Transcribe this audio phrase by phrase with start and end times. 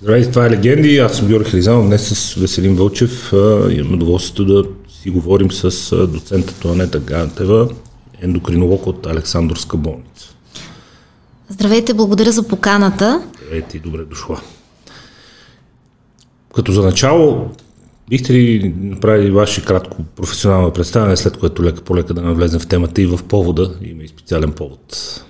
[0.00, 0.98] Здравейте, това е Легенди.
[0.98, 1.86] Аз съм Георги Хризанов.
[1.86, 3.32] Днес с Веселин Вълчев
[3.70, 7.68] имам удоволствието да си говорим с доцента Туанета Гантева,
[8.20, 10.34] ендокринолог от Александрска болница.
[11.48, 13.22] Здравейте, благодаря за поканата.
[13.36, 14.40] Здравейте и добре дошла.
[16.54, 17.50] Като за начало,
[18.08, 22.66] бихте ли направили ваше кратко професионално представяне, след което лека по лека да навлезем в
[22.66, 25.20] темата и в повода, има и специален повод.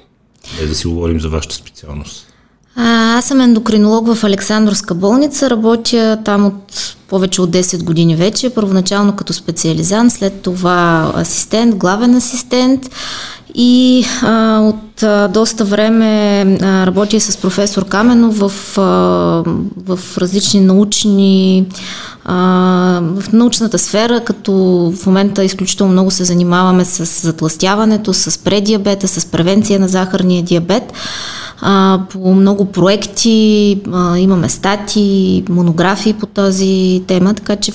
[0.61, 2.34] Не да си говорим за вашата специалност.
[2.77, 8.51] А, аз съм ендокринолог в Александрска болница, работя там от повече от 10 години вече,
[8.51, 12.91] първоначално като специализант, след това асистент, главен асистент
[13.55, 18.53] и а, от а, доста време а, работя с професор Каменов в,
[19.77, 21.67] в различни научни
[22.25, 22.35] а,
[23.03, 24.53] в научната сфера, като
[24.97, 30.93] в момента изключително много се занимаваме с затластяването, с предиабета, с превенция на захарния диабет.
[31.61, 37.73] А, по много проекти, а, имаме стати, монографии по тази тема, така че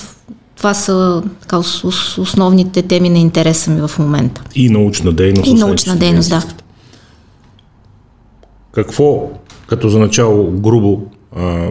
[0.56, 1.58] това са така,
[2.18, 4.42] основните теми на интереса ми в момента.
[4.54, 5.46] И научна дейност.
[5.46, 6.44] И научна дейност, да.
[8.72, 9.30] Какво,
[9.66, 11.02] като за начало грубо,
[11.36, 11.70] а,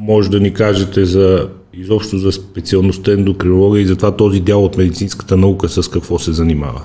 [0.00, 4.76] може да ни кажете за изобщо за специалността ендокринология и за това този дял от
[4.76, 6.82] медицинската наука с какво се занимава?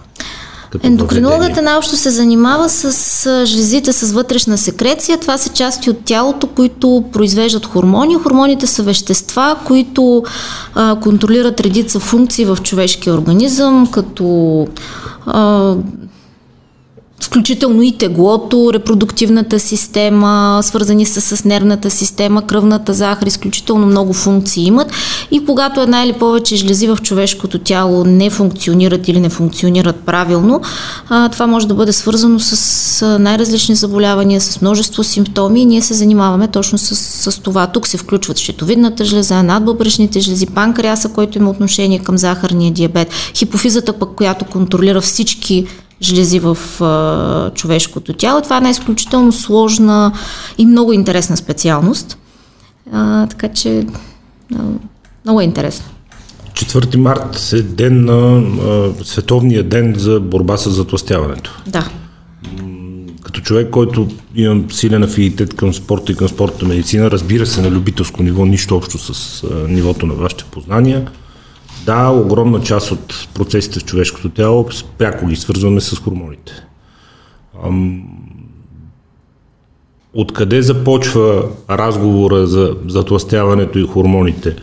[0.83, 5.17] Ендокринологията наобщо се занимава с жлезите с вътрешна секреция.
[5.17, 8.15] Това са части от тялото, които произвеждат хормони.
[8.15, 10.23] Хормоните са вещества, които
[10.75, 14.67] а, контролират редица функции в човешкия организъм, като
[15.25, 15.75] а,
[17.25, 24.65] включително и теглото, репродуктивната система, свързани са с нервната система, кръвната захар, изключително много функции
[24.65, 24.91] имат.
[25.31, 30.61] И когато една или повече жлези в човешкото тяло не функционират или не функционират правилно,
[31.31, 36.47] това може да бъде свързано с най-различни заболявания, с множество симптоми и ние се занимаваме
[36.47, 36.95] точно с,
[37.31, 37.67] с това.
[37.67, 43.93] Тук се включват щитовидната жлеза, надбъбречните жлези, панкреаса, който има отношение към захарния диабет, хипофизата
[43.93, 45.65] пък, която контролира всички
[46.03, 48.41] жлези в а, човешкото тяло.
[48.41, 50.13] Това е една изключително сложна
[50.57, 52.17] и много интересна специалност.
[52.91, 53.85] А, така че
[54.55, 54.63] а,
[55.25, 55.85] много е интересно.
[56.53, 61.61] 4 март е ден на а, Световния ден за борба с затластяването.
[61.67, 61.89] Да.
[63.23, 67.71] Като човек, който имам силен афинитет към спорта и към спортната медицина, разбира се на
[67.71, 71.07] любителско ниво, нищо общо с а, нивото на вашите познания–
[71.85, 76.51] да, огромна част от процесите в човешкото тяло пряко ги свързваме с хормоните.
[77.65, 78.03] Ам...
[80.13, 84.55] Откъде започва разговора за затластяването и хормоните?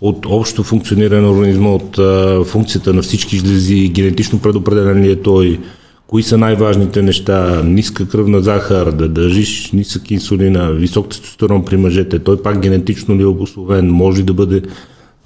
[0.00, 5.22] От общо функциониране на организма, от а, функцията на всички жлези, генетично предопределен ли е
[5.22, 5.60] той,
[6.06, 12.18] кои са най-важните неща, ниска кръвна захар, да държиш нисък инсулина, висок тестостерон при мъжете,
[12.18, 14.62] той пак генетично ли е обословен, може да бъде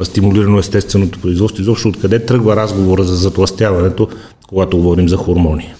[0.05, 1.63] стимулирано естественото производство.
[1.63, 4.09] Изобщо откъде тръгва разговора за затластяването,
[4.49, 5.75] когато говорим за хормони?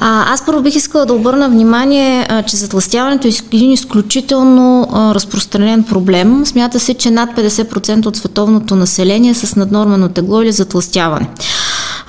[0.00, 5.14] А, аз първо бих искала да обърна внимание, а, че затластяването е един изключително а,
[5.14, 6.46] разпространен проблем.
[6.46, 11.28] Смята се, че над 50% от световното население е с наднормено тегло или затластяване.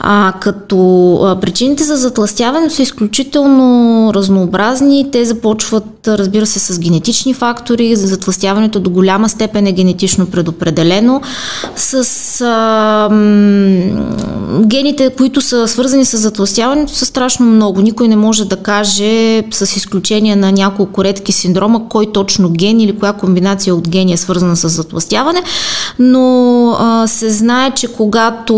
[0.03, 5.11] А, като а, причините за затластяване са изключително разнообразни.
[5.11, 7.95] Те започват, разбира се, с генетични фактори.
[7.95, 11.21] За затластяването до голяма степен е генетично предопределено.
[11.75, 17.81] С а, м, гените, които са свързани с затластяването, са страшно много.
[17.81, 22.99] Никой не може да каже, с изключение на няколко редки синдрома, кой точно ген или
[22.99, 25.43] коя комбинация от гени е свързана с затластяване.
[25.99, 28.55] Но а, се знае, че когато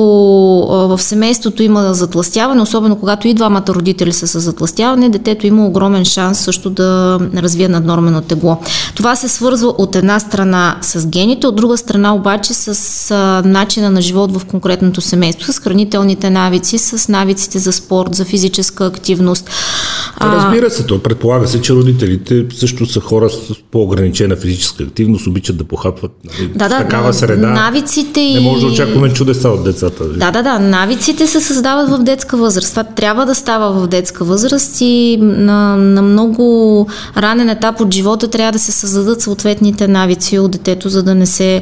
[0.60, 5.48] а, в семейството семейството има затластяване, особено когато и двамата родители са с затластяване, детето
[5.48, 8.58] има огромен шанс също да развие наднормено тегло.
[8.96, 14.02] Това се свързва от една страна с гените, от друга страна обаче с начина на
[14.02, 19.50] живот в конкретното семейство, с хранителните навици, с навиците за спорт, за физическа активност.
[20.22, 23.36] Разбира се, то предполага се, че родителите също са хора с
[23.72, 27.48] по-ограничена физическа активност, обичат да похапват нали, да, да, такава среда.
[27.48, 28.20] Навиците.
[28.20, 30.08] Не може да очакваме чудеса от децата.
[30.08, 30.60] Да, да, да.
[30.60, 32.70] Навиците те се създават в детска възраст.
[32.70, 36.88] Това трябва да става в детска възраст и на, на много
[37.18, 41.26] ранен етап от живота трябва да се създадат съответните навици от детето, за да не
[41.26, 41.62] се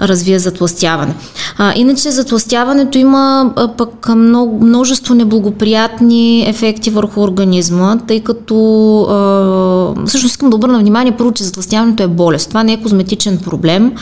[0.00, 1.14] развие затластяване.
[1.58, 8.56] А, иначе затластяването има а, пък много, множество неблагоприятни ефекти върху организма, тъй като
[9.02, 12.48] а, всъщност искам да обърна внимание първо, че затластяването е болест.
[12.48, 13.92] Това не е козметичен проблем,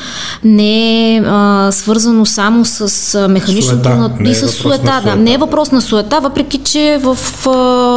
[0.44, 4.10] не е а, свързано само с механичното на...
[4.24, 7.50] и с суета да, не е въпрос на суета, въпреки че в а,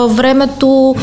[0.08, 0.96] времето,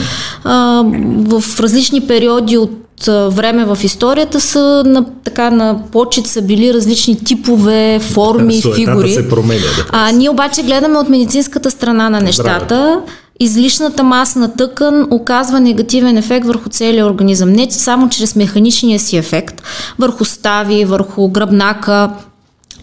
[0.44, 0.84] а,
[1.26, 7.24] в различни периоди от време в историята са на, така, на почет са били различни
[7.24, 9.12] типове, форми, фигури.
[9.12, 9.60] се променя.
[9.60, 9.86] Да.
[9.92, 12.64] А, ние обаче гледаме от медицинската страна на нещата.
[12.64, 12.96] Здраве.
[13.42, 17.52] Излишната масна тъкан оказва негативен ефект върху целия организъм.
[17.52, 19.62] Не само чрез механичния си ефект,
[19.98, 22.10] върху стави, върху гръбнака,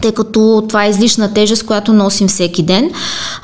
[0.02, 2.90] тъй като това е излишна тежест, която носим всеки ден.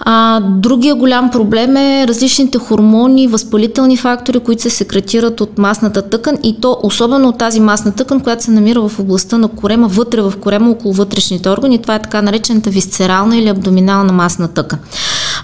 [0.01, 6.37] А, другия голям проблем е различните хормони, възпалителни фактори, които се секретират от масната тъкан
[6.43, 10.23] и то особено от тази масна тъкан, която се намира в областта на корема, вътре
[10.23, 11.83] в корема, около вътрешните органи.
[11.83, 14.79] Това е така наречената висцерална или абдоминална масна тъкан.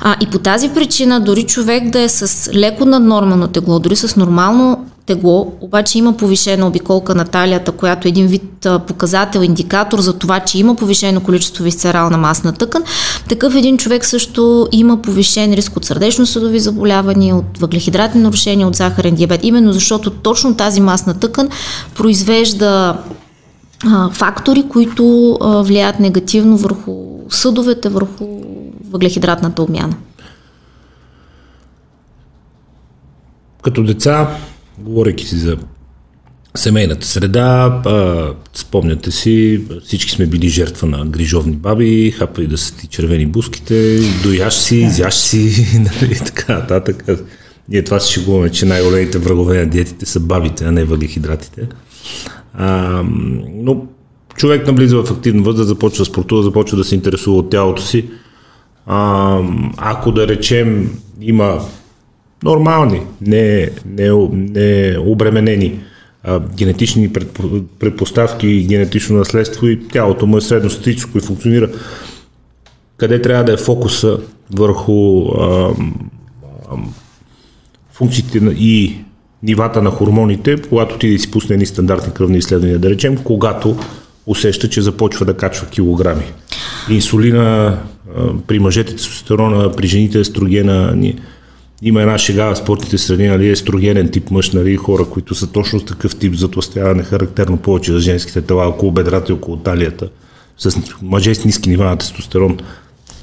[0.01, 4.17] А, и по тази причина дори човек да е с леко наднормално тегло, дори с
[4.17, 10.12] нормално тегло, обаче има повишена обиколка на талията, която е един вид показател, индикатор за
[10.19, 12.83] това, че има повишено количество висцерална масна тъкан,
[13.29, 19.15] такъв един човек също има повишен риск от сърдечно-съдови заболявания, от въглехидратни нарушения, от захарен
[19.15, 21.49] диабет, именно защото точно тази масна тъкан
[21.95, 22.97] произвежда
[24.13, 26.95] фактори, които влияят негативно върху
[27.31, 28.27] съдовете, върху
[28.91, 29.97] въглехидратната обмяна.
[33.63, 34.37] Като деца
[34.81, 35.56] говорейки си за
[36.55, 42.59] семейната среда, а, спомняте си, всички сме били жертва на грижовни баби, хапа и да
[42.59, 45.67] са ти червени буските, дояш си, изяш си,
[46.03, 47.05] нали, така нататък.
[47.69, 51.69] Ние това си шегуваме, че най-големите врагове на диетите са бабите, а не въглехидратите.
[52.55, 53.03] А,
[53.55, 53.87] но
[54.37, 58.11] човек наблиза в активна възраст, започва да спортува, започва да се интересува от тялото си.
[58.87, 59.38] А,
[59.77, 60.91] ако да речем
[61.21, 61.61] има
[62.43, 65.81] нормални, не, не, не обременени
[66.25, 67.13] а, генетични
[67.79, 71.71] предпоставки и генетично наследство и тялото му е средностатическо и функционира.
[72.97, 74.19] Къде трябва да е фокуса
[74.55, 75.75] върху а,
[76.71, 76.77] а,
[77.93, 78.97] функциите и
[79.43, 83.77] нивата на хормоните, когато ти да си пусне едни стандартни кръвни изследвания, да речем, когато
[84.27, 86.25] усеща, че започва да качва килограми.
[86.91, 87.79] Инсулина
[88.47, 90.97] при мъжете тестостерона, при жените естрогена,
[91.82, 95.81] има една шега в спортните среди, нали, естрогенен тип мъж, нали, хора, които са точно
[95.81, 100.09] с такъв тип затластяване, характерно повече за женските тела, около бедрата и около талията,
[100.59, 102.59] с мъже с ниски нива на тестостерон.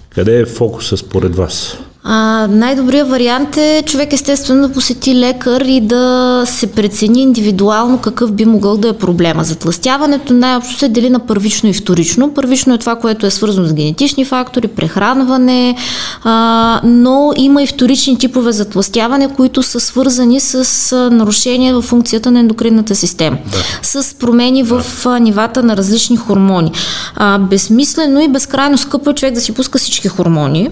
[0.10, 1.78] Къде е фокуса според вас?
[2.10, 8.32] А, най-добрият вариант е човек естествено да посети лекар и да се прецени индивидуално какъв
[8.32, 9.44] би могъл да е проблема.
[9.44, 12.34] Затластяването най-общо се дели на първично и вторично.
[12.34, 15.76] Първично е това, което е свързано с генетични фактори, прехранване,
[16.24, 22.40] а, но има и вторични типове затластяване, които са свързани с нарушение в функцията на
[22.40, 23.58] ендокринната система, да.
[24.02, 25.20] с промени в да.
[25.20, 26.72] нивата на различни хормони.
[27.16, 30.70] А, безсмислено и безкрайно скъпо е човек да си пуска всички хормони.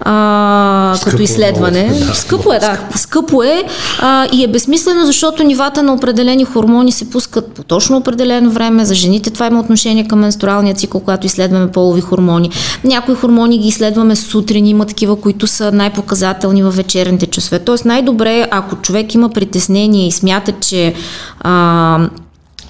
[0.00, 1.90] А, като изследване.
[2.06, 2.78] Да, скъпо е, да.
[2.96, 3.64] Скъпо е
[3.98, 8.84] а, и е безсмислено, защото нивата на определени хормони се пускат по точно определено време.
[8.84, 12.50] За жените това има отношение към менструалния цикъл, когато изследваме полови хормони.
[12.84, 17.58] Някои хормони ги изследваме сутрин, има такива, които са най-показателни във вечерните часове.
[17.58, 20.94] Тоест най-добре, ако човек има притеснение и смята, че
[21.40, 22.08] а,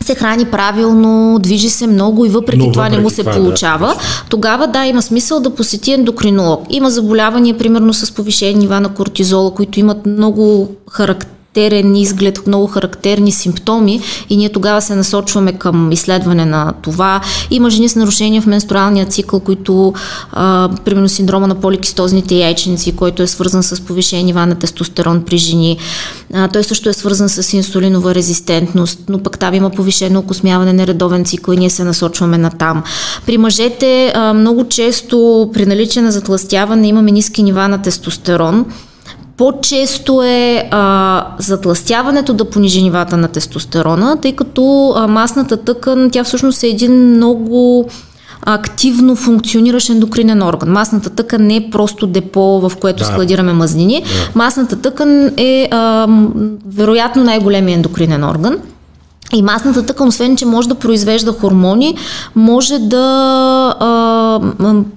[0.09, 3.33] се храни правилно, движи се много и въпреки Но, това въпреки не му се това,
[3.33, 6.67] получава, да, тогава да, има смисъл да посети ендокринолог.
[6.71, 12.67] Има заболявания, примерно с повишени нива на кортизола, които имат много характер характерен изглед, много
[12.67, 14.01] характерни симптоми
[14.31, 17.21] и ние тогава се насочваме към изследване на това.
[17.51, 19.93] Има жени с нарушения в менструалния цикъл, които,
[20.33, 25.39] а, примерно синдрома на поликистозните яйченици, който е свързан с повишение нива на тестостерон при
[25.39, 25.79] жени.
[26.35, 30.87] А, той също е свързан с инсулинова резистентност, но пък там има повишено окосмяване на
[30.87, 32.83] редовен цикъл и ние се насочваме на там.
[33.27, 38.67] При мъжете а, много често при наличие на затластяване имаме ниски нива на тестостерон,
[39.39, 46.25] по-често е а, затластяването да понижи нивата на тестостерона, тъй като а, масната тъкан, тя
[46.25, 47.89] всъщност е един много
[48.43, 50.71] активно функциониращ ендокринен орган.
[50.71, 53.05] Масната тъкан не е просто депо, в което да.
[53.05, 54.03] складираме мазнини.
[54.03, 54.31] Да.
[54.35, 56.07] Масната тъкан е а,
[56.67, 58.59] вероятно най-големия ендокринен орган.
[59.35, 61.97] И масната тъкан, освен че може да произвежда хормони,
[62.35, 62.99] може да
[63.81, 64.41] а,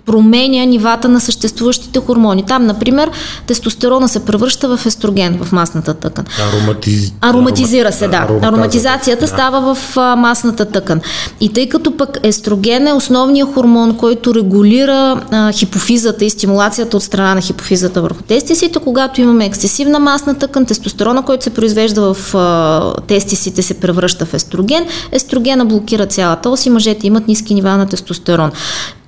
[0.05, 2.45] променя нивата на съществуващите хормони.
[2.45, 3.11] Там, например,
[3.47, 6.25] тестостерона се превръща в естроген в масната тъкан.
[6.49, 7.13] Ароматиз...
[7.21, 8.17] Ароматизира се, да.
[8.17, 8.49] Ароматизация.
[8.49, 9.27] Ароматизацията да.
[9.27, 11.01] става в а, масната тъкан.
[11.41, 17.03] И тъй като пък естроген е основният хормон, който регулира а, хипофизата и стимулацията от
[17.03, 22.35] страна на хипофизата върху тестисите, когато имаме ексцесивна масна тъкан, тестостерона, който се произвежда в
[22.35, 24.85] а, тестисите, се превръща в естроген.
[25.11, 28.51] Естрогена блокира цялата ос и мъжете имат ниски нива на тестостерон.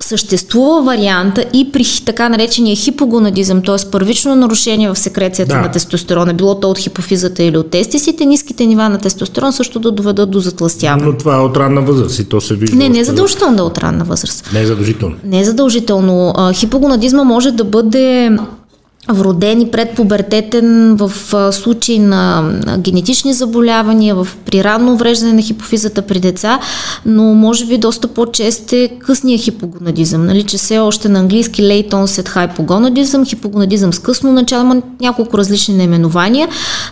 [0.00, 3.90] Съществува варианта и при така наречения хипогонадизъм, т.е.
[3.90, 5.60] първично нарушение в секрецията да.
[5.60, 9.90] на тестостерона, било то от хипофизата или от тестисите, ниските нива на тестостерон също да
[9.90, 11.04] доведат до затластяване.
[11.04, 12.76] Но това е от ранна възраст и то се вижда.
[12.76, 14.50] Не, не е задължително да е от ранна възраст.
[14.52, 15.16] Не е задължително.
[15.24, 16.34] Не е задължително.
[16.54, 18.30] Хипогонадизма може да бъде
[19.12, 21.12] вроден и предпубертетен в
[21.52, 26.60] случай на генетични заболявания, в при ранно увреждане на хипофизата при деца,
[27.06, 31.90] но може би доста по-чест е късния хипогонадизъм, нали, че все още на английски late
[31.90, 36.48] onset hypogonadism, хипогонадизъм с късно начало, има няколко различни наименования,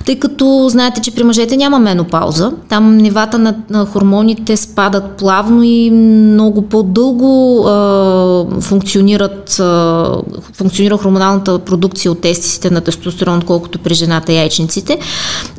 [0.07, 5.63] тъй като знаете, че при мъжете няма менопауза, там нивата на, на хормоните спадат плавно
[5.63, 10.17] и много по-дълго а, функционират, а,
[10.53, 14.99] функционира хормоналната продукция от тестисите на тестостерон, колкото при жената яйчниците.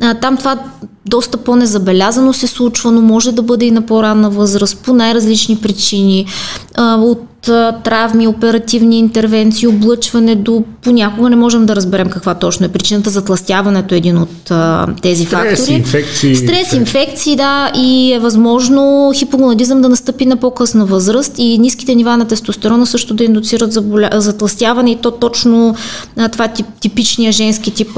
[0.00, 0.64] А, там това
[1.06, 6.26] доста по-незабелязано се случва, но може да бъде и на по-ранна възраст по най-различни причини.
[6.78, 7.20] От
[7.84, 13.10] травми, оперативни интервенции, облъчване до понякога не можем да разберем каква точно е причината.
[13.10, 14.52] Затластяването е един от
[15.02, 15.74] тези Стрес, фактори.
[15.76, 21.94] Инфекции, Стрес, инфекции, да, и е възможно хипогонадизъм да настъпи на по-късна възраст и ниските
[21.94, 24.10] нива на тестостерона също да индуцират заболя...
[24.12, 25.74] затластяване и то точно
[26.32, 27.88] това тип, типичния женски тип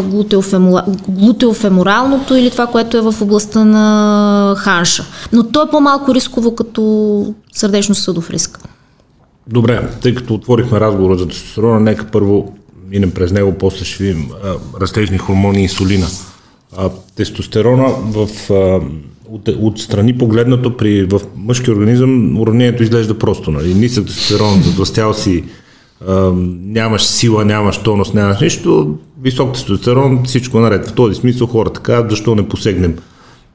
[1.09, 5.05] глутеофеморалното или това, което е в областта на ханша.
[5.33, 8.61] Но то е по-малко рисково като сърдечно-съдов риск.
[9.47, 12.57] Добре, тъй като отворихме разговора за тестостерона, нека първо
[12.89, 14.31] минем през него, после ще видим
[14.81, 16.07] растежни хормони и инсулина.
[16.77, 18.81] А, тестостерона в, а,
[19.31, 23.51] от, от страни погледнато при, в мъжки организъм уравнението изглежда просто.
[23.51, 23.75] Нали?
[23.75, 25.45] Нисък тестостерон, затластял си,
[26.47, 30.89] нямаш сила, нямаш тонус, нямаш нищо, висок тестостерон, всичко е наред.
[30.89, 32.97] В този смисъл хората така, защо не посегнем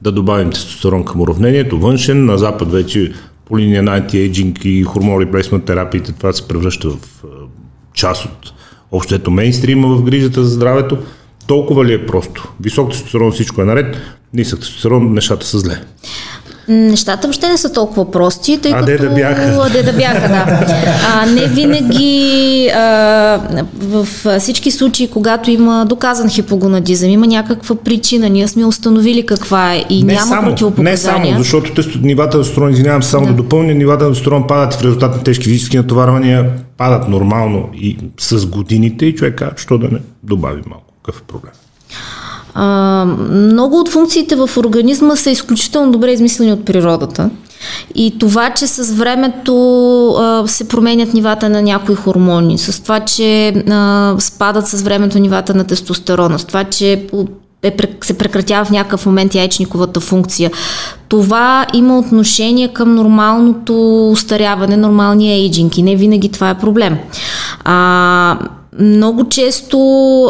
[0.02, 1.80] да добавим тестостерон към уравнението.
[1.80, 3.14] Външен, на запад вече
[3.46, 6.98] по линия на антиейджинг и хормони плейсмент терапиите, това се превръща в
[7.94, 8.54] част от
[8.92, 10.98] общото мейнстрима в грижата за здравето.
[11.48, 12.54] Толкова ли е просто?
[12.60, 13.98] Висок тестостерон всичко е наред,
[14.34, 15.82] нисък тестостерон нещата са зле.
[16.72, 18.86] Нещата въобще не са толкова прости, тъй а като...
[18.86, 19.42] де да бяха.
[19.42, 20.66] А, де да бяха, да.
[21.14, 22.82] А, не винаги а,
[23.74, 24.08] в
[24.40, 30.04] всички случаи, когато има доказан хипогонадизъм, има някаква причина, ние сме установили каква е и
[30.04, 31.22] не няма само, противопоказания.
[31.22, 33.32] Не само, защото тест, нивата на тестостерон, извинявам само да.
[33.32, 37.98] да допълня, нивата на тестостерон падат в резултат на тежки физически натоварвания, падат нормално и
[38.20, 40.94] с годините и човек казва, що да не добави малко.
[41.04, 41.52] Какъв е проблем?
[42.54, 47.30] А, много от функциите в организма са изключително добре измислени от природата.
[47.96, 49.56] И това, че с времето
[50.10, 55.54] а, се променят нивата на някои хормони, с това, че а, спадат с времето нивата
[55.54, 57.08] на тестостерона, с това, че
[57.64, 60.52] е, се прекратява в някакъв момент яйчниковата функция.
[61.08, 66.98] Това има отношение към нормалното устаряване, нормалния ейджинг и не винаги това е проблем.
[67.64, 68.38] А,
[68.80, 69.78] много често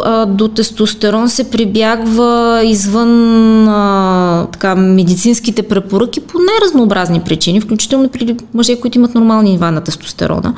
[0.04, 8.36] а, до тестостерон се прибягва извън а, така, медицинските препоръки по най-разнообразни причини, включително при
[8.54, 10.54] мъже, които имат нормални нива на тестостерона.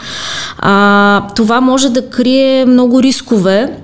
[0.59, 3.76] А, това може да крие много рискове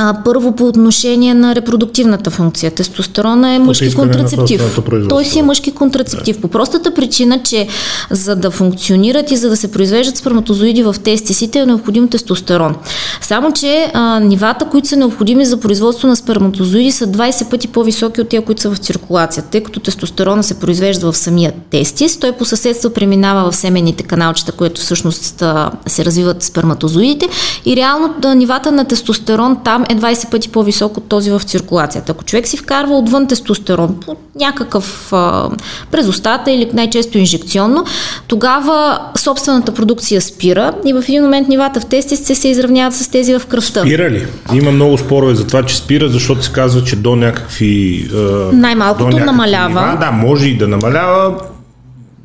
[0.00, 2.70] а, първо по отношение на репродуктивната функция.
[2.70, 4.80] Тестостерона е мъжки контрацептив.
[5.08, 6.36] Той си е мъжки контрацептив.
[6.36, 6.42] Да.
[6.42, 7.68] По простата причина, че
[8.10, 12.76] за да функционират и за да се произвеждат сперматозоиди в тестисите е необходим тестостерон.
[13.20, 18.20] Само, че а, нивата, които са необходими за производство на сперматозоиди са 20 пъти по-високи
[18.20, 19.44] от тези, които са в циркулация.
[19.50, 24.52] Тъй като тестостерона се произвежда в самия тестис, той по съседство преминава в семените каналчета,
[24.52, 27.28] които всъщност а, се развиват сперматозоидите
[27.64, 32.12] и реално да, нивата на тестостерон там е 20 пъти по-висок от този в циркулацията.
[32.12, 35.50] Ако човек си вкарва отвън тестостерон по някакъв а,
[35.90, 37.84] през устата или най-често инжекционно,
[38.26, 43.38] тогава собствената продукция спира и в един момент нивата в тестисите се изравняват с тези
[43.38, 43.80] в кръвта.
[43.80, 44.26] Спира ли?
[44.54, 48.08] Има много спорове за това, че спира, защото се казва, че до някакви...
[48.14, 48.18] А,
[48.52, 49.86] Най-малкото до някакви намалява.
[49.86, 51.34] Нива, да, може и да намалява,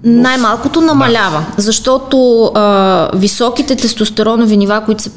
[0.04, 1.62] най-малкото намалява, да.
[1.62, 5.10] защото а, високите тестостеронови нива, които се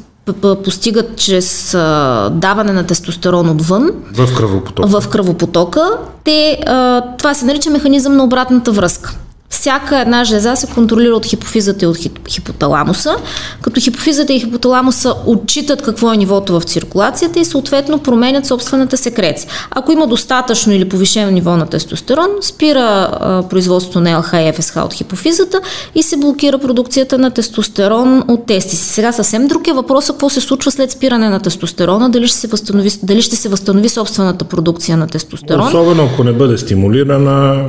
[0.64, 3.90] постигат чрез а, даване на тестостерон отвън.
[4.12, 5.00] В кръвопотока.
[5.00, 5.99] В кръвопотока.
[6.25, 9.14] Те, а, това се нарича механизъм на обратната връзка.
[9.50, 11.97] Всяка една жлеза се контролира от хипофизата и от
[12.29, 13.17] хипоталамуса,
[13.62, 19.50] като хипофизата и хипоталамуса отчитат какво е нивото в циркулацията и съответно променят собствената секреция.
[19.71, 23.11] Ако има достатъчно или повишено ниво на тестостерон, спира
[23.50, 25.61] производството на ЛХ и ФСХ от хипофизата
[25.95, 28.76] и се блокира продукцията на тестостерон от тести.
[28.76, 32.47] Сега съвсем друг е въпросът какво се случва след спиране на тестостерона, дали ще се
[32.47, 35.67] възстанови, дали ще се възстанови собствената продукция на тестостерон.
[35.67, 37.65] Особено ако не бъде стимулирана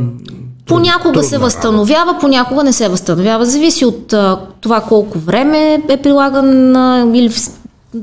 [0.67, 3.45] Понякога се възстановява, понякога не се възстановява.
[3.45, 7.29] Зависи от а, това колко време е прилаган а, или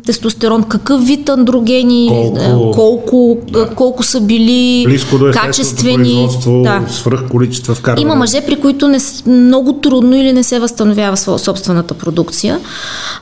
[0.07, 3.69] тестостерон, какъв вид андрогени, колко, колко, да.
[3.69, 6.29] колко са били Близко до качествени.
[6.47, 6.83] Да.
[6.89, 8.03] Свръх количества вкарване.
[8.03, 12.61] Има мъже, при които не, много трудно или не се възстановява собствената продукция.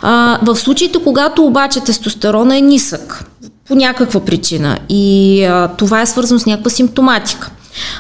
[0.03, 3.25] А, в случаите, когато обаче тестостерона е нисък,
[3.69, 7.51] по някаква причина и а, това е свързано с някаква симптоматика.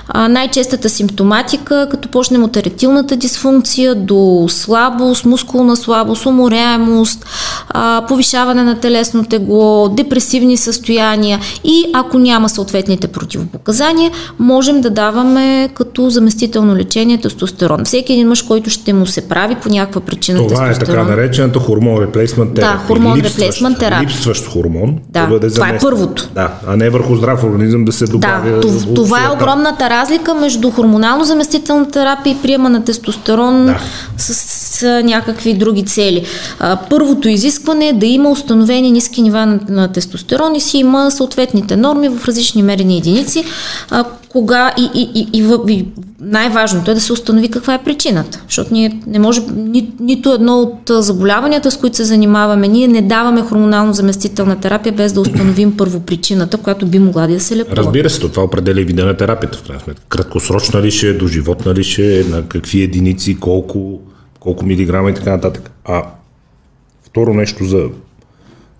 [0.08, 7.26] А, най-честата симптоматика, като почнем от еректилната дисфункция до слабост, мускулна слабост, уморяемост,
[7.68, 15.68] а, повишаване на телесно тегло, депресивни състояния и ако няма съответните противопоказания, можем да даваме
[15.74, 17.84] като заместително лечение тестостерон.
[17.84, 21.00] Всеки един мъж, който ще му се прави по някаква причина Това тестостерон.
[21.00, 22.78] е така наречената хормон реплейсмент терапия.
[22.78, 24.08] Да, хормон реплейсмент терапия.
[24.08, 24.98] Липсващ хормон.
[25.08, 26.28] Да, да бъде това е първото.
[26.34, 28.50] Да, а не върху здрав организъм да се добавя.
[28.50, 33.66] Да, това, това е огромна огромната разлика между хормонално заместителна терапия и приема на тестостерон
[33.66, 33.80] да.
[34.18, 36.26] с, с някакви други цели.
[36.60, 41.10] А, първото изискване е да има установени ниски нива на, на тестостерон и си има
[41.10, 43.44] съответните норми в различни мерени единици.
[43.90, 45.86] А, кога и, и, и, и,
[46.20, 48.42] най-важното е да се установи каква е причината.
[48.48, 53.02] Защото ние не може, ни, нито едно от заболяванията, с които се занимаваме, ние не
[53.02, 57.76] даваме хормонално заместителна терапия без да установим първо причината, която би могла да се лекува.
[57.76, 60.02] Разбира се, това определя вида на терапията в крайна сметка.
[60.08, 64.00] Краткосрочна ли ще е, доживотна ли ще е, на какви единици, колко,
[64.40, 65.70] колко милиграма и така нататък.
[65.84, 66.02] А
[67.02, 67.84] второ нещо за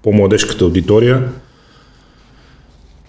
[0.02, 1.22] по-младежката аудитория–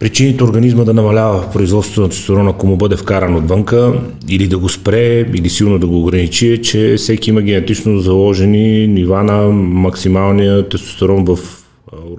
[0.04, 4.70] Причините организма да намалява производството на тестостерон, ако му бъде вкаран отвънка, или да го
[4.70, 10.70] спре, или силно да го ограничи, е, че всеки има генетично заложени нива на максималния
[10.70, 11.40] тестостерон в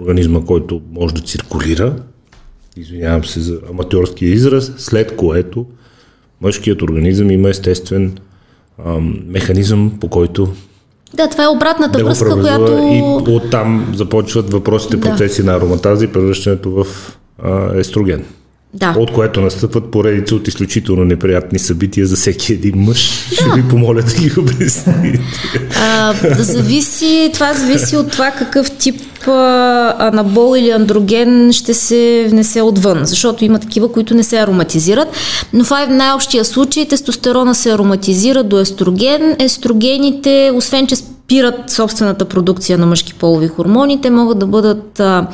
[0.01, 1.95] организма, който може да циркулира.
[2.77, 5.65] Извинявам се за аматьорския израз, след което
[6.41, 8.17] мъжкият организъм има естествен
[8.85, 10.47] ам, механизъм, по който
[11.13, 12.71] да, това е обратната да връзка, която...
[12.71, 15.51] И оттам започват въпросите, процеси да.
[15.51, 16.87] на ароматаза и превръщането в
[17.43, 18.23] а, естроген.
[18.75, 18.95] Да.
[18.97, 23.27] От което настъпват поредица от изключително неприятни събития за всеки един мъж.
[23.29, 23.35] Да.
[23.35, 25.19] Ще ви помоля да ги обясните.
[26.37, 32.61] да зависи, това зависи от това какъв тип а, анабол или андроген ще се внесе
[32.61, 35.07] отвън, защото има такива, които не се ароматизират.
[35.53, 36.87] Но това е в най-общия случай.
[36.87, 39.35] Тестостерона се ароматизира до естроген.
[39.39, 40.95] Естрогените, освен че
[41.25, 44.01] спират собствената продукция на мъжки полови хормони.
[44.01, 45.27] Те могат да бъдат а,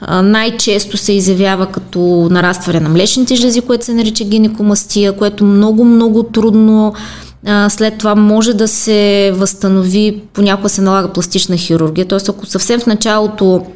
[0.00, 6.22] а, най-често се изявява като нарастване на млечните жлези, което се нарича гинекомастия, което много-много
[6.22, 6.94] трудно
[7.46, 12.08] а, след това може да се възстанови, понякога се налага пластична хирургия.
[12.08, 13.66] Тоест, ако съвсем в началото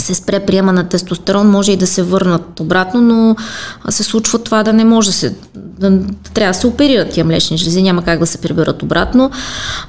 [0.00, 3.36] се спре приема на тестостерон, може и да се върнат обратно, но
[3.88, 5.34] се случва това да не може да се...
[5.54, 5.98] Да,
[6.34, 9.30] трябва да се оперират тия млечни жлези, няма как да се приберат обратно.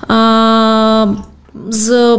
[0.07, 1.07] А,
[1.69, 2.17] за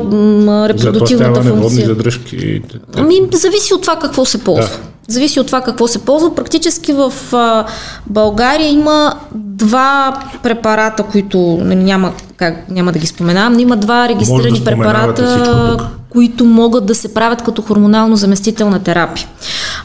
[0.68, 1.86] репродуктивната за функция.
[1.86, 2.62] Задръжки.
[2.96, 4.64] Ами, зависи от това какво се ползва.
[4.64, 5.12] Да.
[5.12, 6.34] Зависи от това какво се ползва.
[6.34, 7.66] Практически в а,
[8.06, 14.08] България има два препарата, които нали, няма, как, няма да ги споменавам, но има два
[14.08, 19.26] регистрирани да препарата, които могат да се правят като хормонално заместителна терапия.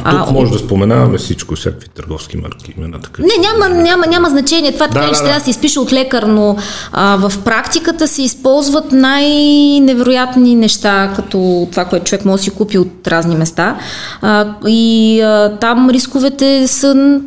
[0.04, 3.22] А, тук може да споменаваме всичко, всякакви търговски марки, имена така.
[3.22, 4.72] Не, няма, няма, няма значение.
[4.72, 6.58] Това така да, ще да, трябва да се изпише от лекар, но
[6.92, 12.78] а, в практиката се използват най-невероятни неща, като това, което човек може да си купи
[12.78, 13.78] от разни места.
[14.22, 17.20] А, и а, там рисковете са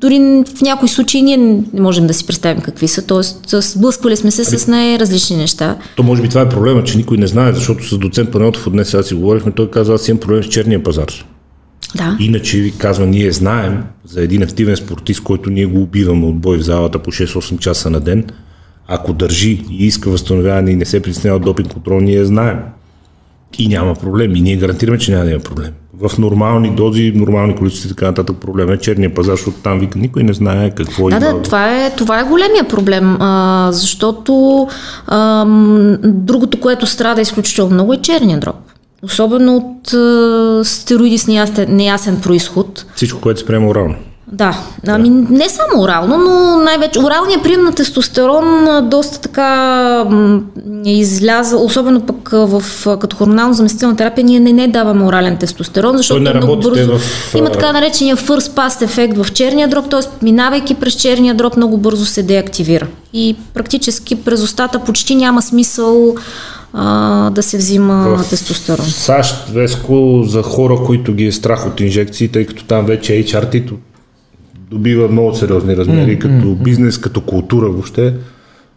[0.00, 1.36] дори в някои случаи ние
[1.72, 3.60] не можем да си представим какви са, т.е.
[3.60, 5.76] сблъсквали сме се с най-различни неща.
[5.96, 8.90] То може би това е проблема, че никой не знае, защото с доцент Панелтов днес
[8.90, 11.06] сега си говорихме, той каза, аз имам проблем с черния пазар.
[11.96, 12.16] Да.
[12.20, 16.58] Иначе ви казва, ние знаем за един активен спортист, който ние го убиваме от бой
[16.58, 18.24] в залата по 6-8 часа на ден,
[18.86, 22.58] ако държи и иска възстановяване и не се притеснява от допинг контрол, ние знаем.
[23.58, 24.36] И няма проблем.
[24.36, 28.06] И ние гарантираме, че няма да има проблем в нормални дози, нормални количества и така
[28.06, 31.20] нататък проблем е черния пазар, защото там вика никой не знае какво да, има.
[31.20, 34.68] Да, това е, това е големия проблем, а, защото
[35.06, 35.44] а,
[36.04, 38.56] другото, което страда изключително много е черния дроб.
[39.02, 42.86] Особено от а, стероиди с неясен, неясен происход.
[42.94, 43.94] Всичко, което се приема орално.
[44.32, 50.06] Да, ами не само орално, но най-вече оралният прием на тестостерон доста така
[50.86, 52.62] е изляза, особено пък в,
[52.98, 57.34] като хормонално заместителна терапия, ние не, не даваме орален тестостерон, защото не много бързо в...
[57.34, 60.24] има така наречения first pass ефект в черния дроб, т.е.
[60.24, 62.86] минавайки през черния дроб много бързо се деактивира.
[63.12, 66.14] И практически през устата почти няма смисъл
[66.72, 68.86] а, да се взима в тестостерон.
[68.86, 73.72] САЩ, Веско, за хора, които ги е страх от инжекции, тъй като там вече HRT
[74.72, 78.14] добива много сериозни размери, mm, като mm, бизнес, като култура въобще.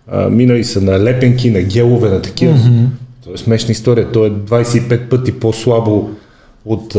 [0.08, 2.54] А, минали са на лепенки, на гелове, на такива.
[2.54, 2.86] Mm-hmm.
[3.24, 4.12] То е смешна история.
[4.12, 6.10] То е 25 пъти по-слабо
[6.66, 6.96] от,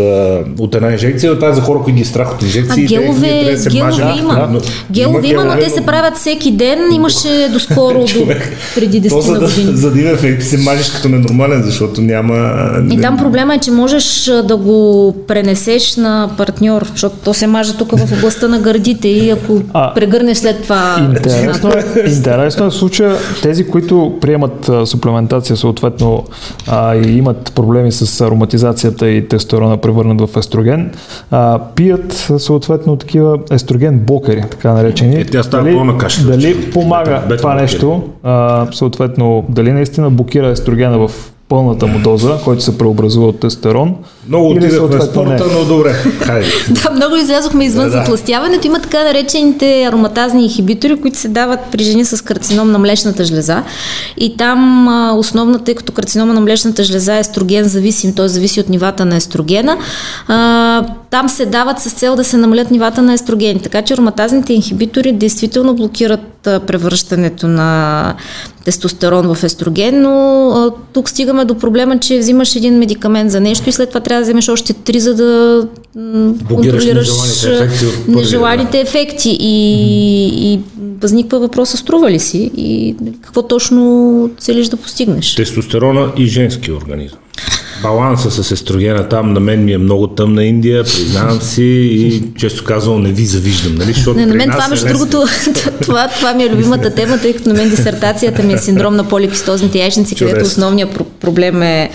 [0.58, 2.84] от една инжекция, това е за хора, които ги страх от инжекции.
[2.84, 4.34] А гелове, те, да се гелове мажат, има.
[4.34, 6.78] Да, но, гелове има, но те се правят всеки ден.
[6.92, 8.26] Имаше доскоро до,
[8.74, 9.76] преди 10 за, години.
[9.76, 12.56] За да има ефект се мажеш като ненормален, защото няма...
[12.90, 17.76] И там проблема е, че можеш да го пренесеш на партньор, защото то се маже
[17.76, 21.08] тук в областта на гърдите и ако а, прегърнеш след това...
[21.16, 26.24] Интересно, е, интересно е случая тези, които приемат а, суплементация съответно
[26.66, 30.90] а, и имат проблеми с ароматизацията и тестостерон тестостерона превърнат в естроген,
[31.30, 35.20] а, пият съответно такива естроген блокери, така наречени.
[35.20, 36.26] Е, тя става дали, каша.
[36.26, 41.10] Дали помага бета, това нещо, а, съответно, дали наистина блокира естрогена в
[41.48, 43.96] пълната му доза, който се преобразува от тестостерон.
[44.28, 45.92] Много отидахме в спорта, но добре.
[46.22, 46.46] Хайде.
[46.70, 48.66] да, много излязохме извън да, затластяването.
[48.66, 53.62] Има така наречените ароматазни инхибитори, които се дават при жени с карцином на млечната жлеза.
[54.16, 58.28] И там а, основната, тъй като карцинома на млечната жлеза е естроген зависим, т.е.
[58.28, 59.78] зависи от нивата на естрогена,
[60.28, 63.60] а, там се дават с цел да се намалят нивата на естрогени.
[63.60, 68.14] Така че ароматазните инхибитори действително блокират превръщането на
[68.64, 73.68] тестостерон в естроген, но а, тук стигаме до проблема, че взимаш един медикамент за нещо
[73.68, 75.62] и след това трябва да вземеш още три, за да
[76.48, 79.36] контролираш нежеланите ефекти, нежеланите ефекти.
[79.40, 80.60] И, и
[81.00, 85.34] възниква въпроса струва ли си и какво точно целиш да постигнеш.
[85.34, 87.18] Тестостерона и женски организъм
[87.82, 92.64] баланса с естрогена там на мен ми е много тъмна Индия, признавам си и често
[92.64, 93.74] казвам не ви завиждам.
[93.74, 93.92] Нали?
[93.92, 95.24] Защото не, на мен това, е между другото,
[95.82, 99.08] това, това ми е любимата тема, тъй като на мен дисертацията ми е синдром на
[99.08, 101.90] поликистозните яйчници, където основният проблем е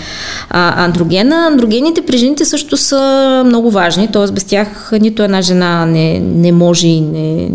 [0.50, 1.36] а, андрогена.
[1.36, 4.32] Андрогените при жените също са много важни, т.е.
[4.32, 7.50] без тях нито една жена не, не може и не,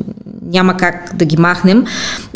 [0.51, 1.85] няма как да ги махнем.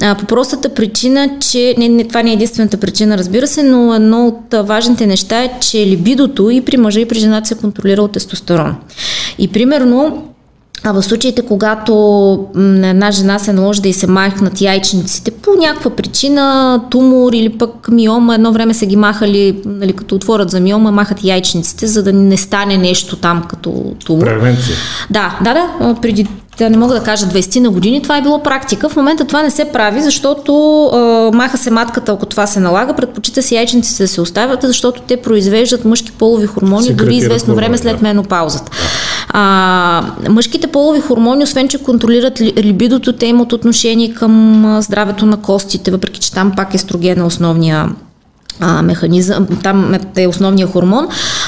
[0.02, 3.96] А, по простата причина, че не, не, това не е единствената причина, разбира се, но
[3.96, 8.02] едно от важните неща е, че либидото и при мъжа и при жената се контролира
[8.02, 8.76] от тестостерон.
[9.38, 10.28] И примерно
[10.84, 11.94] а в случаите, когато
[12.56, 17.50] на една жена се наложи да и се махнат яйчниците по някаква причина, тумор или
[17.50, 22.04] пък миома, едно време са ги махали, нали, като отворят за миома, махат яйчниците, за
[22.04, 24.26] да не стане нещо там като тумор.
[24.26, 24.76] Превенция.
[25.10, 25.96] Да, да, да.
[26.02, 26.28] Преди
[26.64, 28.90] да не мога да кажа 20 на години, това е било практика.
[28.90, 32.94] В момента това не се прави, защото а, маха се матката, ако това се налага,
[32.94, 37.56] предпочита се яйчниците да се оставят, защото те произвеждат мъжки полови хормони Секретира дори известно
[37.56, 38.04] време след да.
[38.04, 38.72] менопаузата.
[39.30, 45.92] А, мъжките полови хормони, освен че контролират либидото, те имат отношение към здравето на костите,
[45.92, 47.90] въпреки че там пак естрогена основния
[48.60, 51.08] а, механизъм, там е основния хормон.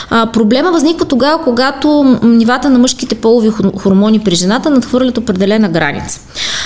[0.10, 6.20] А, проблема възниква тогава, когато нивата на мъжките полови хормони при жената надхвърлят определена граница.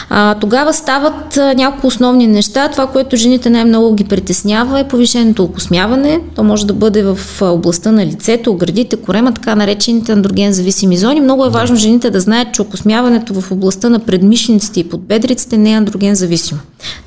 [0.09, 2.69] А, тогава стават а, няколко основни неща.
[2.69, 6.19] Това, което жените най-много ги притеснява е повишеното окосмяване.
[6.35, 11.21] То може да бъде в областта на лицето, градите, корема, така наречените андроген зависими зони.
[11.21, 15.71] Много е важно жените да знаят, че окосмяването в областта на предмишниците и подбедриците не
[15.71, 16.59] е андроген зависимо.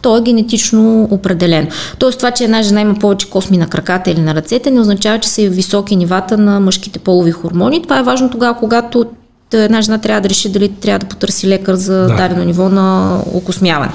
[0.02, 1.68] То е генетично определено.
[1.98, 5.18] Тоест това, че една жена има повече косми на краката или на ръцете, не означава,
[5.18, 7.82] че са и високи нивата на мъжките полови хормони.
[7.82, 9.04] Това е важно тогава, когато
[9.52, 12.16] една жена трябва да реши дали трябва да потърси лекар за да.
[12.16, 13.92] дадено ниво на окосмяване.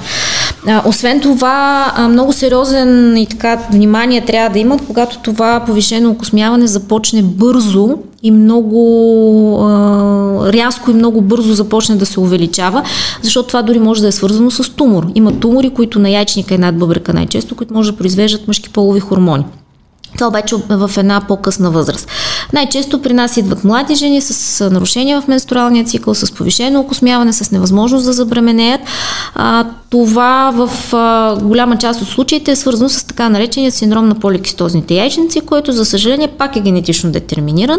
[0.84, 7.22] Освен това, много сериозен и така внимание трябва да имат, когато това повишено окосмяване започне
[7.22, 12.82] бързо и много а, рязко и много бързо започне да се увеличава,
[13.22, 15.06] защото това дори може да е свързано с тумор.
[15.14, 19.00] Има тумори, които на яйчника и над бъбрека най-често, които може да произвеждат мъжки полови
[19.00, 19.44] хормони.
[20.14, 22.08] Това обаче е в една по-късна възраст.
[22.52, 27.50] Най-често при нас идват млади жени с нарушения в менструалния цикъл, с повишено окосмяване, с
[27.50, 28.80] невъзможност да забременеят.
[29.34, 34.14] А, това в а, голяма част от случаите е свързано с така наречения синдром на
[34.14, 37.78] поликистозните яйчници, който за съжаление пак е генетично детерминиран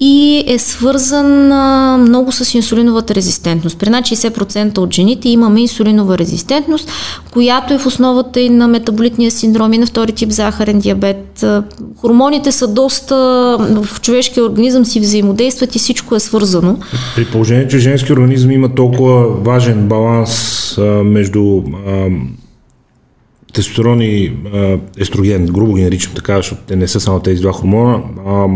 [0.00, 3.78] и е свързан а, много с инсулиновата резистентност.
[3.78, 6.90] При над 60% от жените имаме инсулинова резистентност,
[7.30, 11.44] която е в основата и на метаболитния синдром и на втори тип захарен диабет.
[12.00, 13.16] Хормоните са доста
[13.60, 16.78] в човешкия организъм си взаимодействат и всичко е свързано.
[17.16, 22.06] При положение, че женски организъм има толкова важен баланс а, между а,
[23.52, 27.52] тестостерон и а, естроген, грубо ги наричам така, защото те не са само тези два
[27.52, 28.46] хормона, а,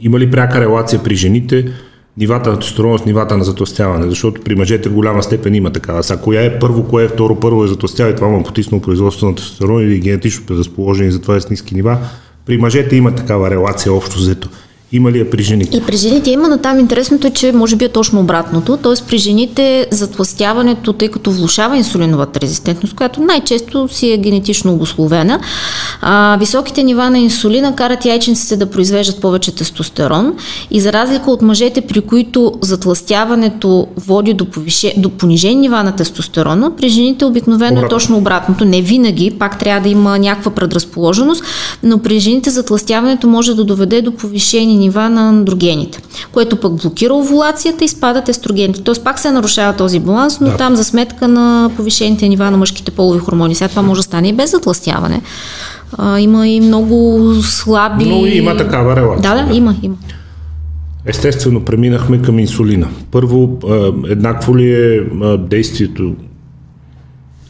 [0.00, 1.72] има ли пряка релация при жените
[2.18, 4.08] нивата на тестостерон с нивата на затластяване?
[4.08, 6.02] Защото при мъжете в голяма степен има такава.
[6.02, 9.26] Са коя е първо, кое е второ, първо е затластява и това му потиснало производството
[9.26, 11.98] на тестостерон или генетично предразположени за това е с ниски нива.
[12.46, 14.48] При мъжете има такава релация общо взето.
[14.92, 15.76] Има ли я при жените?
[15.76, 18.76] И при жените има, но там интересното е, че може би е точно обратното.
[18.76, 18.92] Т.е.
[19.08, 25.40] при жените затластяването, тъй като влушава инсулиновата резистентност, която най-често си е генетично обословена,
[26.00, 30.34] а, високите нива на инсулина карат яйченците да произвеждат повече тестостерон
[30.70, 35.96] и за разлика от мъжете, при които затластяването води до, повише, до понижени нива на
[35.96, 37.86] тестостерона, при жените обикновено Обратно.
[37.86, 38.64] е точно обратното.
[38.64, 41.44] Не винаги, пак трябва да има някаква предразположеност,
[41.82, 47.14] но при жените затластяването може да доведе до повишени нива на андрогените, което пък блокира
[47.14, 48.82] овулацията и спадат естрогените.
[48.82, 50.56] Тоест пак се нарушава този баланс, но да.
[50.56, 53.54] там за сметка на повишените нива на мъжките полови хормони.
[53.54, 55.22] Сега това може да стане и без затластяване.
[55.98, 58.04] А, има и много слаби...
[58.04, 59.34] Но има такава релация.
[59.34, 59.96] Да, да, има, има.
[61.06, 62.88] Естествено, преминахме към инсулина.
[63.10, 63.58] Първо,
[64.08, 65.00] еднакво ли е
[65.38, 66.14] действието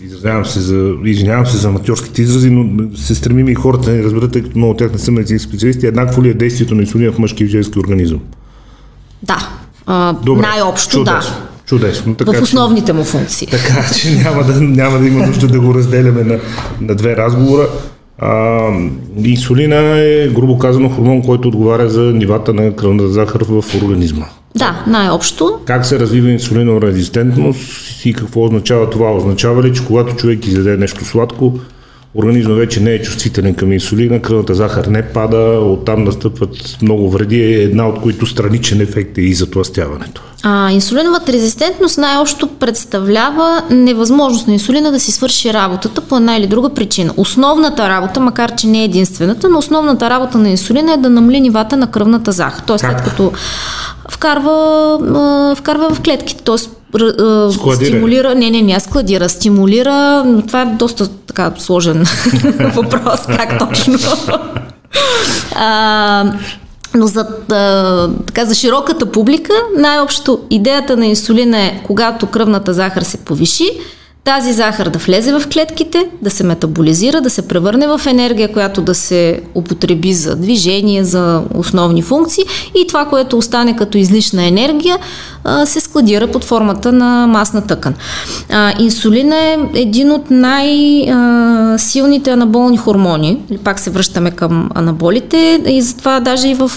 [0.07, 4.03] Извинявам се за, извинявам се за аматьорските изрази, но се стремим и хората да не
[4.03, 5.87] разберат, тъй като много от тях не са медицински специалисти.
[5.87, 8.21] Еднакво ли е действието на инсулина в мъжки и в женски организъм?
[9.23, 9.49] Да.
[9.87, 11.47] А, Добре, най-общо чудесно, да.
[11.66, 12.14] Чудесно.
[12.14, 13.47] Така, в основните му функции.
[13.47, 16.38] Така че няма да, няма да има нужда да го разделяме на,
[16.81, 17.69] на две разговора.
[18.19, 18.61] А,
[19.25, 24.27] инсулина е, грубо казано, хормон, който отговаря за нивата на кръвната захар в организма.
[24.57, 25.59] Да, най-общо.
[25.64, 29.12] Как се развива инсулинова резистентност и какво означава това?
[29.12, 31.59] Означава ли, че когато човек изяде нещо сладко,
[32.14, 37.55] организма вече не е чувствителен към инсулина, кръвната захар не пада, оттам настъпват много вреди,
[37.55, 40.23] една от които страничен ефект е и затластяването.
[40.42, 46.47] А, инсулиновата резистентност най-общо представлява невъзможност на инсулина да си свърши работата по една или
[46.47, 47.14] друга причина.
[47.16, 51.40] Основната работа, макар че не е единствената, но основната работа на инсулина е да намали
[51.40, 52.62] нивата на кръвната захар.
[52.66, 53.33] Тоест, след като
[54.11, 56.57] вкарва, вкарва в клетките, т.е.
[57.75, 62.07] стимулира, не, не, не, складира, стимулира, това е доста така сложен
[62.75, 63.99] въпрос, как точно.
[65.55, 66.33] а,
[66.95, 73.03] но за, а, така, за широката публика, най-общо идеята на инсулина е, когато кръвната захар
[73.03, 73.71] се повиши,
[74.27, 78.83] тази захар да влезе в клетките, да се метаболизира, да се превърне в енергия, която
[78.83, 84.99] да се употреби за движение, за основни функции и това, което остане като излишна енергия,
[85.65, 87.95] се складира под формата на масна тъкан.
[88.81, 93.39] Инсулин е един от най-силните анаболни хормони.
[93.65, 96.71] Пак се връщаме към анаболите и затова даже и в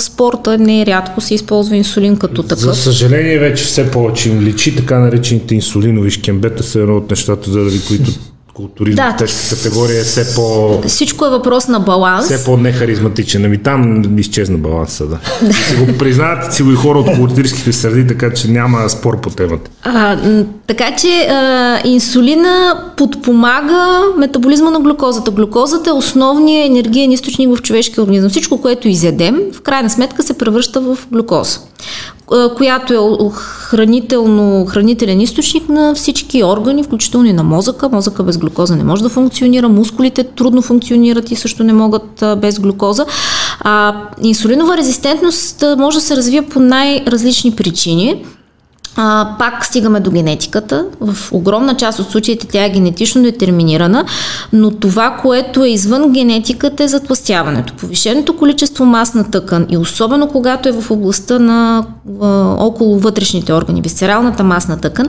[0.00, 2.64] спорта не рядко се използва инсулин като такъв.
[2.64, 7.50] За съжаление вече все повече им личи така наречените инсулинови шкембета са едно от нещата,
[7.50, 8.10] заради които
[8.54, 9.16] културизма да.
[9.16, 10.80] тежка категория е все по...
[10.86, 12.26] Всичко е въпрос на баланс.
[12.26, 13.44] Все по-нехаризматичен.
[13.44, 15.18] Ами там изчезна баланса, да.
[15.52, 19.30] си го признават си го и хора от културистските среди, така че няма спор по
[19.30, 19.70] темата.
[19.82, 20.16] А,
[20.66, 25.30] така че а, инсулина подпомага метаболизма на глюкозата.
[25.30, 28.30] Глюкозата е основният енергиен източник в човешкия организъм.
[28.30, 31.60] Всичко, което изядем, в крайна сметка се превръща в глюкоза
[32.56, 37.88] която е хранително, хранителен източник на всички органи, включително и на мозъка.
[37.88, 42.60] Мозъка без глюкоза не може да функционира, мускулите трудно функционират и също не могат без
[42.60, 43.06] глюкоза.
[43.60, 48.24] А, инсулинова резистентност може да се развие по най-различни причини.
[48.96, 50.84] А, пак стигаме до генетиката.
[51.00, 54.04] В огромна част от случаите тя е генетично детерминирана,
[54.52, 57.72] но това, което е извън генетиката е затластяването.
[57.72, 61.84] Повишеното количество масна тъкан и особено когато е в областта на
[62.22, 62.26] а,
[62.58, 65.06] около вътрешните органи, висцералната масна тъкан,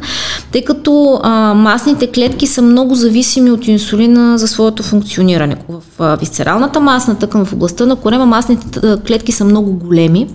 [0.52, 5.56] тъй като а, масните клетки са много зависими от инсулина за своето функциониране.
[5.70, 10.28] В а, висцералната масна тъкан, в областта на корема, масните клетки са много големи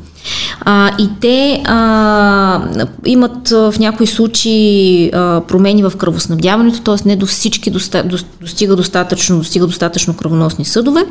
[0.61, 2.63] а, и те а,
[3.07, 7.09] имат в някои случаи а, промени в кръвоснабдяването, т.е.
[7.09, 8.05] не до всички доста,
[8.41, 11.07] достига достатъчно, достига достатъчно кръвоносни съдове.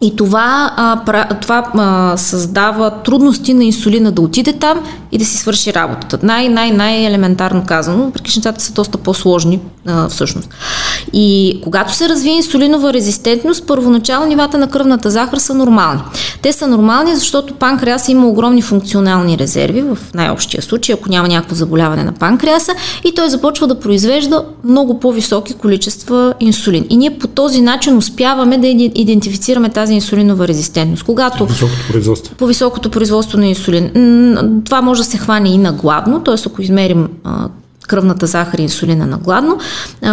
[0.00, 4.80] И това, а, това а, създава трудности на инсулина да отиде там
[5.12, 6.18] и да си свърши работата.
[6.22, 10.50] Най- най- най-елементарно казано, въпреки са доста по-сложни а, всъщност.
[11.12, 16.00] И когато се развие инсулинова резистентност, първоначално нивата на кръвната захар са нормални.
[16.42, 21.54] Те са нормални, защото панкреаса има огромни функционални резерви, в най-общия случай, ако няма някакво
[21.54, 22.72] заболяване на панкреаса,
[23.04, 26.86] и той започва да произвежда много по-високи количества инсулин.
[26.90, 31.02] И ние по този начин успяваме да идентифицираме тази инсулинова резистентност.
[31.02, 32.34] Когато по високото производство.
[32.34, 33.90] По високото производство на инсулин.
[34.64, 36.34] Това може да се хване и на гладно, т.е.
[36.46, 37.08] ако измерим
[37.88, 39.58] кръвната захар и инсулина на гладно.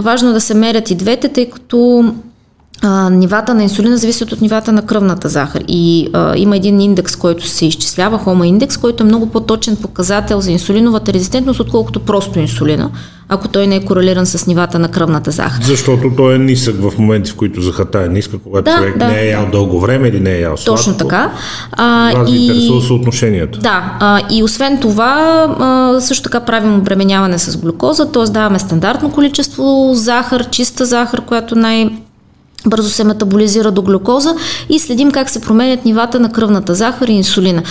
[0.02, 2.14] важно е да се мерят и двете, тъй като
[2.82, 5.64] а, нивата на инсулина зависят от нивата на кръвната захар.
[5.68, 10.42] И а, има един индекс, който се изчислява, хома индекс, който е много по-точен показател
[10.42, 12.92] за инсулиновата резистентност, отколкото просто инсулина.
[13.30, 15.64] Ако той не е корелиран с нивата на кръвната захар.
[15.64, 19.08] Защото той е нисък в моменти, в които захарта е ниска, когато да, човек да.
[19.08, 20.84] не е ял дълго време или не е ял сладко.
[20.84, 21.32] Точно така.
[21.72, 22.36] А, Вас и...
[22.36, 23.60] интересува съотношението.
[23.60, 28.24] Да, а, и освен това, а, също така правим обременяване с глюкоза, т.е.
[28.24, 31.90] даваме стандартно количество захар, чиста захар, която най-
[32.68, 34.36] бързо се метаболизира до глюкоза
[34.70, 37.64] и следим как се променят нивата на кръвната захар и инсулина.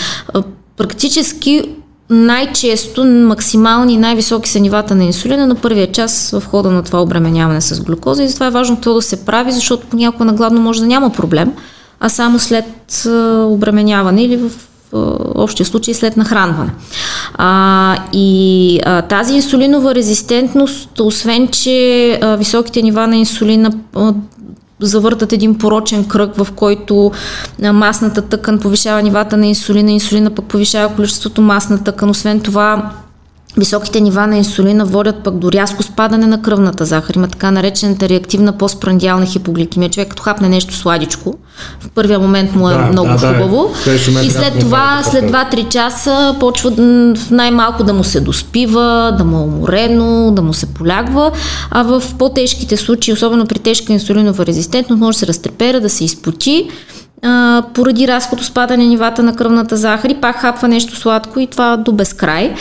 [0.76, 1.62] Практически
[2.10, 7.02] най-често максимални и най-високи са нивата на инсулина на първия час в хода на това
[7.02, 10.60] обременяване с глюкоза и затова е важно това да се прави, защото понякога на гладно
[10.60, 11.52] може да няма проблем,
[12.00, 12.64] а само след
[13.48, 14.50] обременяване или в
[15.34, 16.70] общия случай след нахранване.
[17.34, 24.14] А, и а, тази инсулинова резистентност, освен че а, високите нива на инсулина а,
[24.80, 27.12] завъртат един порочен кръг, в който
[27.72, 32.10] масната тъкан повишава нивата на инсулина, инсулина пък повишава количеството масна тъкан.
[32.10, 32.90] Освен това,
[33.56, 37.14] Високите нива на инсулина водят пък до рязко спадане на кръвната захар.
[37.14, 39.90] Има така наречената реактивна постпрандиална хипогликемия.
[39.90, 41.34] Човек като хапне нещо сладичко,
[41.80, 43.70] в първия момент му е да, много да, хубаво.
[43.84, 46.70] Да, и след това, след 2-3 часа, почва
[47.30, 51.30] най-малко да му се доспива, да му е уморено, да му се полягва.
[51.70, 56.04] А в по-тежките случаи, особено при тежка инсулинова резистентност, може да се разтрепера, да се
[56.04, 56.68] изпоти
[57.74, 61.92] поради разходо спадане нивата на кръвната захар и пак хапва нещо сладко и това до
[61.92, 62.54] безкрай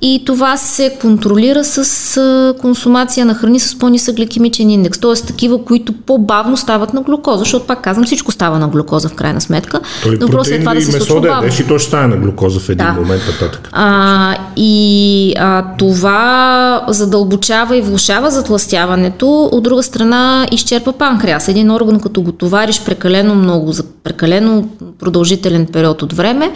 [0.00, 5.26] и това се контролира с консумация на храни с по-нисък гликемичен индекс, т.е.
[5.26, 9.40] такива, които по-бавно стават на глюкоза, защото пак казвам, всичко става на глюкоза в крайна
[9.40, 9.80] сметка.
[10.02, 11.48] Той Въпросът е това да се случва да бавно.
[11.60, 12.92] и то ще стане на глюкоза в един да.
[12.92, 13.68] момент нататък.
[13.72, 21.48] А, и а, това задълбочава и влушава затластяването, от друга страна изчерпа панкреас.
[21.48, 26.52] Един орган, като го товариш прекалено много, за прекалено продължителен период от време,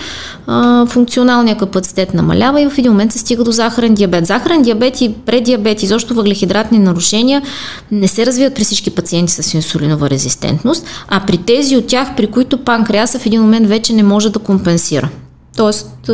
[0.47, 4.27] а, функционалният капацитет намалява и в един момент се стига до захарен диабет.
[4.27, 7.43] Захарен диабет и преддиабет, изобщо въглехидратни нарушения
[7.91, 12.27] не се развиват при всички пациенти с инсулинова резистентност, а при тези от тях, при
[12.27, 15.09] които панкреаса в един момент вече не може да компенсира.
[15.57, 16.11] Тоест...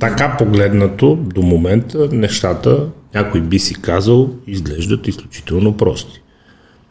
[0.00, 6.22] Така погледнато до момента нещата, някой би си казал, изглеждат изключително прости.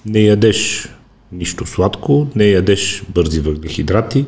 [0.05, 0.89] Не ядеш
[1.31, 4.25] нищо сладко, не ядеш бързи въглехидрати,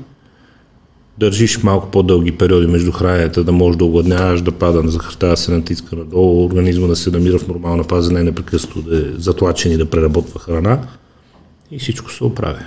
[1.22, 5.38] държиш малко по-дълги периоди между храненията, да можеш да огладняваш, да пада на захарта, да
[5.38, 9.72] се натиска надолу, организма да се намира в нормална фаза, не непрекъснато да е затлачен
[9.72, 10.80] и да преработва храна
[11.72, 12.64] и всичко се оправя.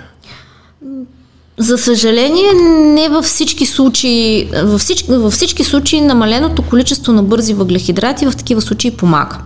[1.57, 2.53] За съжаление,
[2.93, 8.35] не във всички случаи, във всички, във всички случаи намаленото количество на бързи въглехидрати в
[8.35, 9.37] такива случаи помага.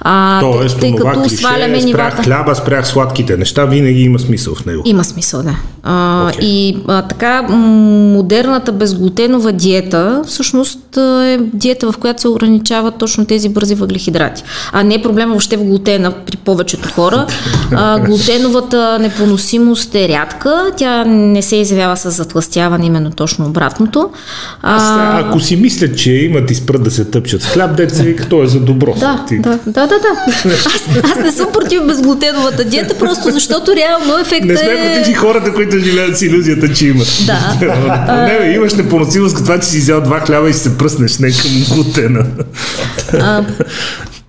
[0.00, 2.12] А, Тоест, тъй, като клише, сваляме нивата.
[2.12, 4.82] Спрях хляба, спрях сладките неща, винаги има смисъл в него.
[4.84, 5.56] Има смисъл, да.
[5.82, 5.92] А,
[6.32, 6.40] okay.
[6.40, 13.48] И а, така, модерната безглутенова диета всъщност е диета, в която се ограничават точно тези
[13.48, 14.42] бързи въглехидрати.
[14.72, 17.26] А не е проблема въобще в глутена при повечето хора.
[17.72, 24.10] А, глутеновата непоносимост е рядка, тя не се изявява с затластяване, именно точно обратното.
[24.62, 28.28] А, Аз, ако си мислят, че имат и спрат да се тъпчат хляб, деца вика,
[28.28, 28.94] то е за добро.
[28.94, 30.08] Да, да, да, да, да.
[30.66, 34.98] Аз, аз не съм против безглутеновата диета, просто защото реално ефектът Не сме е...
[34.98, 37.08] против хората, които живеят с иллюзията, че имат.
[37.26, 37.56] Да.
[38.16, 41.74] не, бе, имаш непоносимост, това, че си взял два хляба и се пръснеш не към
[41.74, 42.26] глутена.
[43.12, 43.44] А,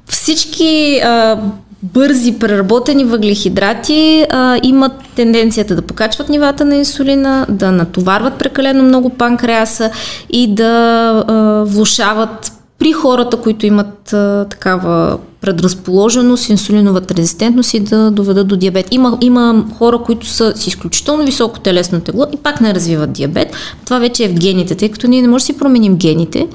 [0.10, 1.38] всички а,
[1.84, 9.10] бързи преработени въглехидрати а, имат тенденцията да покачват нивата на инсулина, да натоварват прекалено много
[9.10, 9.92] панкреаса
[10.30, 10.74] и да
[11.28, 18.58] а, влушават при хората, които имат а, такава предразположеност, инсулиновата резистентност и да доведат до
[18.58, 18.88] диабет.
[18.92, 23.48] Има, има хора, които са с изключително високо телесно тегло и пак не развиват диабет.
[23.86, 26.48] Това вече е в гените, тъй като ние не можем да си променим гените,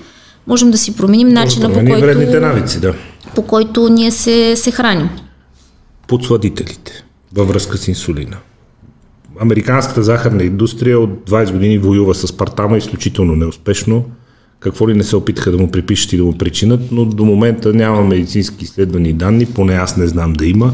[0.46, 2.94] можем да си променим начина по който, вредните навици, да.
[3.34, 5.08] По който ние се, се храним.
[6.08, 8.36] Подсладителите във връзка с инсулина.
[9.40, 14.04] Американската захарна индустрия от 20 години воюва с партама изключително неуспешно
[14.62, 17.72] какво ли не се опитаха да му припишат и да му причинат, но до момента
[17.72, 20.72] няма медицински изследвани данни, поне аз не знам да има,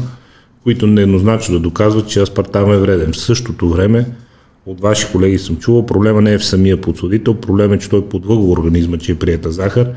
[0.63, 3.11] които нееднозначно да доказват, че аспартам е вреден.
[3.11, 4.05] В същото време,
[4.65, 8.05] от ваши колеги съм чувал, проблема не е в самия подсладител, проблема е, че той
[8.05, 9.87] подлъгва организма, че е приета захар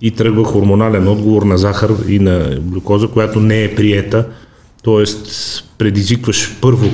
[0.00, 4.26] и тръгва хормонален отговор на захар и на глюкоза, която не е приета,
[4.84, 5.04] т.е.
[5.78, 6.88] предизвикваш първо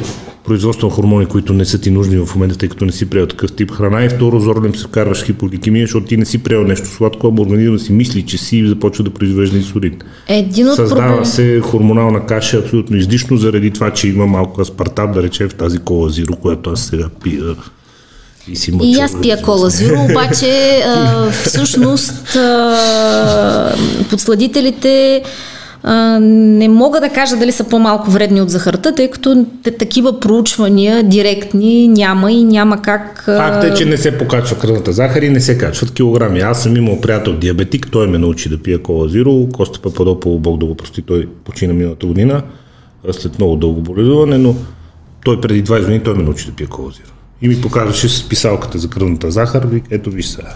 [0.49, 3.27] производство на хормони, които не са ти нужни в момента, тъй като не си приел
[3.27, 6.89] такъв тип храна и второ зорлем се вкарваш хипогликемия, защото ти не си приел нещо
[6.89, 9.99] сладко, а организма си мисли, че си и започва да произвежда инсулин.
[10.29, 11.25] Един от Създава проблем...
[11.25, 15.79] се хормонална каша абсолютно излишно, заради това, че има малко аспартам, да речем в тази
[15.79, 17.57] кола зиро, която аз сега пия
[18.53, 23.75] и, си мъча, и аз пия кола зиро, обаче а, всъщност а,
[24.11, 25.23] подсладителите
[25.83, 29.47] а, не мога да кажа дали са по-малко вредни от захарта, тъй като
[29.79, 33.23] такива проучвания директни няма и няма как...
[33.25, 36.41] Факт е, че не се покачва кръвната захар и не се качват килограми.
[36.41, 40.59] Аз съм имал приятел диабетик, той ме научи да пия кола зиро, Коста Пападопол, Бог
[40.59, 42.43] да го прости, той почина миналата година,
[43.13, 44.55] след много дълго боледуване, но
[45.25, 47.18] той преди 20 години той ме научи да пия кола зиро.
[47.43, 50.55] И ми показваше с писалката за кръвната захар, ето виж сега,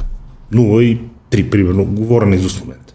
[0.55, 2.95] 0,3 примерно, говоря на изуст момент.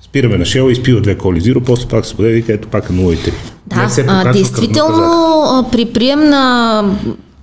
[0.00, 2.92] Спираме на Шел, изпива две коли зиро, после пак се поде, вика, ето пак е
[2.92, 3.32] 0,3.
[3.66, 6.82] Да, а, действително при прием на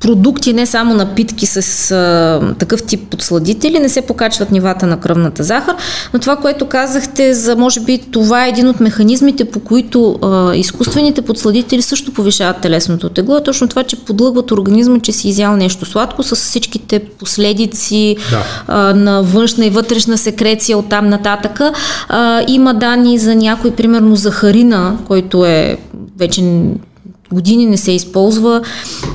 [0.04, 5.44] продукти, не само напитки с а, такъв тип подсладители, не се покачват нивата на кръвната
[5.44, 5.76] захар,
[6.14, 10.56] но това, което казахте, за може би това е един от механизмите, по които а,
[10.56, 15.56] изкуствените подсладители също повишават телесното тегло, е точно това, че подлъгват организма, че си изял
[15.56, 18.44] нещо сладко с всичките последици да.
[18.68, 21.62] а, на външна и вътрешна секреция от там нататък.
[22.10, 25.78] А, има данни за някой, примерно захарина, който е
[26.18, 26.42] вече
[27.32, 28.62] години не се използва.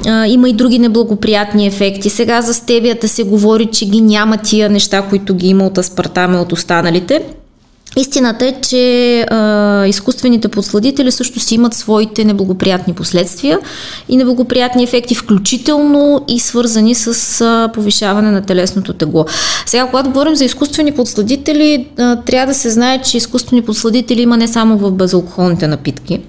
[0.06, 2.10] А, има и други неблагоприятни ефекти.
[2.10, 6.38] Сега за стевията се говори, че ги няма тия неща, които ги има от аспартаме
[6.38, 7.22] от останалите.
[7.96, 13.58] Истината е, че а, изкуствените подсладители също си имат своите неблагоприятни последствия
[14.08, 19.26] и неблагоприятни ефекти, включително и свързани с а, повишаване на телесното тегло.
[19.66, 24.36] Сега, когато говорим за изкуствени подсладители, а, трябва да се знае, че изкуствени подсладители има
[24.36, 26.20] не само в безалкохолните напитки.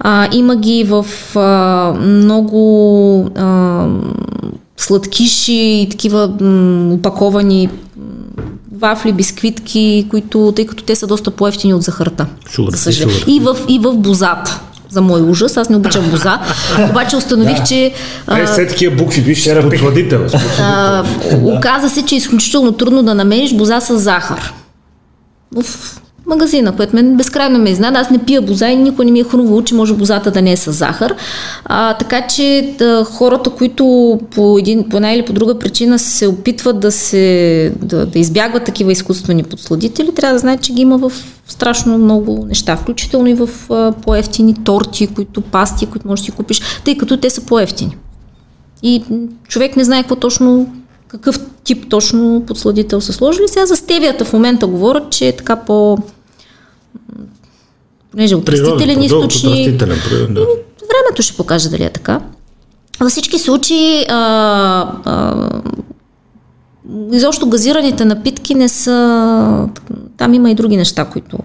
[0.00, 1.06] А, има ги в
[1.36, 3.86] а, много а,
[4.76, 7.68] сладкиши и такива м, упаковани
[8.78, 12.26] вафли, бисквитки, които, тъй като те са доста по-ефтини от захарта.
[12.50, 12.74] Шугър,
[13.26, 14.60] и, в, и в бозата
[14.90, 15.56] за мой ужас.
[15.56, 16.40] Аз не обичам боза.
[16.90, 17.64] Обаче установих, да.
[17.64, 17.92] че...
[18.26, 20.26] А, все такива букви, виж, подсладител.
[21.42, 24.52] Оказа се, че е изключително трудно да намериш боза с захар.
[25.56, 27.98] Уф, магазина, което мен безкрайно ме изнада.
[27.98, 30.52] Аз не пия боза и никой не ми е хрумвало, че може бозата да не
[30.52, 31.14] е с захар.
[31.64, 36.26] А, така че да, хората, които по, един, по една или по друга причина се
[36.26, 40.98] опитват да, се, да, да избягват такива изкуствени подсладители, трябва да знаят, че ги има
[40.98, 41.12] в
[41.46, 46.36] страшно много неща, включително и в а, по-ефтини торти, които пасти, които можеш да си
[46.36, 47.96] купиш, тъй като те са по-ефтини.
[48.82, 49.02] И
[49.48, 50.72] човек не знае какво точно
[51.08, 53.48] какъв тип точно подсладител са сложили.
[53.48, 55.98] Сега за стевията в момента говорят, че е така по
[58.16, 59.76] понеже от растителен източник.
[59.76, 60.46] Да.
[60.88, 62.20] Времето ще покаже дали е така.
[63.00, 64.18] Във всички случаи а,
[65.04, 65.48] а,
[67.12, 69.68] изобщо газираните напитки не са...
[70.16, 71.38] Там има и други неща, които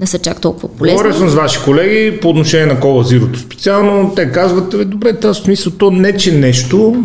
[0.00, 0.96] не са чак толкова полезни.
[0.96, 4.12] Говоря съм с ваши колеги по отношение на кола зирото специално.
[4.16, 7.04] Те казват, добре, тази смисъл, то не че нещо,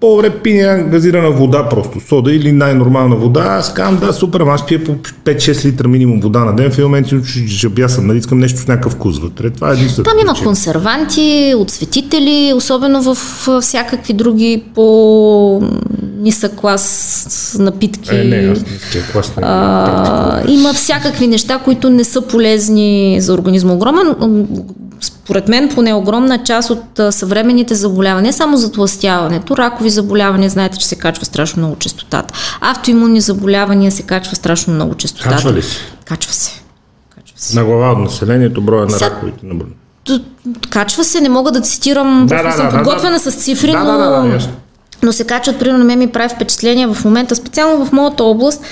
[0.00, 3.40] по-добре пия газирана вода просто, сода или най-нормална вода.
[3.40, 6.70] Аз казвам, да, супер, аз пия по 5-6 литра минимум вода на ден.
[6.70, 7.06] В един момент
[7.46, 9.50] жабя съм, нали, искам нещо с някакъв вкус вътре.
[9.50, 13.16] Това е Там има консерванти, отсветители, особено в
[13.60, 15.62] всякакви други по
[16.18, 18.16] нисък клас напитки.
[18.16, 18.64] Е, не, аз
[19.12, 23.72] клас не, а, има всякакви неща, които не са полезни за организма.
[23.72, 24.14] Огромен
[25.00, 30.86] според мен поне огромна част от съвременните заболявания, не само затластяването, ракови заболявания, знаете, че
[30.86, 32.34] се качва страшно много частотата.
[32.60, 35.34] Автоимунни заболявания се качва страшно много частотата.
[35.34, 35.76] Качва ли се?
[36.04, 36.62] Качва се.
[37.14, 37.56] Качва се.
[37.56, 39.10] На глава от населението, броя на Са...
[39.10, 39.54] раковите на
[40.70, 43.78] Качва се, не мога да цитирам, да, да, съм да, подготвена да, с цифри, да,
[43.78, 43.98] но...
[43.98, 44.48] Да, да, да,
[45.02, 48.62] но се качват, примерно, ме ми прави впечатление в момента, специално в моята област,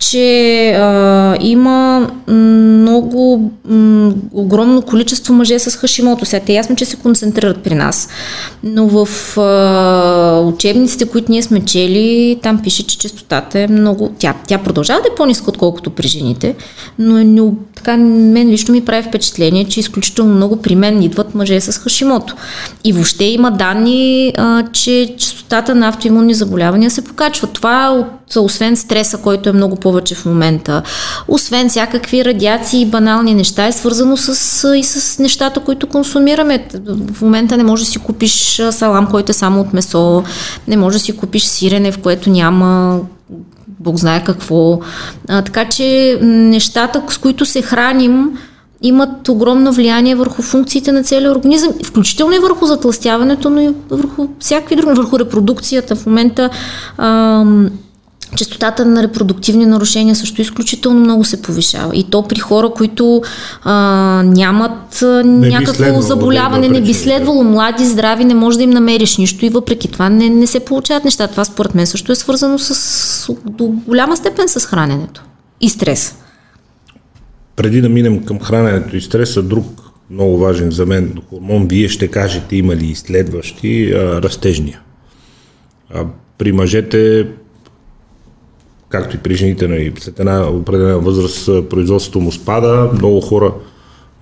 [0.00, 6.24] че а, има много м, огромно количество мъже с хашимото.
[6.26, 8.08] Сега те ясно, че се концентрират при нас.
[8.64, 14.10] Но в а, учебниците, които ние сме чели, там пише, че частотата е много...
[14.18, 16.54] Тя, тя продължава да е по-ниска, отколкото при жените,
[16.98, 17.24] но е
[17.74, 22.36] така, мен лично ми прави впечатление, че изключително много при мен идват мъже с хашимото.
[22.84, 27.46] И въобще има данни, а, че частотата на автоимунни заболявания се покачва.
[27.46, 28.06] Това от,
[28.38, 30.82] освен стреса, който е много повече в момента,
[31.28, 36.68] освен всякакви радиации и банални неща, е свързано с, и с нещата, които консумираме.
[37.12, 40.22] В момента не можеш да си купиш салам, който е само от месо,
[40.68, 43.00] не можеш да си купиш сирене, в което няма
[43.80, 44.80] Бог знае какво.
[45.28, 48.30] А, така че нещата, с които се храним,
[48.82, 54.28] имат огромно влияние върху функциите на целия организъм, включително и върху затластяването, но и върху
[54.40, 55.96] всякакви други, върху репродукцията.
[55.96, 56.50] В момента
[56.98, 57.70] ам,
[58.36, 61.96] Частотата на репродуктивни нарушения също изключително много се повишава.
[61.96, 63.22] И то при хора, които
[63.62, 63.72] а,
[64.26, 67.44] нямат не някакво заболяване, да не би следвало.
[67.44, 71.04] Млади, здрави, не може да им намериш нищо и въпреки това не, не се получават
[71.04, 71.28] неща.
[71.28, 75.22] Това според мен също е свързано с, до голяма степен с храненето
[75.60, 76.14] и стрес.
[77.56, 79.66] преди да минем към храненето и стреса, друг
[80.10, 84.80] много важен за мен хормон, вие ще кажете има ли изследващи а, растежния.
[85.94, 86.04] А,
[86.38, 87.26] при мъжете,
[88.90, 93.52] както и при жените, нали, след една определена възраст производството му спада, много хора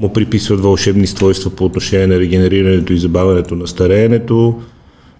[0.00, 4.60] му приписват вълшебни свойства по отношение на регенерирането и забавянето на стареенето.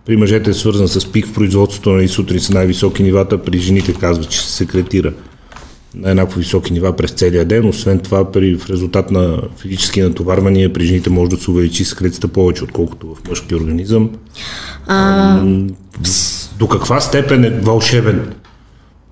[0.06, 3.94] При мъжете е свързан с пик в производството, нали, сутрин са най-високи нивата, при жените
[3.94, 5.12] казва, че се секретира
[5.94, 7.68] на еднакво високи нива през целия ден.
[7.68, 12.28] Освен това, при, в резултат на физически натоварвания, при жените може да се увеличи секрецията
[12.28, 14.10] повече, отколкото в мъжки организъм.
[14.86, 15.42] А...
[16.58, 18.32] До каква степен е вълшебен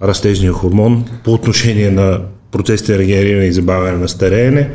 [0.03, 2.20] растежния хормон по отношение на
[2.53, 4.70] процесите на регенериране и забавяне на стареене?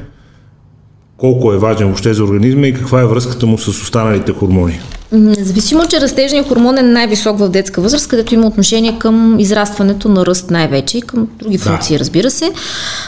[1.17, 4.80] Колко е важен въобще за организма и каква е връзката му с останалите хормони?
[5.11, 10.26] Независимо, че растежният хормон е най-висок в детска възраст, където има отношение към израстването на
[10.26, 11.99] ръст най-вече и към други функции, да.
[11.99, 12.51] разбира се.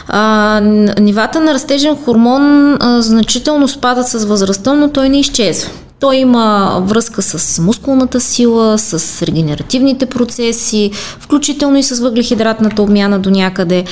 [0.08, 0.60] А,
[1.00, 5.70] нивата на растежен хормон а, значително спадат с възрастта, но той не изчезва.
[6.00, 10.90] Той има връзка с мускулната сила, с регенеративните процеси,
[11.20, 13.84] включително и с въглехидратната обмяна до някъде.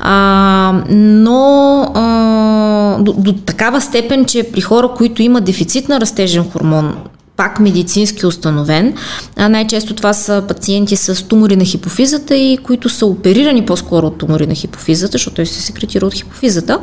[0.00, 6.50] А, но а, до, до такава степен, че при хора, които има дефицит на растежен
[6.50, 6.96] хормон,
[7.36, 8.94] пак медицински установен.
[9.36, 14.18] А най-често това са пациенти с тумори на хипофизата и които са оперирани по-скоро от
[14.18, 16.78] тумори на хипофизата, защото той се секретира от хипофизата.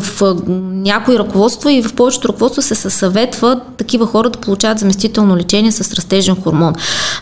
[0.00, 0.34] В
[0.72, 5.94] някои ръководства и в повечето ръководства се съветва такива хора да получават заместително лечение с
[5.94, 6.74] растежен хормон.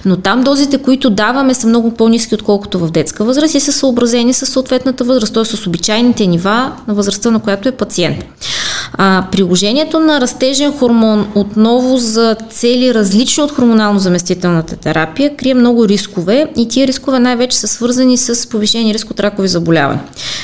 [0.05, 4.33] Но там дозите, които даваме, са много по-низки, отколкото в детска възраст и са съобразени
[4.33, 5.45] с съответната възраст, т.е.
[5.45, 8.25] с обичайните нива на възрастта, на която е пациент.
[8.93, 15.89] А, приложението на растежен хормон отново за цели различни от хормонално заместителната терапия крие много
[15.89, 20.03] рискове и тия рискове най-вече са свързани с повишени риск от ракови заболявания.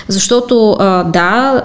[0.08, 1.62] Защото а, да,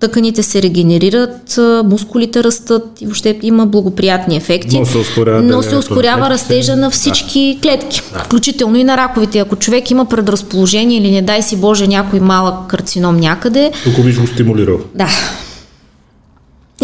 [0.00, 4.78] тъканите се регенерират, мускулите растат и въобще има благоприятни ефекти.
[4.78, 7.60] Но се ускорява, но се ускорява растежа на всички да.
[7.60, 8.18] клетки, да.
[8.18, 9.38] включително и на раковите.
[9.38, 13.72] Ако човек има предразположение или не дай си Боже някой малък карцином някъде.
[13.84, 14.78] Тук биш го стимулирал.
[14.94, 15.08] Да.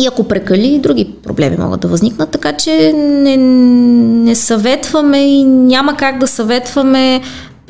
[0.01, 5.97] И ако прекали, други проблеми могат да възникнат, така че не, не съветваме и няма
[5.97, 7.21] как да съветваме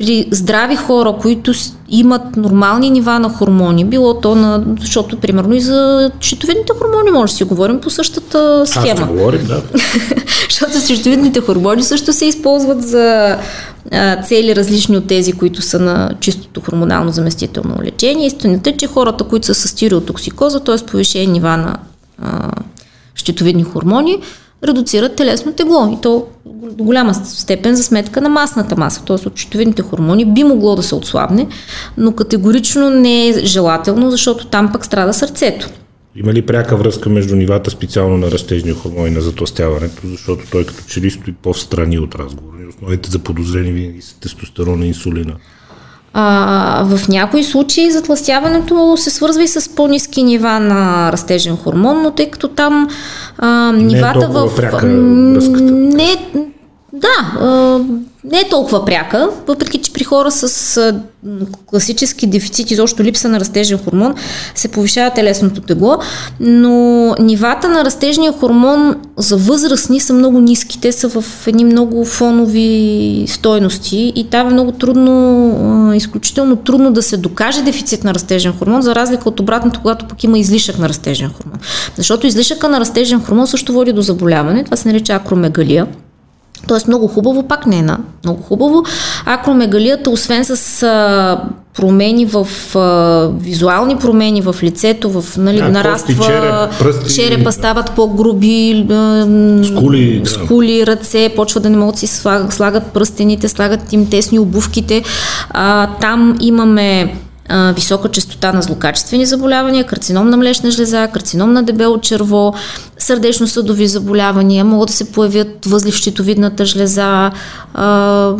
[0.01, 1.53] при здрави хора, които
[1.89, 7.33] имат нормални нива на хормони, било то на, защото примерно и за щитовидните хормони може
[7.33, 9.01] да си говорим по същата схема.
[9.01, 9.61] Аз говорим, да.
[10.49, 13.37] защото щитовидните хормони също се използват за
[13.91, 18.27] а, цели различни от тези, които са на чистото хормонално заместително лечение.
[18.27, 20.85] Истината е, че хората, които са с стереотоксикоза, т.е.
[20.85, 21.77] повишени нива на
[23.15, 24.17] щитовидни хормони,
[24.63, 29.27] редуцират телесно тегло и то до голяма степен за сметка на масната маса, т.е.
[29.27, 31.47] от щитовидните хормони би могло да се отслабне,
[31.97, 35.69] но категорично не е желателно, защото там пък страда сърцето.
[36.15, 40.83] Има ли пряка връзка между нивата специално на растежни хормони на затластяването, защото той като
[40.87, 42.57] че ли стои по-встрани от разговора.
[42.69, 45.33] Основните за подозрени винаги са тестостерона и инсулина.
[46.13, 52.11] А, в някои случаи затластяването се свързва и с по-низки нива на растежен хормон, но
[52.11, 52.89] тъй като там
[53.37, 54.55] а, нивата не е в...
[54.55, 54.87] Пряка
[55.33, 55.71] връзката.
[55.71, 56.15] Не,
[56.93, 57.39] да,
[58.23, 60.93] не е толкова пряка, въпреки че при хора с
[61.65, 64.15] класически дефицит, изобщо липса на растежен хормон,
[64.55, 65.97] се повишава телесното тегло,
[66.39, 70.81] но нивата на растежния хормон за възрастни са много ниски.
[70.81, 77.01] Те са в едни много фонови стойности и там е много трудно, изключително трудно да
[77.01, 80.89] се докаже дефицит на растежен хормон, за разлика от обратното, когато пък има излишък на
[80.89, 81.59] растежен хормон.
[81.97, 85.87] Защото излишъка на растежен хормон също води до заболяване, това се нарича акромегалия.
[86.67, 88.83] Тоест много хубаво, пак не е на много хубаво.
[89.25, 91.41] Акромегалията, освен с а,
[91.75, 97.51] промени в а, визуални промени в лицето, в нали, а, нараства кости, череп, пръсти, черепа
[97.51, 99.27] стават по-груби, а,
[99.63, 100.29] скули, да.
[100.29, 105.03] скули, ръце, почва да не могат да си слагат, слагат пръстените, слагат им тесни обувките.
[105.49, 107.15] А, там имаме
[107.49, 112.53] а, висока частота на злокачествени заболявания, карцином на млечна жлеза, карцином на дебело черво,
[113.01, 117.31] сърдечно-съдови заболявания, могат да се появят възли в щитовидната жлеза,
[117.73, 118.33] а,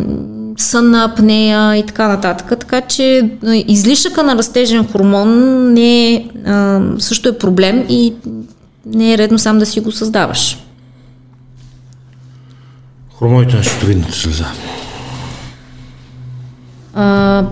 [0.57, 2.59] сънна апнея и така нататък.
[2.59, 3.30] Така че
[3.68, 5.30] излишъка на растежен хормон
[5.74, 8.14] не е, а, също е проблем и
[8.86, 10.57] не е редно сам да си го създаваш.
[13.14, 14.45] Хормоните на щитовидната жлеза.
[16.93, 17.45] А,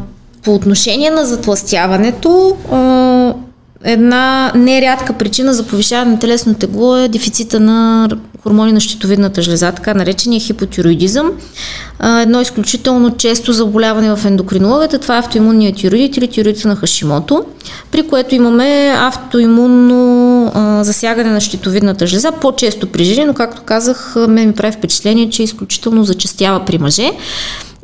[0.43, 2.57] по отношение на затластяването,
[3.84, 8.09] една нерядка причина за повишаване на телесно тегло е дефицита на
[8.43, 11.32] хормони на щитовидната жлеза, така наречения хипотироидизъм.
[12.21, 17.45] Едно изключително често заболяване в ендокринологията, това е автоимунният тироидит или тироидите на Хашимото,
[17.91, 20.51] при което имаме автоимунно
[20.84, 25.43] засягане на щитовидната жлеза, по-често при жени, но както казах, ме ми прави впечатление, че
[25.43, 27.11] изключително зачастява при мъже.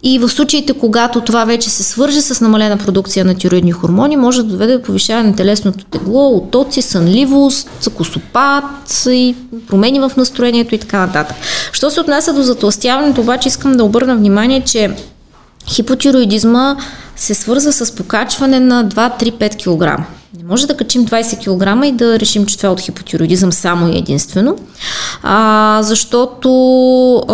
[0.07, 4.43] И в случаите, когато това вече се свърже с намалена продукция на тироидни хормони, може
[4.43, 8.63] да доведе до повишаване на телесното тегло, отоци, сънливост, косопат
[9.07, 9.35] и
[9.67, 11.37] промени в настроението и така нататък.
[11.71, 14.95] Що се отнася до затластяването, обаче искам да обърна внимание, че
[15.67, 16.77] хипотироидизма
[17.15, 20.07] се свързва с покачване на 2-3-5 кг.
[20.37, 23.93] Не може да качим 20 кг и да решим, че това е от хипотироидизъм само
[23.93, 24.55] и единствено,
[25.23, 26.49] а, защото
[27.17, 27.33] а,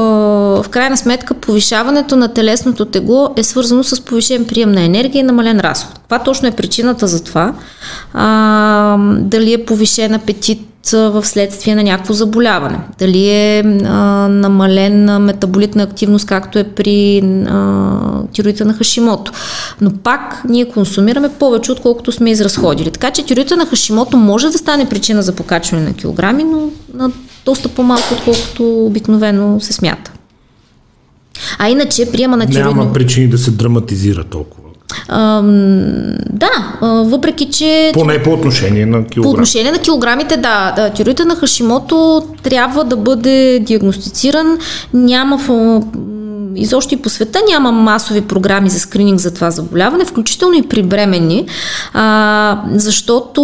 [0.63, 5.23] в крайна сметка повишаването на телесното тегло е свързано с повишен прием на енергия и
[5.23, 5.99] намален разход.
[5.99, 7.53] Каква точно е причината за това?
[8.13, 12.79] А, дали е повишен апетит, в следствие на някакво заболяване.
[12.99, 19.31] Дали е а, намален метаболитна активност, както е при а, на Хашимото.
[19.81, 22.91] Но пак ние консумираме повече, отколкото сме изразходили.
[22.91, 27.11] Така че тироида на Хашимото може да стане причина за покачване на килограми, но на
[27.45, 30.11] доста по-малко, отколкото обикновено се смята.
[31.59, 32.81] А иначе приема на тироидно...
[32.81, 34.61] Няма причини да се драматизира толкова.
[35.07, 35.41] А,
[36.29, 36.49] да,
[36.81, 37.91] въпреки че...
[37.93, 39.23] Поне по отношение на килограми.
[39.23, 40.73] По отношение на килограмите, да.
[40.75, 44.57] да тироида на Хашимото трябва да бъде диагностициран.
[44.93, 45.37] Няма
[46.55, 50.83] изобщо и по света няма масови програми за скрининг за това заболяване, включително и при
[50.83, 51.45] бременни,
[51.93, 53.41] а, защото,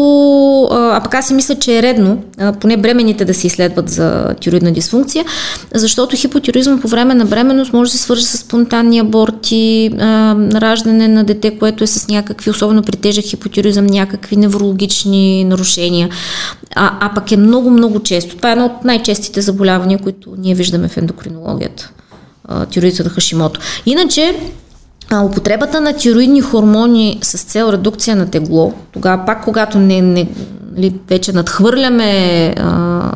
[0.64, 4.36] а, пък аз си мисля, че е редно, а, поне бременните да се изследват за
[4.42, 5.26] тироидна дисфункция,
[5.74, 11.08] защото хипотиризъм по време на бременност може да се свържи с спонтанни аборти, а, раждане
[11.08, 16.10] на дете, което е с някакви, особено при тежък хипотиризъм, някакви неврологични нарушения.
[16.76, 18.38] А, а пък е много-много често.
[18.38, 21.92] Това е едно от най-честите заболявания, които ние виждаме в ендокринологията
[22.70, 23.60] тироидите на Хашимото.
[23.86, 24.40] Иначе,
[25.10, 30.28] а, употребата на тироидни хормони с цел редукция на тегло, тогава пак когато не, не
[30.78, 33.12] ли, нали, вече надхвърляме а,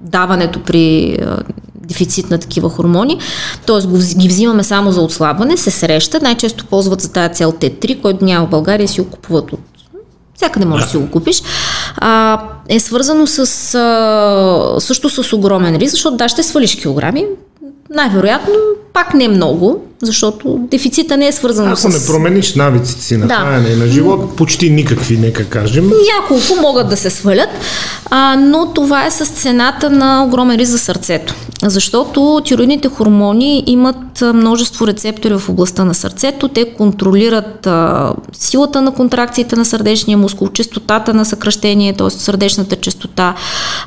[0.00, 1.38] даването при а,
[1.74, 3.18] дефицит на такива хормони,
[3.66, 3.98] т.е.
[4.18, 8.46] ги взимаме само за отслабване, се среща, най-често ползват за тази цел Т3, който няма
[8.46, 9.60] в България, си го купуват от
[10.34, 11.42] всякъде можеш да си го купиш,
[11.96, 17.24] а, е свързано с, а, също с огромен риск, защото да, ще свалиш килограми,
[17.90, 18.54] най-вероятно
[18.96, 21.84] пак не много, защото дефицита не е свързан Ако с...
[21.84, 23.34] Ако не промениш навиците си на да.
[23.34, 25.90] хранене и на живот, почти никакви, нека кажем.
[26.14, 27.48] Няколко могат да се свалят,
[28.10, 31.34] а, но това е с цената на огромен риск за сърцето.
[31.62, 36.48] Защото тироидните хормони имат множество рецептори в областта на сърцето.
[36.48, 42.10] Те контролират а, силата на контракциите на сърдечния мускул, частотата на съкръщение, т.е.
[42.10, 43.34] сърдечната частота.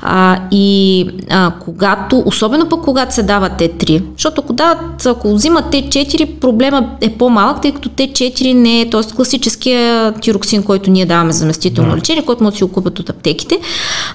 [0.01, 5.65] А, и а, когато, особено пък когато се дава Т3, защото ако дават, ако взимат
[5.65, 9.15] Т4, проблема е по-малък, тъй като Т4 не е, т.е.
[9.15, 11.97] класическия тироксин, който ние даваме заместително да.
[11.97, 13.59] лечение, който може да си го купят от аптеките.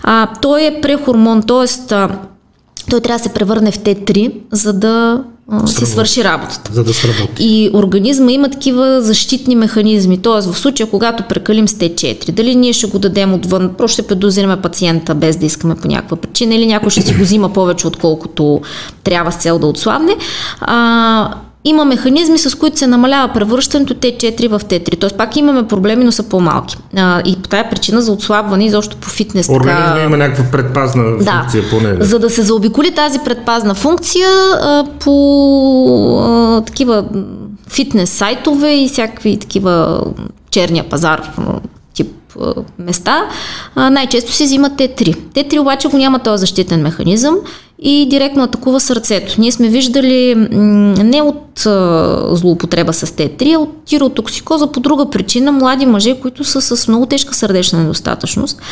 [0.03, 1.67] А, той е прехормон, т.е
[2.91, 6.73] той трябва да се превърне в Т3, за да а, си свърши работата.
[6.73, 7.33] За да сработи.
[7.39, 10.19] И организма има такива защитни механизми.
[10.19, 14.07] Тоест, в случая, когато прекалим с Т4, дали ние ще го дадем отвън, просто ще
[14.07, 17.87] предозираме пациента без да искаме по някаква причина, или някой ще си го взима повече,
[17.87, 18.61] отколкото
[19.05, 20.17] трябва с цел да отслабне.
[20.61, 21.35] А,
[21.65, 25.01] има механизми, с които се намалява превръщането Т4 в Т3.
[25.01, 26.77] Тоест пак имаме проблеми, но са по-малки.
[26.97, 29.49] А, и по тая причина за отслабване изобщо по фитнес.
[29.49, 30.05] Организма така...
[30.05, 31.93] има някаква предпазна да, функция поне.
[31.93, 32.05] Да.
[32.05, 37.05] За да се заобиколи тази предпазна функция а, по а, такива
[37.69, 40.01] фитнес сайтове и всякакви такива
[40.51, 41.31] черния пазар
[41.95, 42.09] тип
[42.79, 43.29] места,
[43.77, 45.17] най-често се взимат Т3.
[45.17, 47.37] Т3 обаче го няма този защитен механизъм
[47.83, 49.35] и директно атакува сърцето.
[49.39, 50.35] Ние сме виждали
[51.05, 56.45] не от а, злоупотреба с Т3, а от тиротоксикоза по друга причина млади мъже, които
[56.45, 58.63] са с много тежка сърдечна недостатъчност,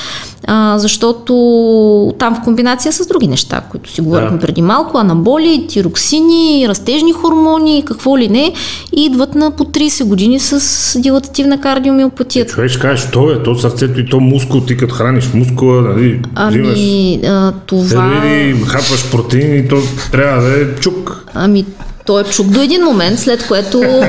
[0.47, 4.47] а, защото там в комбинация с други неща, които си говорихме да.
[4.47, 8.53] преди малко, анаболи, тироксини, растежни хормони, какво ли не,
[8.97, 12.43] и идват на по 30 години с дилатативна кардиомиопатия.
[12.43, 15.83] Е, човек ще кажеш, то е, то сърцето и то мускул, ти като храниш мускула,
[15.83, 17.85] нали, ами, взимаш, а, това...
[17.85, 18.55] Дали,
[18.93, 19.77] хапваш протеин и то
[20.13, 21.25] трябва да е чук.
[21.35, 21.65] Ами,
[22.07, 23.83] той е чук до един момент, след което,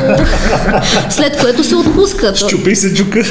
[1.10, 2.36] след което се отпуска.
[2.36, 3.24] Щупи се чука.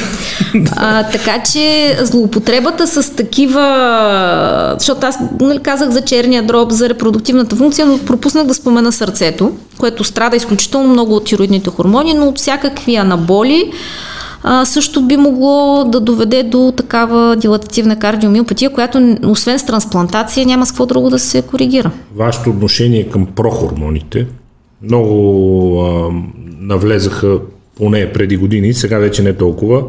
[0.77, 7.57] а, така че злоупотребата с такива, защото аз нали, казах за черния дроб, за репродуктивната
[7.57, 12.39] функция, но пропуснах да спомена сърцето, което страда изключително много от тироидните хормони, но от
[12.39, 13.73] всякакви анаболи,
[14.43, 20.67] а, също би могло да доведе до такава дилатативна кардиомиопатия, която освен с трансплантация няма
[20.67, 21.91] с какво друго да се коригира.
[22.17, 24.27] Вашето отношение към прохормоните
[24.83, 26.11] много а,
[26.61, 27.39] навлезаха
[27.77, 29.83] поне преди години, сега вече не толкова,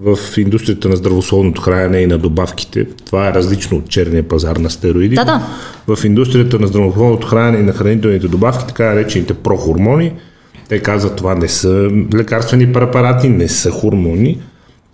[0.00, 2.84] в индустрията на здравословното хранене и на добавките.
[2.84, 5.14] Това е различно от черния пазар на стероиди.
[5.14, 5.42] Да, да.
[5.96, 10.12] В индустрията на здравословното хранене и на хранителните добавки, така наречените прохормони,
[10.68, 14.38] те казват, това не са лекарствени препарати, не са хормони,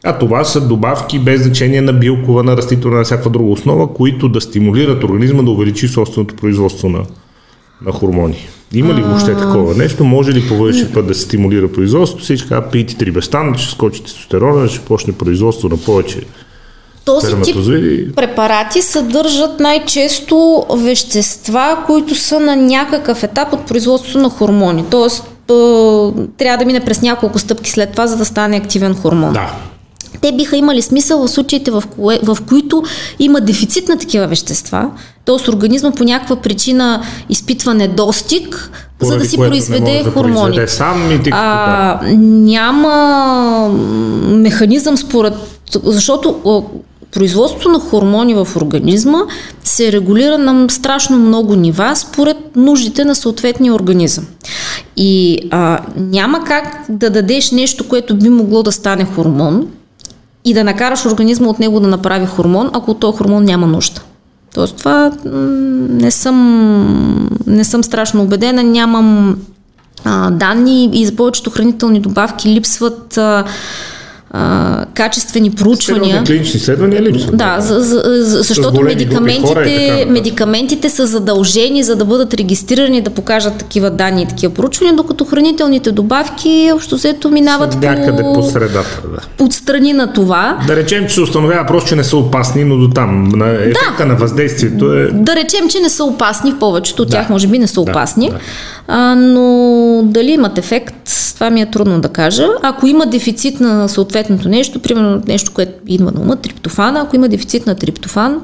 [0.05, 4.29] а това са добавки без значение на билкова, на растителна, на всяка друга основа, които
[4.29, 7.03] да стимулират организма да увеличи собственото производство на,
[7.87, 8.49] на хормони.
[8.75, 10.05] Има ли въобще такова нещо?
[10.05, 12.25] Може ли по външен път да се стимулира производството?
[12.25, 16.21] Всички казват, пийте трибестан, ще скочи тестостерона, ще почне производство на повече
[17.05, 17.57] този тип
[18.17, 24.85] препарати съдържат най-често вещества, които са на някакъв етап от производството на хормони.
[24.91, 25.25] Тоест,
[26.39, 29.33] трябва да мине през няколко стъпки след това, за да стане активен хормон.
[29.33, 29.53] Да.
[30.21, 32.83] Те биха имали смисъл в случаите, в, кое, в които
[33.19, 34.91] има дефицит на такива вещества,
[35.25, 35.51] т.е.
[35.51, 38.71] организма по някаква причина изпитва недостиг,
[39.01, 40.55] за да Поради си произведе да хормони.
[40.55, 43.69] произведе сам и а, няма
[44.29, 45.35] механизъм според...
[45.85, 46.41] Защото
[47.13, 49.19] производството на хормони в организма
[49.65, 54.27] се регулира на страшно много нива според нуждите на съответния организъм.
[54.97, 59.67] И а, няма как да дадеш нещо, което би могло да стане хормон
[60.45, 64.01] и да накараш организма от него да направи хормон, ако този хормон няма нужда.
[64.55, 69.37] Тоест това не съм, не съм страшно убедена, нямам
[70.05, 73.45] а, данни и за повечето хранителни добавки липсват а,
[74.35, 76.05] а, качествени проучвания.
[76.05, 77.37] Сериозни клинични изследвания липсват.
[77.37, 83.01] Да, за, за, за, защото групи хора медикаментите, медикаментите са задължени за да бъдат регистрирани
[83.01, 88.33] да покажат такива данни и такива проучвания, докато хранителните добавки общо взето минават Някъде по,
[88.33, 89.45] по средата, да.
[89.45, 90.59] отстрани на това.
[90.67, 93.29] Да речем, че се установява просто, че не са опасни, но до там.
[93.29, 95.11] На ефекта на въздействието е...
[95.13, 97.17] Да речем, че не са опасни, в повечето от Да.
[97.17, 98.39] тях може би не са Да, опасни, да.
[98.89, 100.95] А, но дали имат ефект,
[101.35, 102.47] това ми е трудно да кажа.
[102.63, 103.89] Ако има дефицит на
[104.23, 108.41] съответното нещо, примерно нещо, което идва на ума, триптофана, ако има дефицит на триптофан,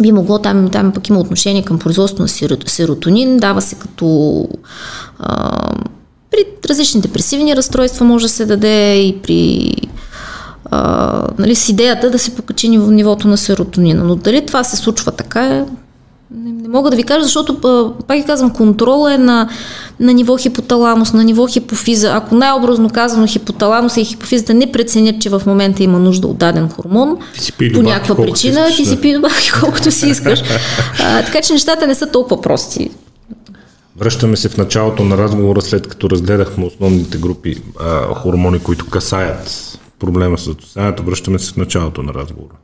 [0.00, 2.28] би могло, там, там пък има отношение към производство на
[2.66, 4.48] серотонин, дава се като
[5.18, 5.50] а,
[6.30, 9.72] при различни депресивни разстройства може да се даде и при
[10.70, 14.04] а, нали, с идеята да се покачи ниво- нивото на серотонина.
[14.04, 15.64] Но дали това се случва така е,
[16.30, 17.60] не, не мога да ви кажа, защото,
[18.06, 19.48] пак ви казвам, контрола е на,
[20.00, 22.10] на ниво хипоталамус, на ниво хипофиза.
[22.14, 26.68] Ако най-образно казано хипоталамуса и хипофизата не преценят, че в момента има нужда от даден
[26.68, 27.16] хормон,
[27.74, 30.42] по някаква причина, ти си пи добавки колкото си искаш.
[31.00, 32.90] А, така че нещата не са толкова прости.
[33.96, 39.78] Връщаме се в началото на разговора, след като разгледахме основните групи а, хормони, които касаят
[39.98, 41.02] проблема с затосняването.
[41.02, 42.54] Връщаме се в началото на разговора.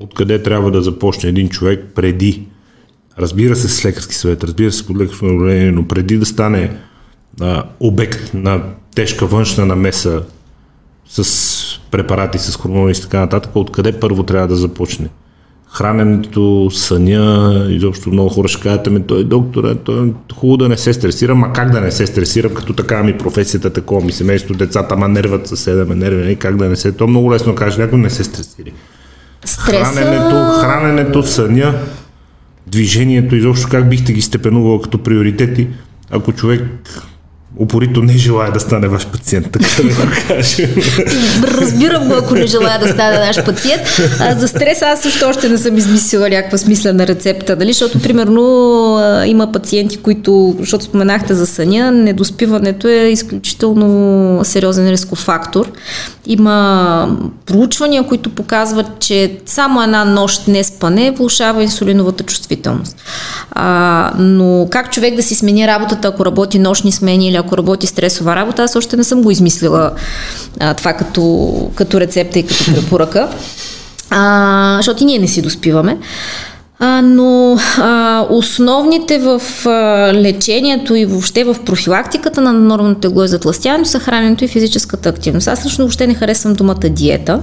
[0.00, 2.46] Откъде трябва да започне един човек преди,
[3.18, 6.76] разбира се с лекарски съвет, разбира се под лекарско наблюдение, но преди да стане
[7.40, 8.62] а, обект на
[8.94, 10.22] тежка външна намеса
[11.08, 15.08] с препарати, с хормони и така нататък, откъде първо трябва да започне?
[15.72, 20.68] Храненето, съня, изобщо много хора ще кажат, ами той доктор, е, той е хубаво да
[20.68, 24.12] не се стресирам, а как да не се стресирам, като така ми професията, такова ми
[24.12, 27.82] семейство, децата, ма нерват съседа, ме нерви, как да не се, то много лесно каже
[27.82, 28.72] някой, не се стресири.
[29.44, 29.84] Стреса...
[29.84, 31.74] Храненето, храненето, съня,
[32.66, 35.68] движението, изобщо как бихте ги степенувал като приоритети,
[36.10, 36.62] ако човек
[37.58, 40.70] упорито не желая да стане ваш пациент, така да го кажем.
[41.60, 43.82] Разбирам го, ако не желая да стане наш пациент.
[44.20, 47.72] А, за стрес аз също още не съм измислила някаква смислена рецепта, нали?
[47.72, 48.42] защото примерно
[49.26, 55.72] има пациенти, които, защото споменахте за съня, недоспиването е изключително сериозен рисков фактор.
[56.26, 62.96] Има проучвания, които показват, че само една нощ не спане влушава инсулиновата чувствителност.
[63.50, 67.86] А, но как човек да си смени работата, ако работи нощни смени или ако работи
[67.86, 69.90] стресова работа, аз още не съм го измислила
[70.60, 73.28] а, това като, като рецепта и като препоръка.
[74.10, 75.98] А, защото и ние не си доспиваме.
[76.84, 79.70] А, но а, основните в а,
[80.14, 85.48] лечението и въобще в профилактиката на нормалното тегло и затластяването са храненето и физическата активност.
[85.48, 87.40] Аз лично въобще не харесвам думата диета,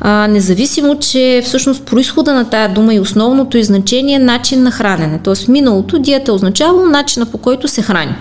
[0.00, 4.70] а, независимо, че всъщност происхода на тая дума и основното и значение е начин на
[4.70, 5.20] хранене.
[5.22, 8.14] Тоест в миналото диета е означавало начина по който се храни.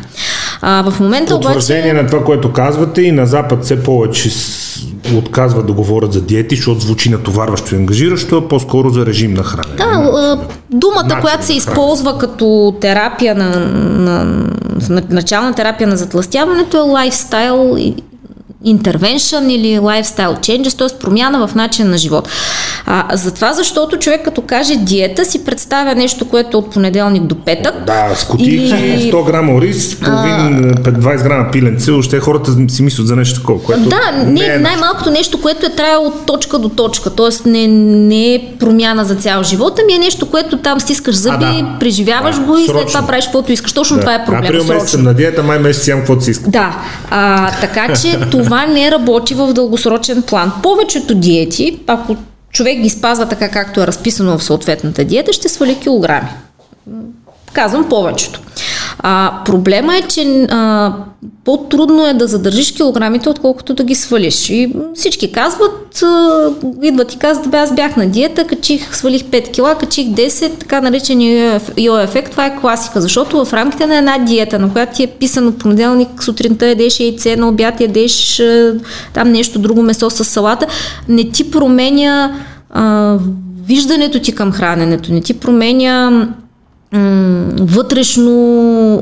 [0.61, 1.47] А, в момента обаче...
[1.47, 4.29] Потвърждение на това, което казвате и на Запад все повече
[5.13, 9.43] отказват да говорят за диети, защото звучи натоварващо и ангажиращо, а по-скоро за режим на
[9.43, 9.75] хранене.
[9.77, 14.25] Да, думата, Начин която се използва като терапия на, на,
[14.89, 17.95] на начална терапия на затластяването е лайфстайл и
[18.65, 20.99] intervention или lifestyle changes, т.е.
[20.99, 22.29] промяна в начин на живот.
[22.85, 27.35] А, затова, защото човек като каже диета си представя нещо, което е от понеделник до
[27.35, 27.85] петък.
[27.85, 29.11] Да, с кутийки, и...
[29.13, 30.91] 100 грама ориз, половин, а...
[30.91, 33.63] 20 грама пиленце, още хората си мислят за нещо такова.
[33.63, 37.49] Което да, не, е най-малкото нещо, което е траяло от точка до точка, т.е.
[37.49, 41.63] Не, не е промяна за цял живот, ами е нещо, което там стискаш зъби, а,
[41.63, 41.79] да.
[41.79, 43.73] преживяваш да, го и след това правиш каквото искаш.
[43.73, 44.01] Точно да.
[44.01, 44.43] това е проблем.
[44.43, 46.51] Април месец съм на диета, май месец ям каквото си искам.
[46.51, 46.75] Да,
[47.09, 50.51] а, така че това не работи в дългосрочен план.
[50.63, 52.15] Повечето диети, ако
[52.51, 56.29] човек ги спазва така както е разписано в съответната диета, ще свали килограми.
[57.53, 58.41] Казвам повечето.
[58.99, 60.93] А, проблема е, че а,
[61.43, 64.49] по-трудно е да задържиш килограмите, отколкото да ги свалиш.
[64.49, 66.49] И всички казват, а,
[66.81, 70.81] идват и казват, бе, аз бях на диета, качих, свалих 5 кила, качих 10, така
[70.81, 75.03] наречения йо ефект, това е класика, защото в рамките на една диета, на която ти
[75.03, 78.41] е писано понеделник сутринта ядеш яйце, на обяд ядеш
[79.13, 80.67] там нещо друго месо с салата,
[81.07, 82.35] не ти променя
[82.69, 83.17] а,
[83.65, 86.27] виждането ти към храненето, не ти променя
[87.59, 88.31] вътрешно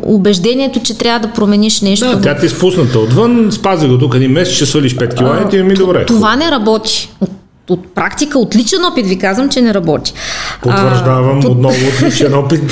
[0.03, 2.05] убеждението, че трябва да промениш нещо.
[2.05, 5.53] Да, тя ти е спусната отвън, спази го тук един месец, ще свалиш 5 кг
[5.53, 6.05] и ми добре.
[6.05, 7.09] Това не работи.
[7.21, 7.29] От,
[7.69, 10.13] от практика, от личен опит ви казвам, че не работи.
[10.61, 12.71] Потвърждавам а, отново от личен опит.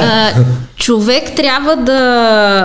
[0.00, 0.30] А,
[0.76, 2.00] човек трябва да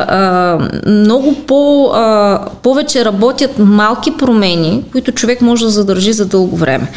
[0.09, 6.55] а, много по, а, повече работят малки промени, които човек може да задържи за дълго
[6.55, 6.91] време.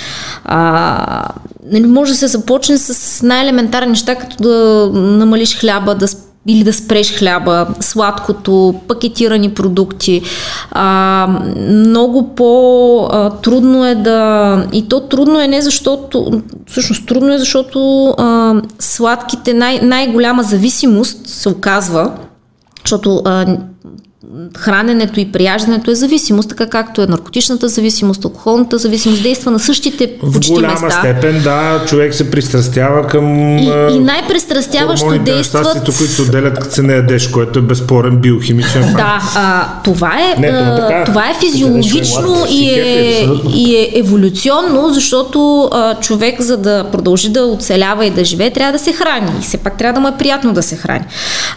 [0.44, 1.28] А,
[1.64, 6.08] нали, може да се започне с най-елементарни неща, като да намалиш хляба, да
[6.46, 10.22] или да спреш хляба, сладкото, пакетирани продукти.
[10.70, 11.28] А,
[11.70, 14.66] много по-трудно е да...
[14.72, 16.42] И то трудно е не защото...
[16.66, 22.12] Всъщност трудно е, защото а, сладките, най- най-голяма зависимост се оказва,
[22.84, 23.56] защото а,
[24.58, 30.18] храненето и прияждането е зависимост, така както е наркотичната зависимост, алкохолната зависимост, действа на същите
[30.32, 31.00] почти В голяма места.
[31.00, 33.58] степен, да, човек се пристрастява към...
[33.58, 35.72] И, и най-пристрастяващо действат...
[35.72, 38.96] които се отделят, като се не ядеш, което е безспорен биохимичен факт.
[38.96, 41.04] Да, а, това, е, не, това, е.
[41.04, 47.44] това е физиологично и е, и е еволюционно, защото а, човек, за да продължи да
[47.44, 49.32] оцелява и да живее, трябва да се храни.
[49.40, 51.04] И все пак трябва да му е приятно да се храни.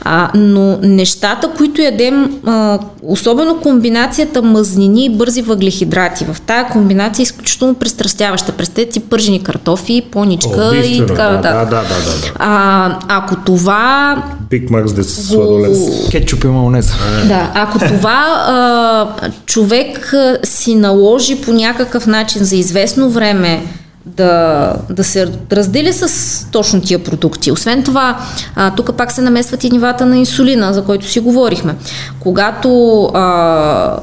[0.02, 2.55] А, но нещата, които ядем а,
[3.04, 6.26] особено комбинацията мазнини и бързи въглехидрати.
[6.26, 8.52] В тази комбинация е изключително пристрастяваща.
[8.52, 11.70] Представете си пържени картофи, поничка О, и така нататък.
[11.70, 12.34] Да, да, да, да, да.
[12.36, 14.16] А, ако това...
[14.50, 16.10] Биг Макс да се сладолец.
[16.12, 16.92] Кетчуп и майонез.
[17.28, 23.64] Да, ако това а, човек си наложи по някакъв начин за известно време
[24.06, 27.52] да, да се раздели с точно тия продукти.
[27.52, 28.20] Освен това,
[28.56, 31.76] а, тук пак се намесват и нивата на инсулина, за който си говорихме.
[32.20, 33.98] Когато а,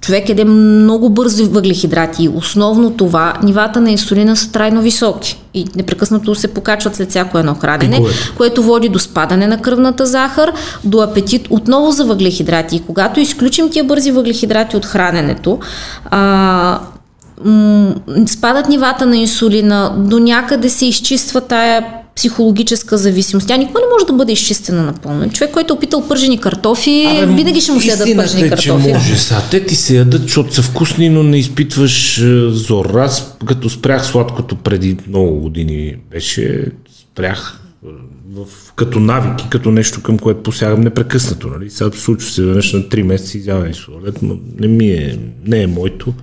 [0.00, 6.34] човек еде много бързи въглехидрати основно това, нивата на инсулина са трайно високи и непрекъснато
[6.34, 8.18] се покачват след всяко едно хранене, Пиковете.
[8.36, 10.52] което води до спадане на кръвната захар,
[10.84, 12.76] до апетит отново за въглехидрати.
[12.76, 15.58] И когато изключим тия бързи въглехидрати от храненето,
[16.04, 16.78] а,
[17.44, 17.94] м-
[18.26, 21.84] спадат нивата на инсулина, до някъде се изчиства тая
[22.18, 23.48] психологическа зависимост.
[23.48, 25.30] Тя никога не може да бъде изчистена напълно.
[25.30, 28.84] Човек, който е опитал пържени картофи, Абе, винаги ще му се ядат пържени е, картофи.
[28.84, 29.16] Че може.
[29.16, 32.94] Са, те ти се ядат, защото са вкусни, но не изпитваш е, зор.
[32.94, 36.64] Аз като спрях сладкото преди много години беше,
[37.02, 37.88] спрях е,
[38.32, 41.48] в, като навики, като нещо към което посягам непрекъснато.
[41.48, 41.70] Нали?
[41.70, 45.66] Сега случва се веднъж на 3 месеца изяване сладолет, но не ми е, не е
[45.66, 46.14] моето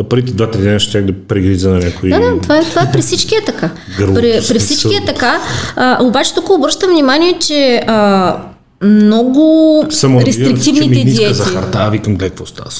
[0.00, 2.10] а първите два-три дена ще да прегриза на някой.
[2.10, 3.70] Да, да, това е, това е при всички е така.
[3.96, 5.40] при, при всички е така.
[5.76, 8.36] А, обаче тук обръщам внимание, че а,
[8.82, 11.34] много Само рестриктивните че ми диети.
[11.34, 12.70] захарта, а викам, гледай какво става.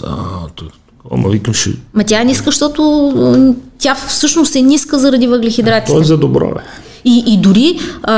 [1.11, 1.71] Ама викам ще...
[1.95, 5.87] Ма тя е ниска, защото тя всъщност е ниска заради въглехидратите.
[5.87, 6.61] Това е за добро, бе.
[7.09, 8.15] И, и дори а,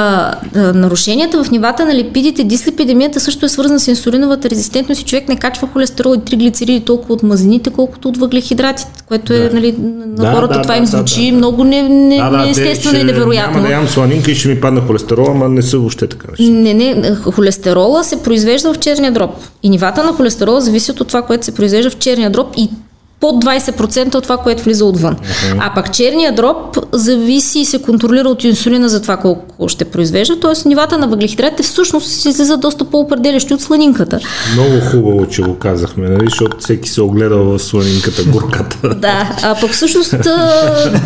[0.54, 5.28] а, нарушенията в нивата на липидите, дислипидемията също е свързана с инсулиновата резистентност и човек
[5.28, 9.54] не качва холестерол и триглицериди толкова от мазнините, колкото от въглехидратите, което е, да.
[9.54, 11.36] нали, на да, хората да, това да, им звучи да, да.
[11.36, 13.54] много не, не, да, да, неестествено и невероятно.
[13.54, 16.28] Няма да ям сланинка и ще ми падне холестерола, ама не са въобще така.
[16.40, 19.30] Не, не, холестерола се произвежда в черния дроб.
[19.62, 22.70] И нивата на холестерола зависят от това, което се произвежда в черния дроб и
[23.20, 25.16] под 20% от това, което влиза отвън.
[25.16, 25.56] Uh-huh.
[25.60, 30.40] А пак черния дроб зависи и се контролира от инсулина за това колко ще произвежда,
[30.40, 30.68] т.е.
[30.68, 34.20] нивата на въглехидратите всъщност излиза доста по-определящи от сланинката.
[34.52, 36.24] Много хубаво, че го казахме, нали?
[36.24, 38.88] защото всеки се огледа в сланинката, горката.
[38.94, 40.14] да, а пък всъщност,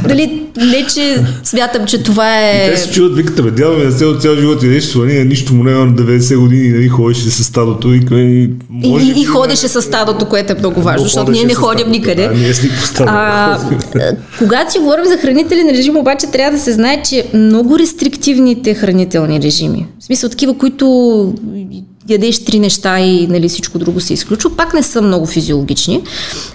[0.09, 2.67] дали, не че смятам, че това е...
[2.67, 5.25] И те се чуват, викате, бе, дядо ми на цял, цял живот и нещо сланина,
[5.25, 9.25] нищо му няма на 90 години, нали, ходеше с стадото и, и, може и, и
[9.25, 12.25] ходеше с стадото, което е много важно, защото ние не ходим никъде.
[12.25, 12.71] А, ние си
[13.07, 13.59] а,
[14.39, 19.41] когато си говорим за хранителен режим, обаче трябва да се знае, че много рестриктивните хранителни
[19.41, 21.35] режими, в смисъл такива, които
[22.09, 26.03] ядеш три неща и нали, всичко друго се изключва, пак не са много физиологични,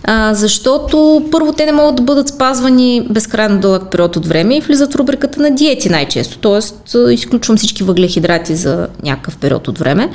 [0.03, 4.61] а, защото първо те не могат да бъдат спазвани безкрайно дълъг период от време и
[4.61, 7.13] влизат в рубриката на диети най-често, т.е.
[7.13, 10.09] изключвам всички въглехидрати за някакъв период от време.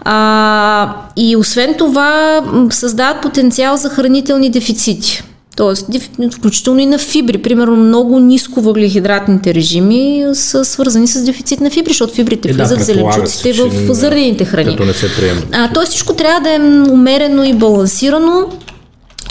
[0.00, 5.22] А, и освен това създават потенциал за хранителни дефицити.
[5.58, 5.88] Тоест,
[6.32, 7.38] включително и на фибри.
[7.38, 12.78] Примерно, много ниско въглехидратните режими са свързани с дефицит на фибри, защото фибрите е, влизат
[12.78, 14.70] да, в зеленчуците, в зърнените храни.
[14.70, 15.40] Като не се приема.
[15.52, 16.58] А, тоест, всичко трябва да е
[16.92, 18.46] умерено и балансирано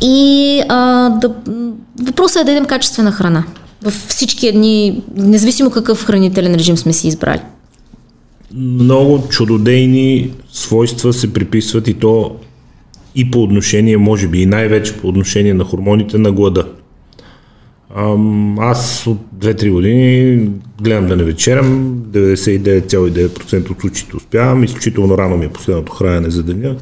[0.01, 1.31] и а, да,
[2.01, 3.43] въпросът е да едем качествена храна.
[3.81, 7.41] В всички едни, независимо какъв хранителен режим сме си избрали.
[8.53, 12.31] Много чудодейни свойства се приписват и то
[13.17, 16.65] и по отношение, може би и най-вече по отношение на хормоните на глада.
[18.59, 20.49] Аз от 2-3 години
[20.81, 26.43] гледам да не вечерям, 99,9% от случаите успявам, изключително рано ми е последното хранене за
[26.43, 26.75] деня.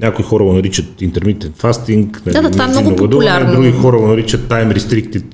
[0.00, 3.52] Някои хора го наричат интермитент фастинг, да, да, това е много популярно.
[3.52, 5.24] Други хора го наричат time restricted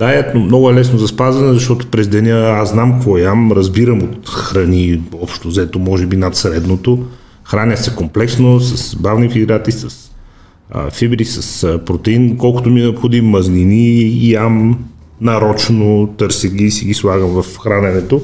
[0.00, 4.02] diet, но много е лесно за спазване, защото през деня аз знам какво ям, разбирам
[4.02, 7.04] от храни, общо взето, може би над средното
[7.46, 10.10] Храня се комплексно, с бавни хидрати, с
[10.70, 14.84] а, фибри, с а, протеин, колкото ми е необходим, мазнини, ям
[15.20, 18.22] нарочно, търся ги и си ги слагам в храненето.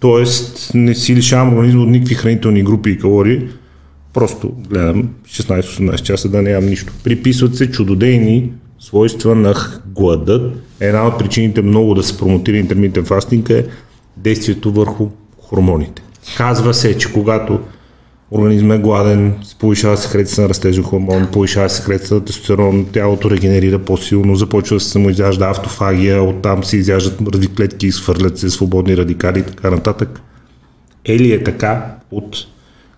[0.00, 3.48] Тоест не си лишавам организма от никакви хранителни групи и калории,
[4.12, 6.92] просто гледам 16-18 часа да ям нищо.
[7.04, 9.54] Приписват се чудодейни свойства на
[9.86, 10.56] гладът.
[10.80, 13.66] Една от причините много да се промотира интермитен фастинг е
[14.16, 15.08] действието върху
[15.38, 16.02] хормоните.
[16.36, 17.60] Казва се, че когато
[18.30, 24.36] организма е гладен, повишава секреция на растежен хормон, повишава секреция на тестостерон, тялото регенерира по-силно,
[24.36, 29.70] започва се самоизяжда автофагия, оттам се изяждат мъртви клетки, изхвърлят се свободни радикали и така
[29.70, 30.20] нататък.
[31.04, 32.36] Е ли е така от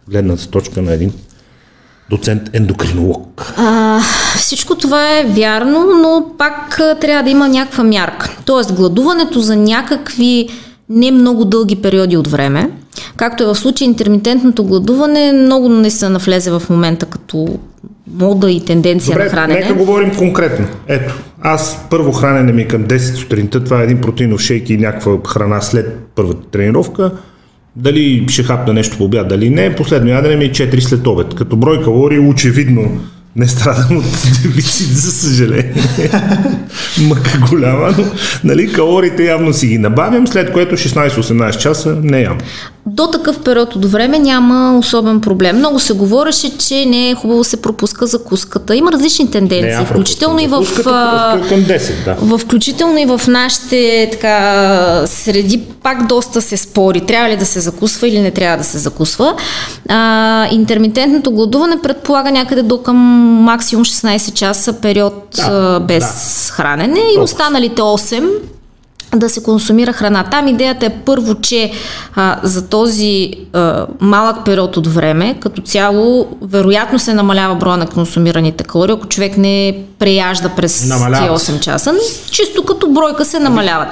[0.09, 1.13] гледната точка на един
[2.11, 3.53] доцент ендокринолог?
[3.57, 4.01] А,
[4.37, 8.37] всичко това е вярно, но пак трябва да има някаква мярка.
[8.45, 10.49] Тоест, гладуването за някакви
[10.89, 12.71] не много дълги периоди от време,
[13.17, 17.59] както е в случай интермитентното гладуване, много не се навлезе в момента като
[18.15, 19.61] мода и тенденция Добре, на хранене.
[19.61, 20.67] нека говорим конкретно.
[20.89, 25.13] Ето, аз първо хранене ми към 10 сутринта, това е един протеинов шейк и някаква
[25.27, 27.11] храна след първата тренировка.
[27.77, 29.75] Дали ще хапна нещо по обяд, дали не.
[29.75, 31.35] Последно ядене ми е 4 след обед.
[31.35, 33.01] Като брой калории очевидно
[33.37, 34.05] не страдам от
[34.43, 35.75] дефицит, за съжаление.
[37.09, 38.05] Мъка голяма, но
[38.45, 42.39] нали, калориите явно си ги набавям, след което 16-18 часа не ям.
[42.87, 45.57] До такъв период от време няма особен проблем.
[45.57, 48.77] Много се говореше, че не е хубаво се пропуска закуската.
[48.77, 50.67] Има различни тенденции, не, включително и в,
[51.49, 52.39] към 10, да.
[52.39, 57.01] включително и в нашите така, среди пак доста се спори.
[57.01, 59.35] Трябва ли да се закусва или не трябва да се закусва.
[59.89, 62.97] А, интермитентното гладуване предполага някъде до към
[63.43, 66.53] максимум 16 часа период да, без да.
[66.53, 68.29] хранене и останалите 8
[69.15, 70.25] да се консумира храна.
[70.25, 71.73] Там идеята е първо, че
[72.15, 77.87] а, за този а, малък период от време, като цяло, вероятно се намалява броя на
[77.87, 81.39] консумираните калории, ако човек не преяжда през намалява.
[81.39, 81.95] 8 часа.
[82.31, 83.89] Чисто като бройка се намаляват.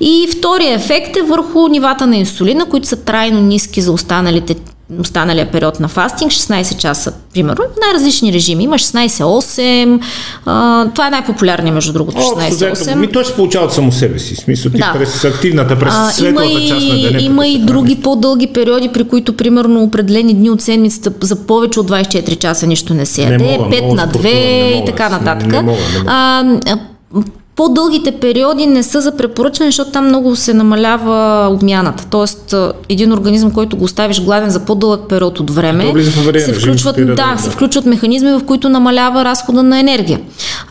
[0.00, 4.54] И втория ефект е върху нивата на инсулина, които са трайно ниски за останалите
[5.00, 8.64] останалия период на фастинг, 16 часа, примерно, най-различни режими.
[8.64, 10.00] Има 16-8,
[10.46, 12.94] а, това е най-популярният, между другото, 16-8.
[12.94, 14.92] Ми той се получава от само себе си, смисъл ти да.
[14.94, 17.20] през активната, през а, светлата има част на деня.
[17.20, 21.90] Има и други по-дълги периоди, при които, примерно, определени дни от седмицата за повече от
[21.90, 25.48] 24 часа нищо не се яде, 5 на 2 и така нататък.
[25.48, 26.10] Не мога, не мога.
[26.12, 26.44] А,
[27.56, 32.06] по-дългите периоди не са за препоръчване, защото там много се намалява обмяната.
[32.10, 32.54] Тоест,
[32.88, 35.92] един организъм, който го оставиш гладен за по-дълъг период от време,
[36.40, 40.20] се включват, да, се включват механизми, в които намалява разхода на енергия.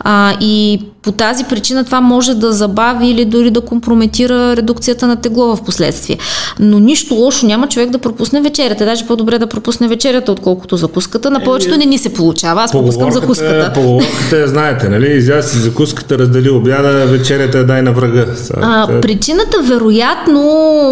[0.00, 5.16] А, и по тази причина това може да забави или дори да компрометира редукцията на
[5.16, 6.18] тегло в последствие.
[6.58, 8.84] Но нищо лошо няма човек да пропусне вечерята.
[8.84, 11.30] Даже по-добре да пропусне вечерята, отколкото закуската.
[11.30, 12.62] На повечето не ни се получава.
[12.62, 13.72] Аз пропускам закуската.
[13.74, 15.16] Поговорката, знаете, нали?
[15.16, 18.26] Изя си закуската, раздели обяда, вечерята дай на врага.
[18.60, 20.42] А, причината, вероятно,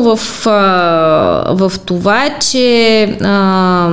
[0.03, 0.21] в,
[1.51, 3.89] в това е, че а,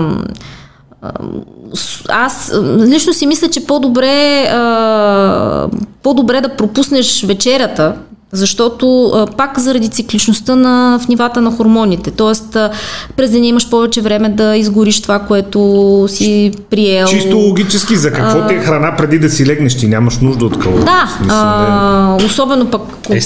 [2.09, 5.68] аз лично си мисля, че по-добре, а,
[6.03, 7.93] по-добре да пропуснеш вечерята,
[8.32, 12.11] защото а, пак заради цикличността на, в нивата на хормоните.
[12.11, 12.70] Тоест, а,
[13.18, 17.07] през деня имаш повече време да изгориш това, което си приел.
[17.07, 19.78] Чисто логически, за какво а, ти е храна преди да си легнеш?
[19.78, 20.86] Ти нямаш нужда от калории.
[20.86, 22.82] Да, смисъл, а, особено пък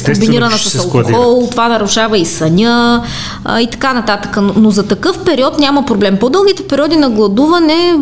[0.06, 3.04] комбинирана с алкохол, това нарушава и съня
[3.46, 4.38] а, и така нататък.
[4.42, 6.18] Но, но за такъв период няма проблем.
[6.18, 7.96] По-дългите периоди на гладуване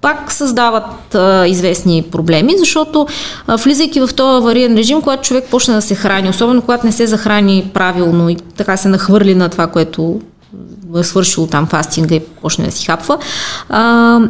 [0.00, 3.06] пак създават а, известни проблеми, защото
[3.46, 6.92] а, влизайки в този авариен режим, когато човек почне да се храни, особено когато не
[6.92, 10.20] се захрани правилно и така се нахвърли на това, което
[10.98, 13.18] е свършило там фастинга и почне да си хапва,
[13.68, 14.20] а,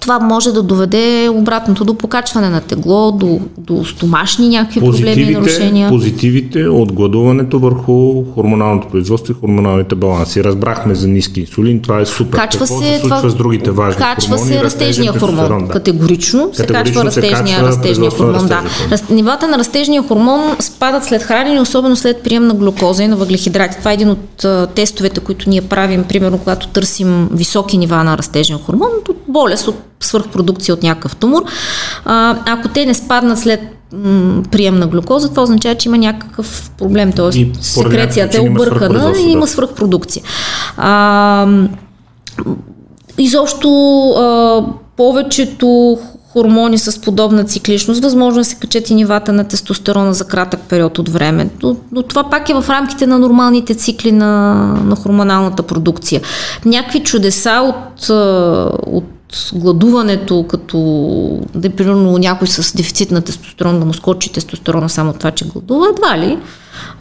[0.00, 5.88] това може да доведе обратното до покачване на тегло, до, до стомашни някакви проблеми нарушения.
[5.88, 10.44] Позитивите от гладуването върху хормоналното производство и хормоналните баланси.
[10.44, 12.38] Разбрахме за ниски инсулин, това е супер.
[12.38, 15.66] Качва Какво се, се случва това, с другите важни Качва хормони, се растежния хормон.
[15.66, 15.72] Да.
[15.72, 18.46] Категорично, се качва растежния, качва растежния хормон.
[18.46, 18.62] Да.
[18.90, 23.16] Раз, нивата на растежния хормон спадат след хранене, особено след прием на глюкоза и на
[23.16, 23.78] въглехидрати.
[23.78, 28.58] Това е един от тестовете, които ние правим, примерно когато търсим високи нива на растежен
[28.58, 31.44] хормон, от болест, от свърхпродукция от някакъв тумор.
[32.04, 33.60] А, ако те не спаднат след
[33.92, 37.50] м- прием на глюкоза, това означава, че има някакъв проблем, т.е.
[37.60, 40.22] секрецията е объркана и има свърхпродукция.
[40.76, 41.46] А,
[43.18, 43.68] изобщо
[44.10, 44.64] а,
[44.96, 45.98] повечето
[46.32, 50.60] хормони с подобна цикличност, възможно е да се качат и нивата на тестостерона за кратък
[50.60, 51.48] период от време.
[51.62, 56.20] Но, но това пак е в рамките на нормалните цикли на, на хормоналната продукция.
[56.64, 58.08] Някакви чудеса от,
[58.86, 59.04] от
[59.54, 60.78] гладуването, като
[61.54, 65.86] да примерно някой с дефицит на тестостерон да му скочи тестостерона само това, че гладува,
[65.88, 66.38] едва ли.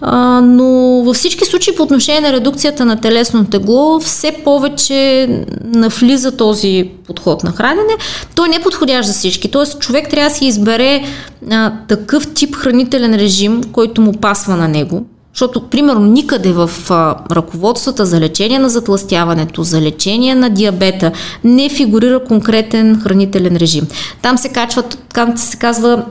[0.02, 0.66] А, но
[1.04, 5.28] във всички случаи по отношение на редукцията на телесно тегло все повече
[5.64, 7.94] навлиза този подход на хранене.
[8.36, 9.52] Той не е подходящ за всички.
[9.52, 11.04] Тоест човек трябва да си избере
[11.52, 15.06] а, такъв тип хранителен режим, който му пасва на него
[15.38, 21.12] защото, примерно, никъде в а, ръководствата за лечение на затластяването, за лечение на диабета
[21.44, 23.88] не фигурира конкретен хранителен режим.
[24.22, 26.06] Там се качват, там се казва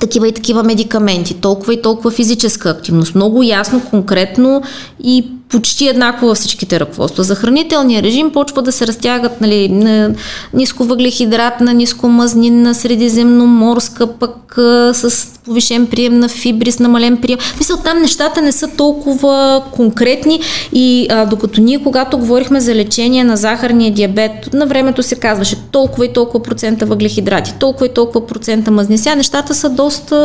[0.00, 3.14] такива и такива медикаменти, толкова и толкова физическа активност.
[3.14, 4.62] Много ясно, конкретно
[5.04, 7.24] и почти еднакво във всичките ръководства.
[7.24, 10.10] За хранителния режим почва да се разтягат нали, на
[10.54, 17.38] нисковъглехидратна, нискомазнинна, средиземноморска, пък а, с повишен прием на фибри, с намален прием.
[17.58, 20.40] Мисля, там нещата не са толкова конкретни
[20.72, 25.56] и а, докато ние, когато говорихме за лечение на захарния диабет, на времето се казваше
[25.72, 28.86] толкова и толкова процента въглехидрати, толкова и толкова процента.
[28.96, 30.16] Сега нещата са доста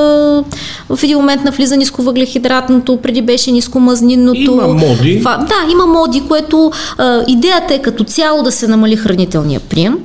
[0.89, 4.51] в един момент навлиза нисковъглехидратното, преди беше нискомазнинното.
[4.51, 8.95] Има моди, това, да, има моди, което а, идеята е като цяло да се намали
[8.95, 9.97] хранителния прием,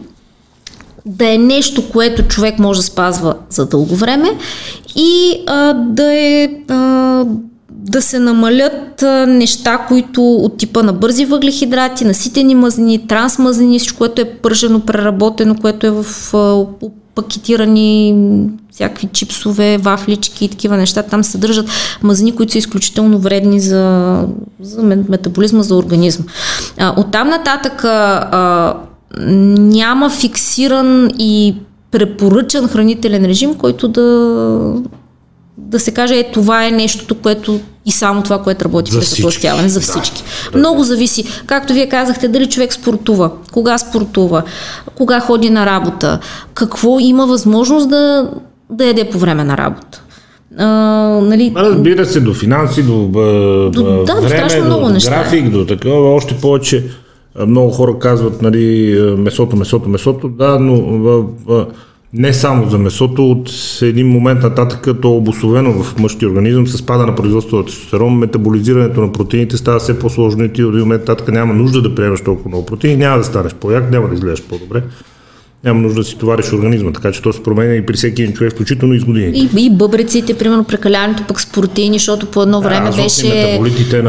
[1.06, 4.30] да е нещо, което човек може да спазва за дълго време
[4.96, 7.24] и а, да е а,
[7.70, 14.22] да се намалят неща, които от типа на бързи въглехидрати, наситени мазнини, трансмазнини, всичко, което
[14.22, 16.04] е пържено, преработено, което е в
[17.14, 18.14] пакетирани
[18.80, 21.02] всякакви чипсове, вафлички и такива неща.
[21.02, 21.66] Там съдържат
[22.02, 24.16] мазнини, които са изключително вредни за,
[24.60, 26.24] за метаболизма, за организма.
[26.78, 28.74] А, оттам нататък а,
[29.58, 31.54] няма фиксиран и
[31.90, 34.02] препоръчан хранителен режим, който да,
[35.58, 39.68] да се каже, е това е нещото, което и само това, което работи при затластяване
[39.68, 40.22] за всички.
[40.52, 41.24] Да, Много зависи.
[41.46, 44.42] Както вие казахте, дали човек спортува, кога спортува,
[44.94, 46.18] кога ходи на работа,
[46.54, 48.30] какво има възможност да,
[48.70, 50.02] да яде по време на работа.
[50.58, 50.66] А,
[51.22, 51.52] нали...
[51.56, 56.84] Разбира се, до финанси, до, до да, време, до, до график, до такова, още повече
[57.46, 61.66] много хора казват, нали, месото, месото, месото, да, но в, в,
[62.12, 63.50] не само за месото, от
[63.82, 68.18] един момент нататък то е обословено в мъжки организъм с спада на производството на тестостерон,
[68.18, 71.94] метаболизирането на протеините става все по-сложно и ти от един момент нататък няма нужда да
[71.94, 74.82] приемаш толкова много протеини, няма да станеш по-як, няма да изглеждаш по-добре
[75.64, 78.34] няма нужда да си товариш организма, така че то се променя и при всеки един
[78.34, 79.48] човек, включително и с години.
[79.56, 83.60] И, и бъбреците, примерно прекалянето пък с протеини, защото по едно време да, беше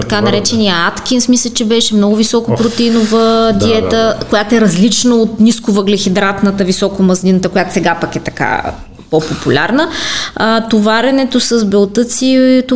[0.01, 4.25] така наречения Аткинс, мисля, че беше много високо протеинова диета, да, да, да.
[4.29, 8.73] която е различна от ниско въглехидратната, високо мазнината, която сега пък е така
[9.11, 9.89] по-популярна,
[10.35, 12.75] а, товаренето с белтъци а,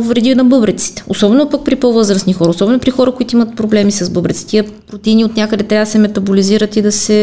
[0.00, 1.04] вреди на бъбреците.
[1.08, 4.46] Особено пък при по-възрастни хора, особено при хора, които имат проблеми с бъбреци.
[4.46, 7.14] Тия протеини от някъде трябва да се метаболизират и да се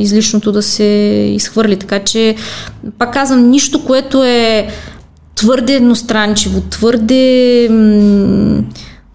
[0.00, 0.84] излишното да се
[1.34, 1.76] изхвърли.
[1.76, 2.34] Така че,
[2.98, 4.68] пак казвам, нищо, което е
[5.34, 8.62] твърде едностранчиво, твърде м-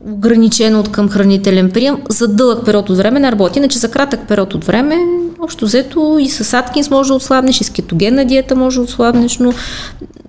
[0.05, 4.19] ограничено от към хранителен прием, за дълъг период от време не работи, иначе за кратък
[4.27, 4.95] период от време,
[5.43, 9.37] общо взето и с Аткинс може да отслабнеш, и с кетогенна диета може да отслабнеш,
[9.37, 9.53] но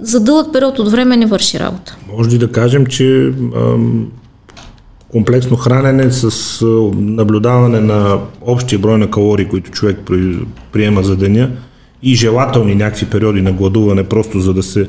[0.01, 1.97] за дълъг период от време не върши работа.
[2.17, 4.07] Може ли да кажем, че ам,
[5.13, 6.59] комплексно хранене с
[6.95, 10.39] наблюдаване на общия брой на калории, които човек при,
[10.73, 11.51] приема за деня
[12.03, 14.89] и желателни някакви периоди на гладуване, просто за да се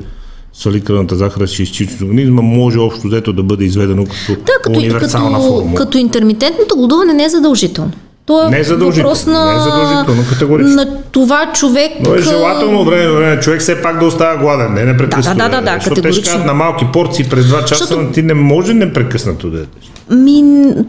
[0.54, 4.52] свали кръвната захар да се изчисти организма, може общо взето да бъде изведено като, Да,
[4.64, 5.76] като, универсална като, формула.
[5.76, 7.92] като интермитентното гладуване не е задължително.
[8.26, 10.76] То е Не е задължително, въпрос на, не е задължително, категорично.
[10.76, 11.92] на това човек...
[12.06, 15.38] Но е желателно време време човек все пак да остава гладен, не непрекъснато.
[15.38, 18.22] Да, да, да, да, Защото те ще на малки порции през 2 часа, Защото- ти
[18.22, 19.92] не може непрекъснато да ядеш.
[20.10, 20.44] Ми,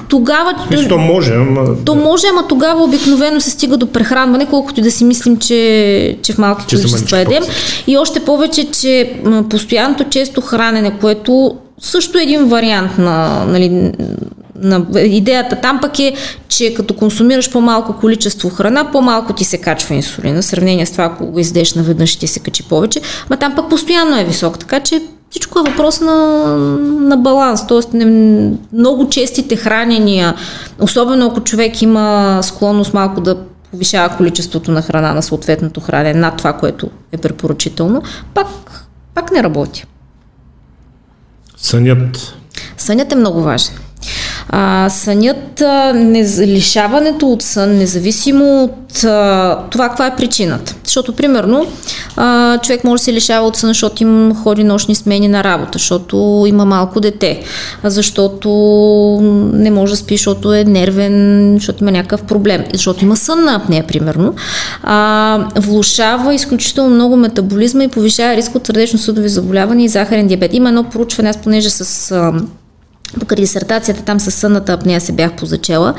[0.08, 0.54] тогава...
[0.70, 1.84] Мисля, то може, ама...
[1.84, 6.18] То може, ама тогава обикновено се стига до прехранване, колкото и да си мислим, че,
[6.22, 7.42] че в малки Че количества едем.
[7.86, 9.12] И още повече, че
[9.50, 13.92] постоянното често хранене, което също е един вариант на, нали,
[14.60, 16.14] на идеята там пък е,
[16.48, 21.04] че като консумираш по-малко количество храна, по-малко ти се качва инсулина, в сравнение с това,
[21.04, 23.00] ако го издеш наведнъж, ще ти се качи повече,
[23.30, 26.16] ма там пък постоянно е висок, така че всичко е въпрос на,
[27.00, 27.96] на баланс, т.е.
[27.96, 30.34] Не, много честите хранения,
[30.80, 33.36] особено ако човек има склонност малко да
[33.70, 38.02] повишава количеството на храна на съответното хранене над това, което е препоръчително,
[38.34, 38.46] пак,
[39.14, 39.84] пак не работи.
[41.56, 42.34] Сънят.
[42.76, 43.74] Сънят е много важен.
[44.48, 45.62] А, сънят,
[45.94, 50.74] не, лишаването от сън, независимо от а, това каква е причината.
[50.85, 51.66] Защото, примерно,
[52.16, 55.70] а, човек може да се лишава от сън, защото им ходи нощни смени на работа,
[55.73, 57.43] защото има малко дете,
[57.85, 58.48] защото
[59.52, 63.86] не може да спи, защото е нервен, защото има някакъв проблем, защото има сънна апнея,
[63.86, 64.35] примерно.
[64.82, 70.55] А, влушава изключително много метаболизма и повишава риск от сърдечно-съдови заболявания и захарен диабет.
[70.55, 72.12] Има едно проучване, аз понеже с
[73.20, 75.94] покрай дисертацията там със сънната апнея се бях позачела.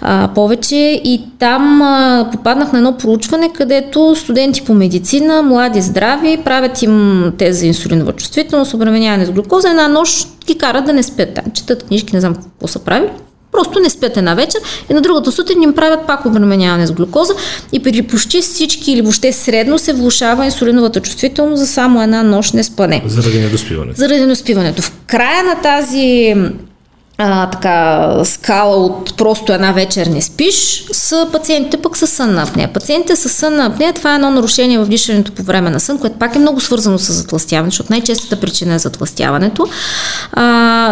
[0.00, 6.40] А, повече и там а, попаднах на едно проучване, където студенти по медицина, млади, здрави,
[6.44, 11.34] правят им тези инсулинова чувствителност, обременяване с глюкоза, една нощ ги карат да не спят
[11.34, 13.10] там, четат книжки, не знам какво са правили,
[13.52, 14.60] Просто не спят една вечер
[14.90, 17.34] и на другата сутрин им правят пак обременяване с глюкоза
[17.72, 22.54] и при почти всички или въобще средно се влушава инсулиновата чувствителност за само една нощ
[22.54, 23.92] не спане Заради недоспиване.
[23.96, 24.82] заради неспиването.
[24.82, 26.34] В края на тази
[27.22, 32.72] а, така скала от просто една вечер не спиш, са пациентите пък с сънна апнея.
[32.72, 36.18] Пациентите с сънна апнея, това е едно нарушение в дишането по време на сън, което
[36.18, 39.66] пак е много свързано с затластяване, защото най-честата причина е затластяването.
[40.32, 40.42] А,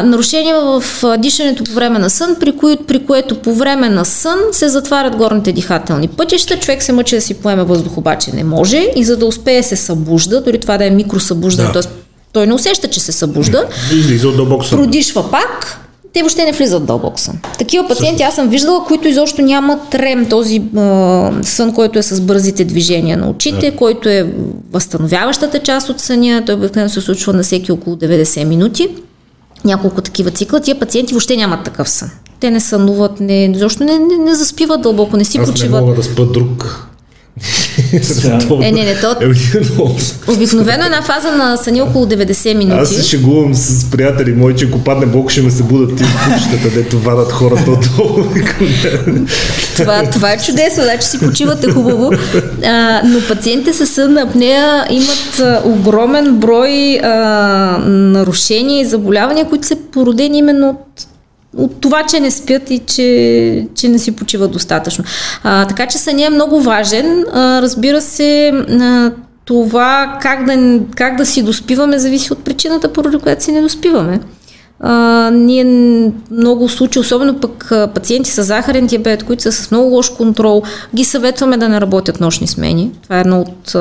[0.05, 0.83] нарушение в
[1.19, 5.17] дишането по време на сън, при, кои, при което по време на сън се затварят
[5.17, 9.17] горните дихателни пътища, човек се мъчи да си поеме въздух, обаче не може и за
[9.17, 11.81] да успее се събужда, дори това да е микросъбуждане, Да.
[11.81, 11.93] т.е.
[12.33, 14.79] той не усеща, че се събужда, Излиза от дълбок сън.
[14.79, 15.79] продишва пак,
[16.13, 17.39] те въобще не влизат дълбок сън.
[17.59, 22.21] Такива пациенти аз съм виждала, които изобщо нямат рем, този а, сън, който е с
[22.21, 24.33] бързите движения на очите, който е
[24.73, 26.43] възстановяващата част от съня.
[26.47, 28.89] Той обикновено се случва на всеки около 90 минути.
[29.65, 30.61] Няколко такива цикла.
[30.61, 32.11] Тия пациенти въобще нямат такъв сън.
[32.41, 35.81] Те не сънуват, не, защото не, не, не заспиват дълбоко, не си Аз не почиват.
[35.81, 36.88] мога да спа друг.
[38.59, 42.81] Не, не, не, то Е, обикновено една фаза на съня около 90 минути.
[42.81, 46.11] Аз се шегувам с приятели мои, че ако падне Бог, ще ме се будат тези
[46.11, 48.25] кучетата, дето вадат хората отдолу.
[49.77, 52.11] Това, това е чудесно, значи си почивате хубаво.
[52.65, 57.09] А, но пациентите с съдна апнея имат огромен брой а,
[57.89, 61.07] нарушения и заболявания, които са породени именно от
[61.57, 65.05] от това, че не спят и че, че не си почиват достатъчно.
[65.43, 67.25] А, така че съня е много важен.
[67.33, 69.13] А, разбира се, а,
[69.45, 74.21] това как да, как да си доспиваме зависи от причината, поради която си не доспиваме.
[74.81, 75.65] А, ние
[76.31, 80.63] много случаи, особено пък пациенти с захарен диабет, които са с много лош контрол,
[80.95, 82.91] ги съветваме да не работят нощни смени.
[83.03, 83.77] Това е едно от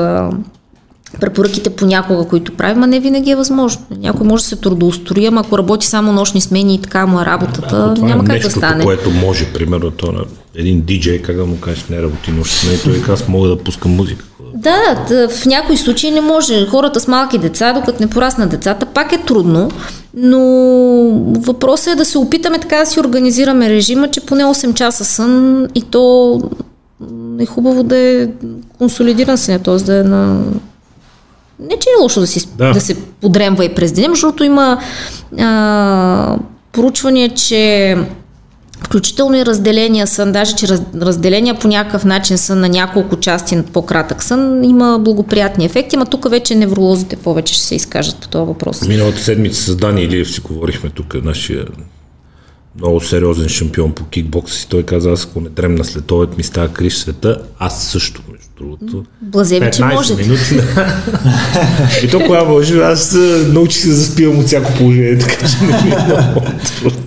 [1.20, 3.82] препоръките понякога, които правим, а не винаги е възможно.
[3.98, 7.24] Някой може да се трудоустрои, ама ако работи само нощни смени и така му е
[7.24, 8.84] работата, Ако това няма е как да стане.
[8.84, 10.24] което може, примерно, то на
[10.54, 13.90] един диджей, как да му кажеш, не работи нощ, не, той аз мога да пускам
[13.92, 14.24] музика.
[14.54, 16.66] Да, да, в някои случаи не може.
[16.66, 19.70] Хората с малки деца, докато не пораснат децата, пак е трудно,
[20.14, 20.40] но
[21.40, 25.66] въпросът е да се опитаме така да си организираме режима, че поне 8 часа сън
[25.74, 26.40] и то
[27.40, 28.28] е хубаво да е
[28.78, 29.76] консолидиран сън, т.е.
[29.76, 30.40] да е на
[31.60, 32.72] Не, че е лошо да, си, да.
[32.72, 34.80] да се подремва и през деня, защото има
[35.38, 36.36] а,
[36.72, 37.96] поручвания, че
[38.84, 43.56] Включително и разделения сън, даже че раз, разделения по някакъв начин са на няколко части
[43.56, 48.28] на по-кратък сън, има благоприятни ефекти, ама тук вече невролозите повече ще се изкажат по
[48.28, 48.82] този въпрос.
[48.82, 51.64] Миналата седмица с Дани Илиев си говорихме тук, нашия
[52.78, 56.42] много сериозен шампион по кикбокс и той каза, аз ако не дремна след обед ми
[56.42, 59.04] става криш света, аз също, между другото.
[59.22, 60.22] Блазевичи можете.
[60.22, 60.54] минути.
[62.04, 63.16] и то кога може, аз
[63.48, 66.40] научих се да заспивам от всяко положение, така че не ми е много
[66.80, 66.98] трудно.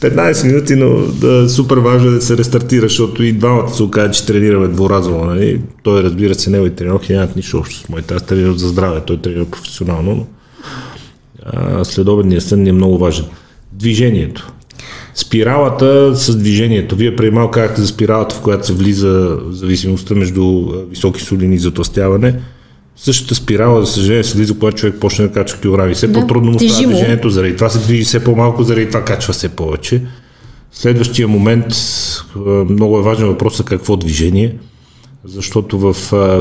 [0.00, 4.10] 15 минути, но да, супер важно е да се рестартира, защото и двамата се оказа,
[4.10, 5.24] че тренираме дворазово.
[5.24, 5.60] Нали?
[5.82, 8.14] Той разбира се, негови тренировки нямат нищо общо с моите.
[8.14, 10.26] Аз тренирам за здраве, той тренира професионално,
[11.70, 13.24] но следобедният сън е много важен.
[13.72, 14.53] Движението.
[15.14, 16.96] Спиралата с движението.
[16.96, 21.58] Вие преди малко казахте за спиралата, в която се влиза зависимостта между високи солини и
[21.58, 22.34] затластяване.
[22.96, 25.94] Същата спирала, за съжаление, се влиза, когато човек почне да качва килограми.
[25.94, 29.32] Все да, по-трудно му става движението, заради това се движи все по-малко, заради това качва
[29.32, 30.02] все повече.
[30.72, 31.66] Следващия момент,
[32.70, 34.56] много е важен въпрос е какво движение
[35.26, 35.94] защото в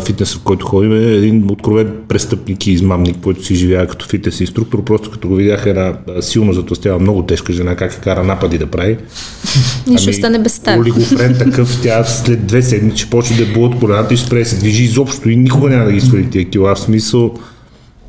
[0.06, 4.40] фитнеса, в който ходим, е един откровен престъпник и измамник, който си живее като фитнес
[4.40, 4.84] инструктор.
[4.84, 8.68] Просто като го видях една силно затластява, много тежка жена, как е кара напади да
[8.68, 8.98] прави.
[9.88, 10.82] Нищо ами, стане без стане.
[10.82, 14.56] Олигофрен такъв, тя след две седмици почне да булат колената и ще спре да се
[14.56, 16.76] движи изобщо и никога няма да ги свали тия кила.
[16.76, 17.34] В смисъл,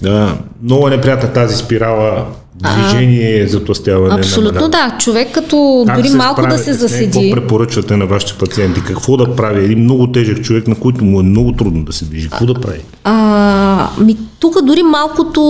[0.03, 4.15] да, много е неприятна тази спирала движение, затластяване.
[4.15, 4.97] Абсолютно да.
[4.99, 7.31] Човек като как дори малко да се заседи.
[7.31, 8.81] Какво препоръчвате на вашите пациенти?
[8.87, 9.65] Какво да прави?
[9.65, 12.31] Един много тежък човек, на който му е много трудно да се движи.
[12.31, 12.81] Какво да прави?
[13.05, 15.41] А, ми, тук дори малкото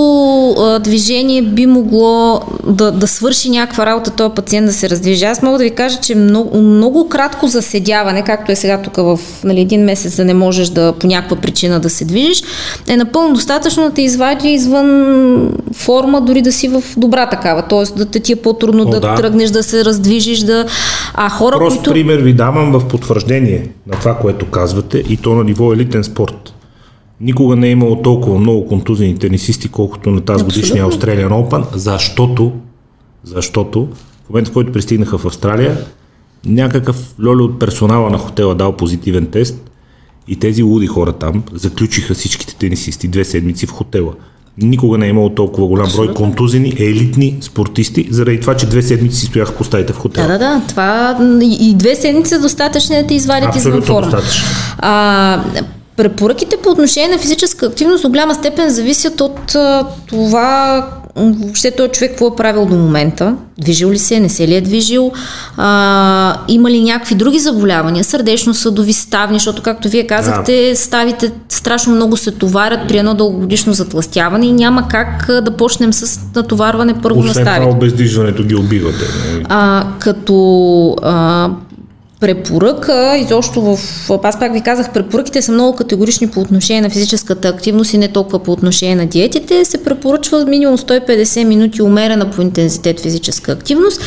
[0.51, 5.24] а, движение би могло да, да свърши някаква работа този пациент да се раздвижи.
[5.24, 9.18] Аз мога да ви кажа, че много, много кратко заседяване, както е сега тук в
[9.44, 12.43] нали, един месец да не можеш да по някаква причина да се движиш,
[12.89, 17.69] е напълно достатъчно да те извади извън форма, дори да си в добра такава.
[17.69, 20.66] Тоест да те ти е по-трудно О, да, да тръгнеш, да се раздвижиш, да...
[21.15, 21.91] А хора, Прост които...
[21.91, 26.55] пример ви давам в потвърждение на това, което казвате и то на ниво елитен спорт.
[27.21, 32.53] Никога не е имало толкова много контузени тенисисти, колкото на тази годишния Australian Open, защото,
[33.25, 33.89] защото
[34.27, 35.79] в момента, в който пристигнаха в Австралия,
[36.47, 39.71] някакъв лоли от персонала на хотела дал позитивен тест
[40.29, 44.12] и тези луди хора там заключиха всичките тенисисти две седмици в хотела.
[44.59, 49.16] Никога не е имало толкова голям брой контузени, елитни спортисти, заради това, че две седмици
[49.20, 50.26] си стояха по стаите в хотела.
[50.26, 50.62] Да, да, да.
[50.68, 54.01] Това и две седмици са достатъчни да те извадят извън форма.
[54.01, 54.44] достатъчно.
[54.78, 55.43] А,
[55.97, 59.56] Препоръките по отношение на физическа активност до голяма степен зависят от
[60.06, 64.55] това въобще този човек какво е правил до момента, движил ли се, не се ли
[64.55, 65.12] е движил,
[65.57, 70.77] а, има ли някакви други заболявания, сърдечно-съдови, ставни, защото както вие казахте, да.
[70.77, 76.20] ставите страшно много се товарят при едно дългогодишно затластяване и няма как да почнем с
[76.36, 77.51] натоварване първо Освен на ставите.
[77.51, 79.05] Освен това обездвижването ги убивате.
[79.45, 81.51] А, като а,
[82.20, 83.78] препоръка, изобщо в...
[84.23, 88.09] Аз пак ви казах, препоръките са много категорични по отношение на физическата активност и не
[88.09, 89.65] толкова по отношение на диетите.
[89.65, 94.01] Се препоръчва минимум 150 минути умерена по интензитет физическа активност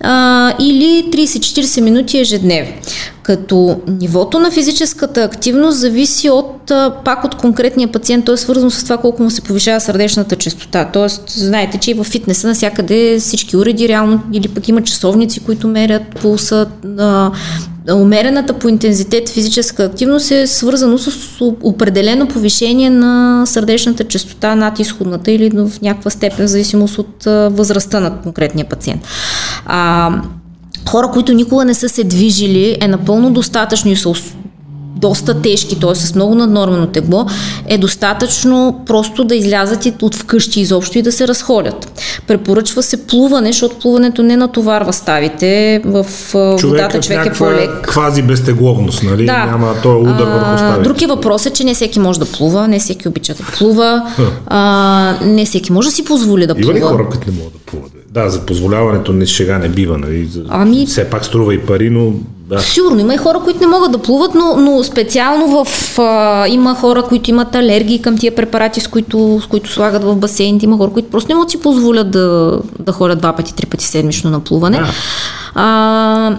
[0.00, 2.72] а, или 30-40 минути ежедневно.
[3.28, 6.72] Като нивото на физическата активност зависи от,
[7.04, 10.90] пак от конкретния пациент, то е свързано с това колко му се повишава сърдечната частота.
[10.92, 15.68] Тоест, знаете, че и в фитнеса навсякъде всички уреди реално или пък има часовници, които
[15.68, 16.66] мерят пулса.
[17.92, 25.30] Умерената по интензитет физическа активност е свързано с определено повишение на сърдечната частота над изходната
[25.30, 27.24] или в някаква степен, в зависимост от
[27.54, 29.02] възрастта на конкретния пациент.
[29.66, 30.10] А,
[30.88, 34.12] хора, които никога не са се движили, е напълно достатъчно и са
[34.98, 35.94] доста тежки, т.е.
[35.94, 37.26] с много наднормено тегло,
[37.66, 42.02] е достатъчно просто да излязат от вкъщи изобщо и да се разходят.
[42.26, 45.82] Препоръчва се плуване, защото плуването не натоварва ставите.
[45.84, 47.70] В човек водата човек е по-лек.
[47.82, 49.26] Квази безтегловност, нали?
[49.26, 49.46] Да.
[49.46, 50.82] Няма той е удар върху ставите.
[50.82, 54.12] Други въпрос е, че не всеки може да плува, не всеки обича да плува,
[54.46, 56.70] а, не всеки може да си позволи да плува.
[56.70, 57.97] Има ли хора, които не могат да плуват?
[58.10, 60.28] Да, за позволяването не шега не бива, нали?
[60.48, 60.86] Ами...
[60.86, 62.12] Все пак струва и пари, но
[62.48, 62.58] да.
[62.60, 66.74] Сигурно има и хора, които не могат да плуват, но, но специално в, а, има
[66.74, 70.64] хора, които имат алергии към тия препарати, с които, с които слагат в басейните.
[70.64, 73.86] Има хора, които просто не могат си позволят да, да ходят два пъти, три пъти
[73.86, 74.78] седмично на плуване.
[74.78, 74.86] Да.
[75.54, 76.36] А,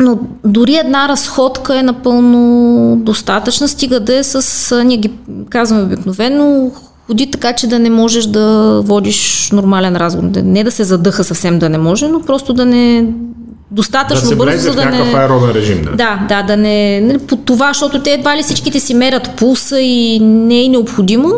[0.00, 5.10] но дори една разходка е напълно достатъчна, стига да е с, ние ги
[5.50, 6.70] казваме обикновено,
[7.08, 10.30] ходи така, че да не можеш да водиш нормален разговор.
[10.44, 13.06] Не да се задъха съвсем да не може, но просто да не
[13.70, 15.14] достатъчно да бързо, за да не...
[15.14, 15.90] аеробен режим, да.
[15.90, 17.00] Да, да, да не...
[17.00, 21.32] Нали, по това, защото те едва ли всичките си мерят пулса и не е необходимо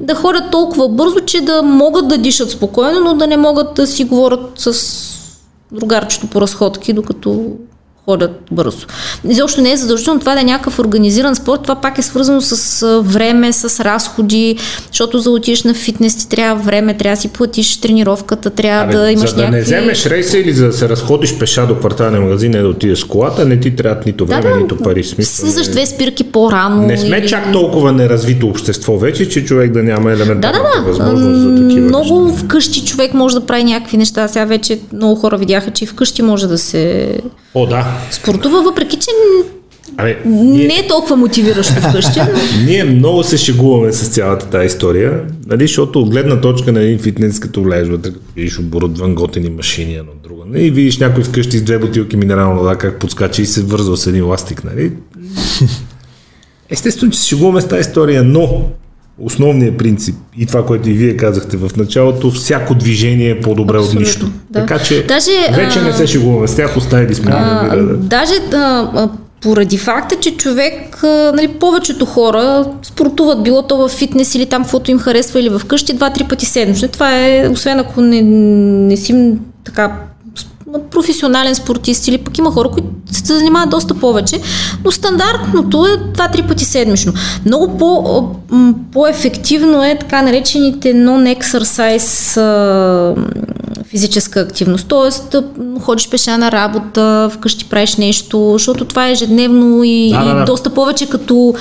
[0.00, 3.86] да ходят толкова бързо, че да могат да дишат спокойно, но да не могат да
[3.86, 4.72] си говорят с
[5.72, 7.46] другарчето по разходки, докато
[8.04, 8.86] ходят бързо.
[9.28, 13.00] Изобщо не е задължително това да е някакъв организиран спорт, това пак е свързано с
[13.02, 14.56] време, с разходи,
[14.86, 18.92] защото за отидеш на фитнес ти трябва време, трябва да си платиш тренировката, трябва Абе,
[18.92, 19.58] да имаш за да някакви...
[19.58, 22.98] не вземеш рейса или за да се разходиш пеша до кварталния магазин, не да отидеш
[22.98, 25.04] с колата, не ти трябват нито време, да, да, нито пари.
[25.04, 26.82] Смисъл, слизаш две спирки по-рано.
[26.82, 27.28] Не сме или...
[27.28, 30.88] чак толкова неразвито общество вече, че човек да няма елементарна да, да, да.
[30.88, 32.38] възможност за такива Много неща.
[32.38, 34.28] вкъщи човек може да прави някакви неща.
[34.28, 37.14] Сега вече много хора видяха, че и вкъщи може да се
[37.54, 37.86] О, да.
[38.10, 39.10] Спортува, въпреки че
[39.96, 40.66] Абе, ние...
[40.66, 42.18] не е толкова мотивиращо вкъщи.
[42.18, 42.64] Но...
[42.66, 46.98] ние много се шегуваме с цялата тази история, нали, защото от гледна точка на един
[46.98, 51.58] фитнес, като влезеш вътре, видиш оборудван готини машини, едно друго, нали, и видиш някой вкъщи
[51.58, 54.92] с две бутилки минерална вода, как подскача и се вързва с един ластик, нали.
[56.70, 58.70] Естествено, че се шегуваме с тази история, но
[59.18, 64.00] основният принцип и това, което и вие казахте в началото, всяко движение е по-добре Абсолютно,
[64.00, 64.30] от нищо.
[64.50, 64.60] Да.
[64.60, 67.32] Така че даже, вече а, не се шегуваме с тях, оставили сме.
[67.34, 67.96] А, да, да.
[67.96, 69.08] Даже а,
[69.40, 71.02] поради факта, че човек,
[71.34, 75.62] нали, повечето хора спортуват, било то в фитнес или там, каквото им харесва или в
[75.66, 76.88] къщи, два-три пъти седмично.
[76.88, 79.32] Това е, освен ако не, не си
[79.64, 79.96] така
[80.90, 84.40] професионален спортист или пък има хора, които се занимават доста повече,
[84.84, 87.12] но стандартното е два-три пъти седмично.
[87.44, 88.22] Много по,
[88.92, 92.40] по-ефективно е така наречените non-exercise
[93.84, 94.86] физическа активност.
[94.88, 95.36] Тоест,
[95.80, 100.42] ходиш пеша на работа, вкъщи правиш нещо, защото това е ежедневно и, да, да, да.
[100.42, 101.54] и доста повече като,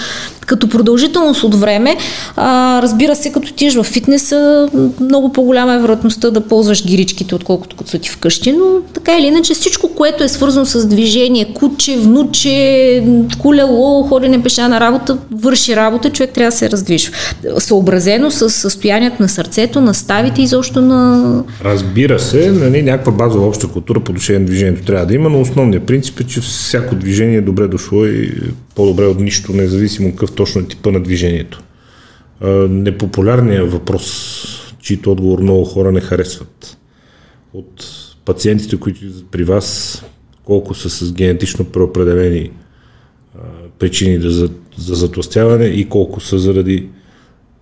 [0.46, 1.98] като продължителност от време.
[2.36, 7.76] А, разбира се, като тиш в фитнеса, много по-голяма е вероятността да ползваш гиричките, отколкото
[7.76, 11.98] като са ти вкъщи, но така или иначе всичко, което е свързано с движение, куче,
[11.98, 13.04] внуче,
[13.40, 17.14] колело, ходене пеша на работа, върши работа, човек трябва да се раздвижва.
[17.58, 21.44] Съобразено с състоянието на сърцето, на ставите и защо на...
[21.64, 25.42] Разбира се, нали, някаква базова обща култура по отношение на движението трябва да има, но
[25.42, 28.32] основният принцип е, че всяко движение е добре дошло и
[28.76, 31.64] по-добре от нищо, независимо какъв точно е типа на движението.
[32.70, 36.78] Непопулярният въпрос, чието отговор много хора не харесват.
[37.54, 37.88] От
[38.26, 39.00] пациентите, които
[39.32, 40.04] при вас,
[40.44, 42.52] колко са с генетично преопределени
[43.80, 46.90] причини за, за затластяване и колко са заради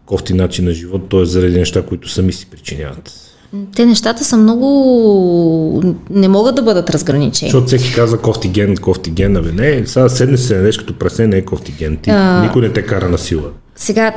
[0.06, 1.26] кофти начин на живот, т.е.
[1.26, 3.31] заради неща, които сами си причиняват.
[3.76, 5.84] Те нещата са много...
[6.10, 7.52] не могат да бъдат разграничени.
[7.52, 11.46] Защото всеки казва кофтиген, кофтиген, абе не, сега седне се седнеш като прасе, не е
[11.46, 11.98] кофтиген.
[12.02, 12.42] Ти, а...
[12.42, 13.44] Никой не те кара на сила.
[13.76, 14.14] Сега,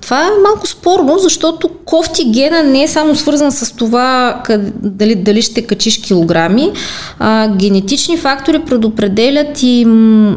[0.00, 4.42] това е малко спорно, защото кофти гена не е само свързан с това
[4.82, 6.72] дали, дали ще качиш килограми.
[7.18, 9.86] А, генетични фактори предопределят и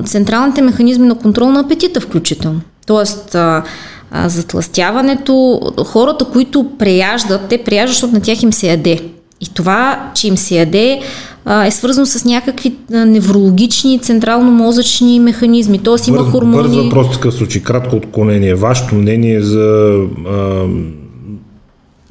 [0.05, 2.61] централните механизми на контрол на апетита включително.
[2.87, 3.63] Тоест, а,
[4.11, 8.99] а, затластяването, хората, които преяждат, те преяждат, защото на тях им се яде.
[9.41, 10.99] И това, че им се яде,
[11.45, 15.79] а, е свързано с някакви неврологични, централно-мозъчни механизми.
[15.79, 16.63] Тоест има бърз, хормони...
[16.63, 18.55] Бърз въпрос такъв случай, кратко отклонение.
[18.55, 20.65] Вашето мнение за а,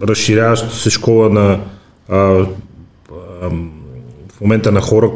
[0.02, 1.58] разширяващата се школа на
[2.08, 2.46] а, а,
[4.32, 5.10] в момента на хора,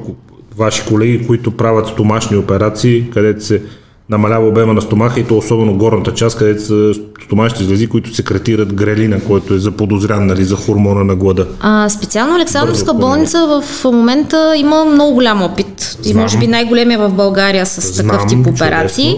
[0.57, 3.63] ваши колеги, които правят стомашни операции, където се
[4.11, 6.93] намалява обема на стомаха и то особено горната част, където са
[7.25, 11.47] стомашните жлези, които секретират грелина, който е заподозрян нали, за хормона на глада.
[11.61, 16.19] А, специално Александровска болница в момента има много голям опит Знам.
[16.19, 19.17] и може би най-големия в България с Знам, такъв тип операции.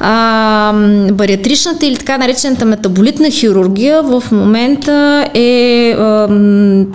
[0.00, 0.72] А,
[1.12, 6.28] бариатричната или така наречената метаболитна хирургия в момента е а,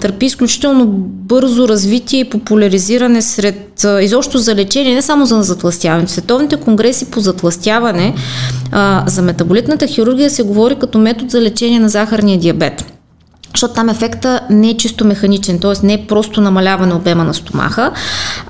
[0.01, 6.07] търпи изключително бързо развитие и популяризиране сред изобщо за лечение, не само за затластяване.
[6.07, 8.15] Световните конгреси по затластяване
[8.71, 12.96] а, за метаболитната хирургия се говори като метод за лечение на захарния диабет
[13.53, 15.85] защото там ефекта не е чисто механичен, т.е.
[15.85, 17.91] не е просто намаляване обема на стомаха,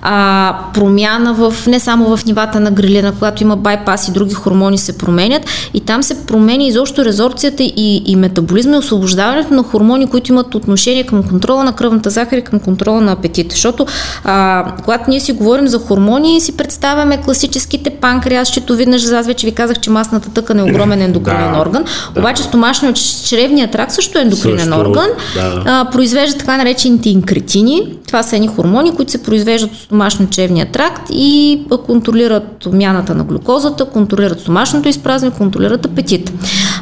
[0.01, 4.77] а промяна в, не само в нивата на грилина, когато има байпас и други хормони
[4.77, 10.07] се променят и там се променя изобщо резорцията и, и метаболизма и освобождаването на хормони,
[10.07, 13.51] които имат отношение към контрола на кръвната захар и към контрола на апетит.
[13.51, 13.85] Защото
[14.23, 19.47] а, когато ние си говорим за хормони, си представяме класическите панкреас, щитовидна жлеза, аз вече
[19.47, 21.83] ви казах, че масната тъкан е огромен ендокринен да, орган,
[22.13, 22.19] да.
[22.19, 25.63] обаче стомашният чревният тракт също е ендокринен също, орган орган, да.
[25.65, 27.97] а, произвежда така наречените инкретини.
[28.07, 33.85] Това са едни хормони, които се произвеждат от стомашно-чевния тракт и контролират обмяната на глюкозата,
[33.85, 36.33] контролират стомашното изпразване, контролират апетит.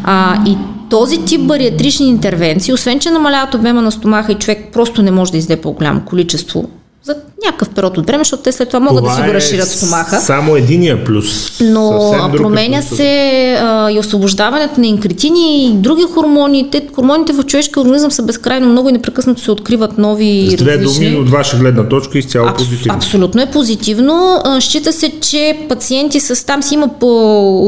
[0.03, 0.57] А, и
[0.89, 5.31] този тип бариатрични интервенции, освен че намаляват обема на стомаха и човек просто не може
[5.31, 6.65] да изде по-голямо количество
[7.05, 7.15] за
[7.45, 10.21] някакъв период от време, защото те след това могат това да си го разширят стомаха.
[10.21, 11.59] Само единия плюс.
[11.61, 16.69] Но променя се а, и освобождаването на инкретини и други хормони.
[16.71, 20.77] Те, хормоните в човешкия организъм са безкрайно много и непрекъснато се откриват нови С две
[20.77, 21.05] различни.
[21.05, 22.93] думи от ваша гледна точка изцяло Абс, позитивно.
[22.95, 24.41] Абсолютно е позитивно.
[24.59, 27.07] Счита се, че пациенти с там си има по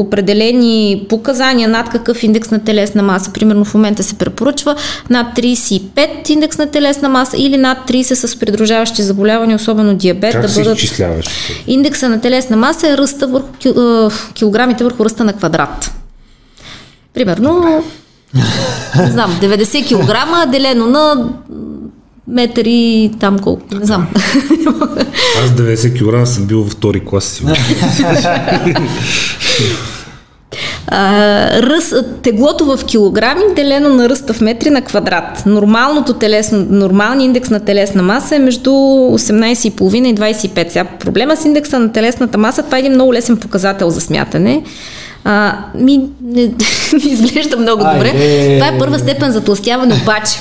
[0.00, 3.30] определени показания над какъв индекс на телесна маса.
[3.32, 4.74] Примерно в момента се препоръчва
[5.10, 10.32] над 35 индекс на телесна маса или над 30 с придружаващи заболявания, особено диабет.
[10.32, 10.76] Как да бъдат...
[10.76, 11.26] изчисляваш?
[11.66, 13.48] Индекса на телесна маса е ръста върху
[14.34, 15.90] килограмите върху ръста на квадрат.
[17.14, 17.84] Примерно,
[18.96, 21.28] не знам, 90 кг делено на
[22.28, 24.08] метър и там колко, не знам.
[25.44, 27.42] Аз 90 кг съм бил във втори клас.
[30.86, 35.46] А, ръс, теглото в килограми делено на ръста в метри на квадрат.
[35.46, 40.68] Нормалното телесно, нормалният индекс на телесна маса е между 18,5 и 25.
[40.68, 44.62] Сега проблема с индекса на телесната маса, това е един много лесен показател за смятане.
[45.30, 46.42] А, ми не,
[47.04, 48.12] не изглежда много Ай, добре.
[48.14, 48.58] Е...
[48.58, 50.38] Това е първа степен за тластяване, обаче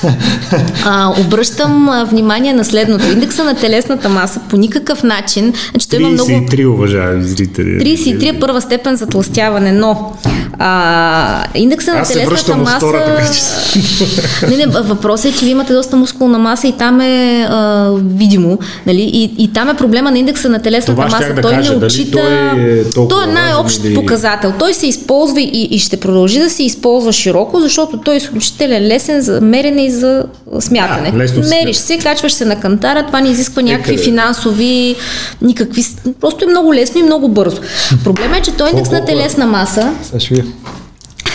[0.85, 3.05] а, обръщам внимание на следното.
[3.05, 5.53] Индекса на телесната маса по никакъв начин.
[5.71, 6.73] Значи, 33, има много...
[6.73, 7.97] уважаеми зрители.
[7.97, 10.13] 33 е първа степен за тластяване, но
[10.59, 12.77] а, индекса на телесната маса...
[12.77, 13.31] Втората,
[14.49, 18.59] не, не, въпросът е, че ви имате доста мускулна маса и там е а, видимо.
[18.85, 19.01] Нали?
[19.01, 21.33] И, и там е проблема на индекса на телесната Това маса.
[21.33, 22.17] Да той кажа, не отчита...
[22.95, 24.53] Той е, той е най-общ показател.
[24.59, 28.79] Той се използва и, и ще продължи да се използва широко, защото той е изключително
[28.79, 30.23] лесен за мерене и за
[30.59, 31.11] смятане.
[31.11, 34.95] Да, Мериш се, качваш се на кантара, това не изисква някакви е, финансови,
[35.41, 35.83] никакви.
[36.21, 37.61] Просто е много лесно и много бързо.
[38.03, 39.93] Проблема е, че той индекс на телесна маса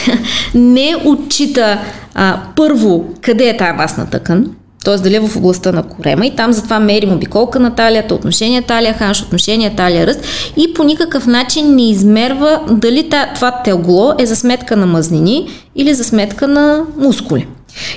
[0.55, 1.79] не отчита
[2.15, 4.47] а, първо къде е тая масна тъкан,
[4.85, 4.97] т.е.
[4.97, 9.23] дали е в областта на корема и там затова мерим обиколка на талията, отношение талия-ханш,
[9.23, 10.21] отношение талия-ръст
[10.57, 15.95] и по никакъв начин не измерва дали това тегло е за сметка на мъзнини или
[15.95, 17.47] за сметка на мускули.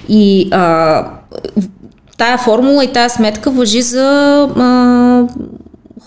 [0.10, 1.06] И а,
[2.18, 4.04] тая формула и тая сметка въжи за
[4.58, 5.28] а,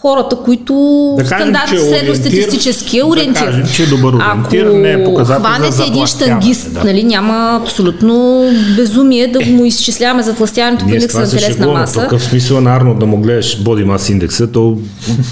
[0.03, 0.75] хората, които
[1.19, 3.41] да стандарт е средностатистически ориентир.
[3.41, 6.85] Да кажем, че е добър ориентир, Ако не е показател хване за един штангист, да.
[6.85, 8.45] нали, няма абсолютно
[8.77, 12.01] безумие да му изчисляваме затластяването по индекса на телесна маса.
[12.01, 14.79] В такъв смисъл на Арно да му гледаш боди мас индекса, то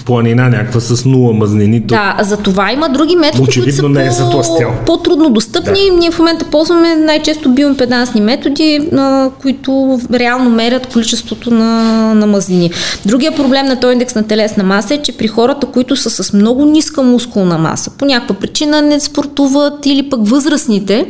[0.04, 1.80] планина някаква с нула мазнини.
[1.80, 1.94] То...
[1.94, 3.86] Да, за това има други методи, които са
[4.60, 5.90] е по, трудно достъпни.
[5.90, 5.96] Да.
[5.96, 12.70] Ние в момента ползваме най-често биоимпедансни методи, на които реално мерят количеството на, на мазнини.
[13.04, 16.10] Другия проблем на този индекс на телесна телесна маса е, че при хората, които са
[16.10, 21.06] с много ниска мускулна маса, по някаква причина не спортуват или пък възрастните,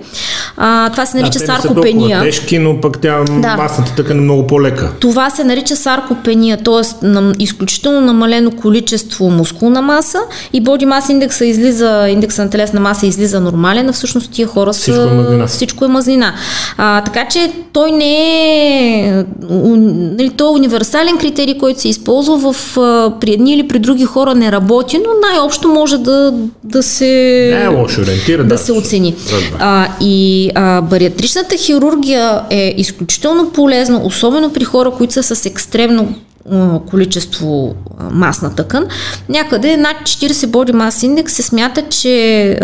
[0.56, 2.18] а, това се нарича да, саркопения.
[2.18, 3.56] Са тежки, но пък тя да.
[3.56, 4.92] масата така е много по-лека.
[5.00, 7.06] Това се нарича саркопения, т.е.
[7.06, 10.18] На, изключително намалено количество мускулна маса
[10.52, 14.74] и боди мас индекса излиза, индекса на телесна маса излиза нормален, а всъщност тия хора
[14.74, 14.80] са...
[14.80, 15.46] Всичко е мазнина.
[15.46, 16.34] Всичко е мазнина.
[16.76, 18.14] А, така че той не
[19.06, 19.24] е...
[19.50, 22.74] Нали, той е универсален критерий, който се използва в,
[23.20, 26.34] при едни или при други хора не работи, но най-общо може да,
[26.64, 27.04] да се...
[27.54, 29.14] Не е лошо ориентира, да, да се оцени.
[29.58, 36.14] А, и а, бариатричната хирургия е изключително полезна, особено при хора, които са с екстремно
[36.90, 37.74] количество
[38.10, 38.86] масна тъкан.
[39.28, 42.58] Някъде над 40 body mass index се смята, че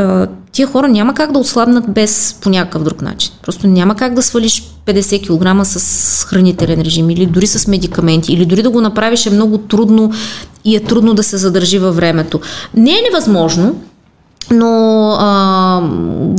[0.52, 3.32] тия хора няма как да отслабнат без по някакъв друг начин.
[3.42, 8.46] Просто няма как да свалиш 50 кг с хранителен режим или дори с медикаменти, или
[8.46, 10.12] дори да го направиш е много трудно
[10.64, 12.40] и е трудно да се задържи във времето.
[12.74, 13.74] Не е невъзможно,
[14.50, 15.80] но а,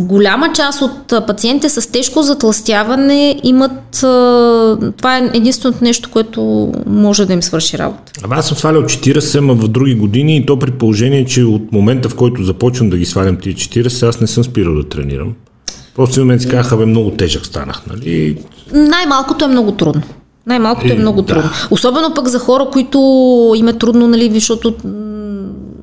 [0.02, 4.04] голяма част от пациентите с тежко затластяване имат.
[4.04, 8.12] А, това е единственото нещо, което може да им свърши работа.
[8.24, 11.72] Ама аз съм свалял 40, ама в други години и то при положение, че от
[11.72, 15.34] момента в който започвам да ги свалям тия 40, аз не съм спирал да тренирам.
[15.96, 18.38] Просто в момент си казаха, бе, много тежък станах, нали?
[18.74, 20.02] Най-малкото е много трудно.
[20.48, 21.28] Най-малкото е, е много да.
[21.28, 21.50] трудно.
[21.72, 23.00] Особено пък за хора, които
[23.58, 24.76] им е трудно, нали, защото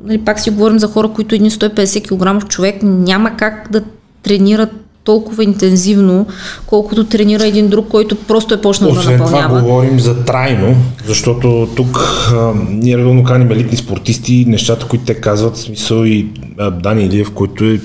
[0.05, 3.83] нали, пак си говорим за хора, които един 150 кг човек няма как да
[4.23, 4.71] тренират
[5.05, 6.27] толкова интензивно,
[6.67, 9.49] колкото тренира един друг, който просто е почнал Освен да напълнява.
[9.49, 11.97] това говорим за трайно, защото тук
[12.35, 16.29] а, ние редовно каним елитни спортисти, нещата, които те казват, смисъл и
[16.59, 17.81] а, Дани Илиев, който е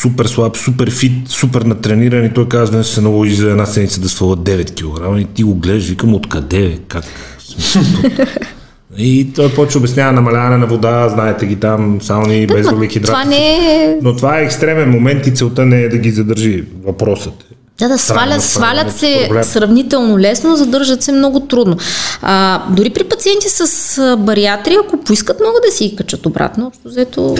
[0.00, 4.00] супер слаб, супер фит, супер натрениран и той казва, че се наложи за една седмица
[4.00, 7.04] да сваля 9 кг и ти го гледаш, викам откъде, как?
[7.38, 7.82] Смисъл,
[8.98, 13.12] и той почва обяснява намаляване на вода, знаете ги там, сауни, без въглехидрати.
[13.12, 13.96] Това не е...
[14.02, 16.64] Но това е екстремен момент и целта не е да ги задържи.
[16.84, 17.54] Въпросът е.
[17.78, 19.44] Да, да, свалят, свалят се проблем.
[19.44, 21.76] сравнително лесно, задържат се много трудно.
[22.22, 26.66] А, дори при пациенти с бариатри, ако поискат, могат да си ги качат обратно.
[26.66, 27.36] Общо взето...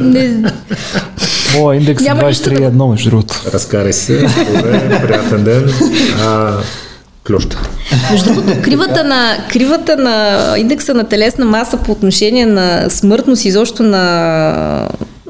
[0.00, 0.52] Не...
[1.56, 3.34] Моя индекс е 23,1, между другото.
[3.52, 4.26] Разкарай се.
[4.56, 5.70] Добре, приятен ден.
[6.20, 6.56] А,
[7.26, 7.58] клюща.
[8.10, 13.82] Между другото, кривата на, кривата на индекса на телесна маса по отношение на смъртност, изобщо
[13.82, 13.98] на,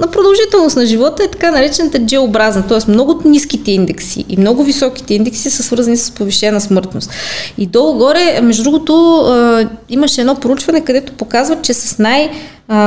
[0.00, 2.90] на продължителност на живота е така наречената джеобразна, т.е.
[2.90, 7.10] много ниските индекси и много високите индекси са свързани с повишена смъртност.
[7.58, 9.24] И долу-горе, между другото,
[9.88, 12.30] имаше едно проучване, където показва, че с най-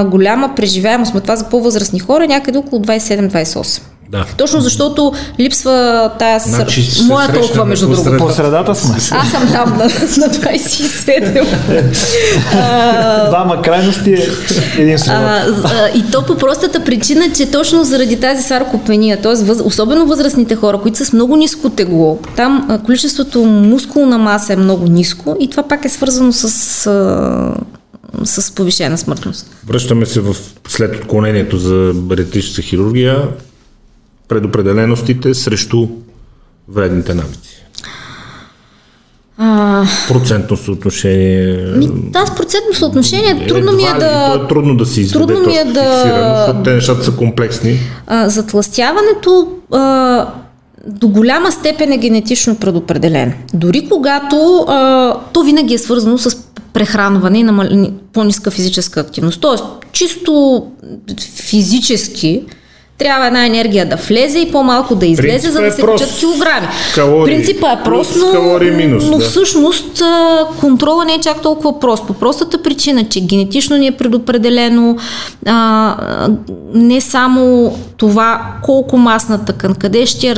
[0.06, 3.82] голяма преживяемост, но това за по-възрастни хора, някъде около 27-28.
[4.14, 4.26] Да.
[4.38, 7.04] Точно защото липсва тази значи, сър...
[7.06, 8.18] моя толкова, между другото.
[8.18, 8.96] По средата сме.
[8.96, 11.46] Аз съм там на, на 27.
[13.30, 14.28] Двама крайности е
[14.78, 15.92] един средата.
[15.96, 19.34] И то по простата причина, че точно заради тази саркопения, т.е.
[19.44, 19.62] Въз...
[19.64, 24.88] особено възрастните хора, които са с много ниско тегло, там количеството мускулна маса е много
[24.88, 26.90] ниско и това пак е свързано с
[28.24, 29.56] с повишена смъртност.
[29.68, 30.36] Връщаме се в
[30.68, 33.28] след отклонението за бариатрична хирургия
[34.28, 35.88] предопределеностите срещу
[36.68, 37.66] вредните навици?
[39.38, 39.86] А...
[40.08, 41.58] Процентно съотношение.
[41.58, 44.42] Ми, да, с процентно съотношение трудно ми е да.
[44.46, 45.26] Е трудно да се изведе.
[45.26, 46.36] Трудно ми е да.
[46.38, 47.80] Защото те нещата са комплексни.
[48.08, 50.28] А, затластяването а,
[50.88, 53.34] до голяма степен е генетично предопределен.
[53.54, 56.38] Дори когато а, то винаги е свързано с
[56.74, 57.68] прехранване и намал...
[58.14, 59.42] по-ниска физическа активност.
[59.42, 60.64] Тоест, чисто
[61.36, 62.44] физически
[62.98, 66.20] трябва една енергия да влезе и по-малко да излезе, Принципа за да е се качат
[66.20, 66.68] килограми.
[66.96, 69.24] Калории, Принципа е прост, но, калории минус, но да.
[69.24, 70.02] всъщност
[70.60, 72.08] контрола не е чак толкова прост.
[72.08, 74.98] По простата причина, че генетично ни е предопределено
[75.46, 75.96] а,
[76.74, 80.36] не само това колко масна тъкан, къде ще, я,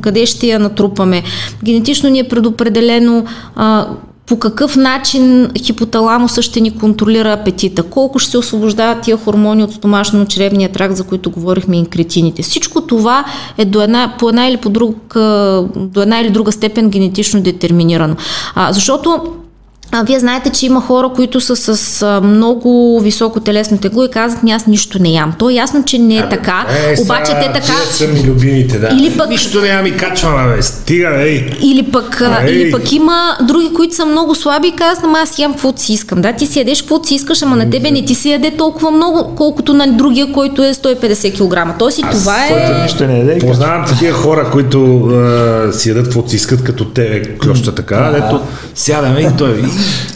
[0.00, 1.22] къде ще я натрупаме.
[1.64, 3.24] Генетично ни е предопределено
[3.56, 3.86] а,
[4.28, 9.72] по какъв начин хипоталамуса ще ни контролира апетита, колко ще се освобождават тия хормони от
[9.72, 12.42] стомашно-чревния тракт, за които говорихме, инкретините.
[12.42, 13.24] Всичко това
[13.58, 14.96] е до една, по една или по друг,
[15.76, 18.16] до една или друга степен генетично детерминирано.
[18.54, 19.22] А, защото
[19.92, 24.10] а, вие знаете, че има хора, които са с а, много високо телесно тегло и
[24.10, 25.34] казват, аз нищо не ям.
[25.38, 27.66] То е ясно, че не е а, така, е, обаче те така...
[27.66, 28.88] Тия са ми любимите, да.
[28.92, 29.28] Или пък...
[29.28, 31.50] Нищо не ям и качвам, бе, стига, ей.
[31.62, 32.54] Или пък, а, ей.
[32.54, 35.92] или пък има други, които са много слаби и казват, ама аз ям каквото си
[35.92, 36.20] искам.
[36.20, 38.90] Да, ти си ядеш каквото си искаш, ама на тебе не ти се яде толкова
[38.90, 41.78] много, колкото на другия, който е 150 кг.
[41.78, 42.82] Тоест и аз, това е...
[42.82, 43.38] Нищо не яде.
[43.38, 48.40] Познавам такива хора, които а, си ядат каквото си искат, като те, клюща така, дето
[48.74, 49.62] сядаме и той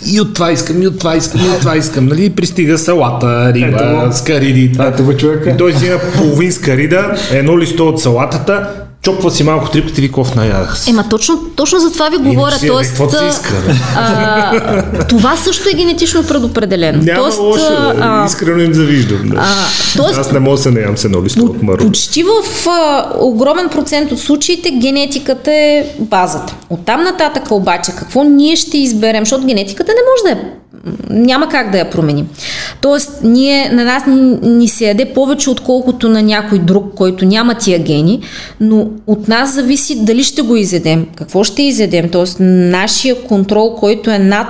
[0.06, 2.06] и от това искам, и от това искам, и от това искам.
[2.06, 2.30] Нали?
[2.30, 4.72] Пристига салата, риба, скариди.
[4.72, 5.16] Това.
[5.16, 5.50] човека.
[5.50, 8.68] И той си има половин скарида, едно листо от салатата,
[9.02, 10.90] чопва си малко трипката и виков наядах си.
[10.90, 12.56] Ема точно, точно за това ви говоря.
[12.62, 13.52] И тоест, си иска,
[13.96, 17.02] а, това също е генетично предопределено.
[17.02, 19.28] Няма тоест, лошо, а, искрено им завиждам.
[19.28, 19.36] Да.
[19.38, 19.54] А,
[19.96, 21.78] тоест, Аз не мога да се наям се едно листо от маро.
[21.78, 26.54] Почти в а, огромен процент от случаите генетиката е базата.
[26.70, 30.61] Оттам нататък обаче какво ние ще изберем, защото генетиката не може да е
[31.10, 32.28] няма как да я променим.
[32.80, 37.54] Тоест, ние, на нас ни, ни се яде повече, отколкото на някой друг, който няма
[37.54, 38.20] тия гени,
[38.60, 42.08] но от нас зависи дали ще го изедем, какво ще изедем.
[42.08, 44.46] Тоест, нашия контрол, който е над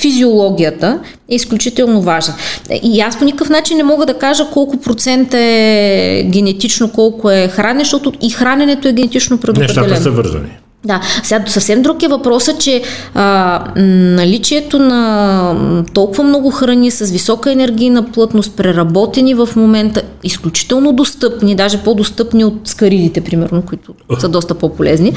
[0.00, 2.34] физиологията е изключително важен.
[2.82, 7.48] И аз по никакъв начин не мога да кажа колко процент е генетично, колко е
[7.48, 9.86] хранене, защото и храненето е генетично предопределено.
[9.86, 10.48] Нещата са вързани.
[10.86, 12.82] Да, сега съвсем друг е въпросът, че
[13.14, 21.54] а, наличието на толкова много храни с висока енергийна плътност, преработени в момента, изключително достъпни,
[21.54, 25.12] даже по-достъпни от скаридите, примерно, които са доста по-полезни,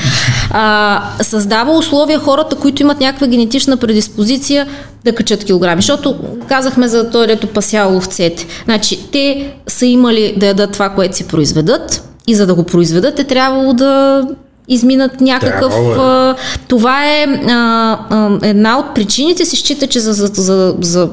[0.52, 4.68] а, създава условия хората, които имат някаква генетична предиспозиция
[5.06, 5.82] да качат килограми.
[5.82, 6.16] Защото
[6.48, 8.46] казахме за той, дето пасял овцете.
[8.66, 13.20] Значи, те са имали да ядат това, което си произведат и за да го произведат
[13.20, 14.24] е трябвало да
[14.70, 15.74] изминат някакъв...
[15.74, 16.36] Да,
[16.68, 21.10] това е а, а, една от причините, се счита, че за, за, за, за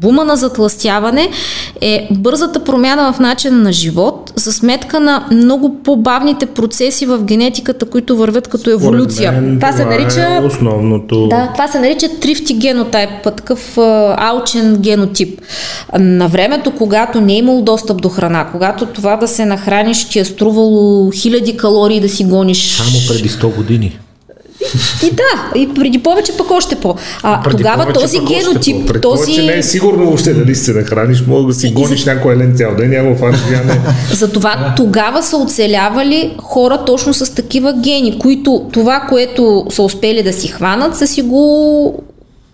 [0.00, 1.30] бума на затластяване
[1.80, 7.86] е бързата промяна в начина на живот за сметка на много по-бавните процеси в генетиката,
[7.86, 9.32] които вървят като еволюция.
[9.32, 10.34] Мен, това, това се нарича...
[10.42, 11.28] Е основното...
[11.28, 15.40] Да, това се нарича трифти генотайп, такъв а, алчен генотип.
[15.98, 20.18] На времето, когато не е имало достъп до храна, когато това да се нахраниш ти
[20.18, 22.76] е струвало хиляди калории да си гониш...
[22.76, 23.98] Само преди 100 години.
[25.02, 26.94] И, да, и преди повече пък още по.
[27.22, 28.92] А, Преди тогава този генотип, по.
[28.92, 29.24] Този...
[29.24, 32.56] повече не е сигурно въобще дали се нахраниш, мога да си гониш за- някой лен
[32.56, 33.80] цял ден, няма фаниш, не.
[34.12, 40.32] Затова тогава са оцелявали хора точно с такива гени, които това, което са успели да
[40.32, 42.02] си хванат, са си го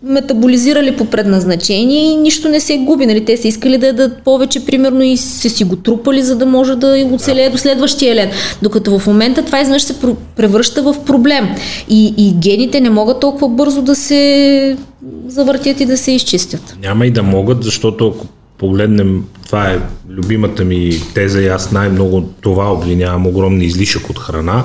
[0.04, 3.06] метаболизирали по предназначение и нищо не се губи.
[3.06, 3.24] Нали?
[3.24, 6.76] Те са искали да дадат повече, примерно, и са си го трупали, за да може
[6.76, 8.30] да оцелее до следващия лен.
[8.62, 9.94] Докато в момента това изведнъж се
[10.36, 11.48] превръща в проблем.
[11.88, 14.76] И, и гените не могат толкова бързо да се
[15.26, 16.76] завъртят и да се изчистят.
[16.82, 18.26] Няма и да могат, защото ако
[18.58, 24.64] погледнем, това е любимата ми теза и аз най-много това обвинявам, огромни излишък от храна.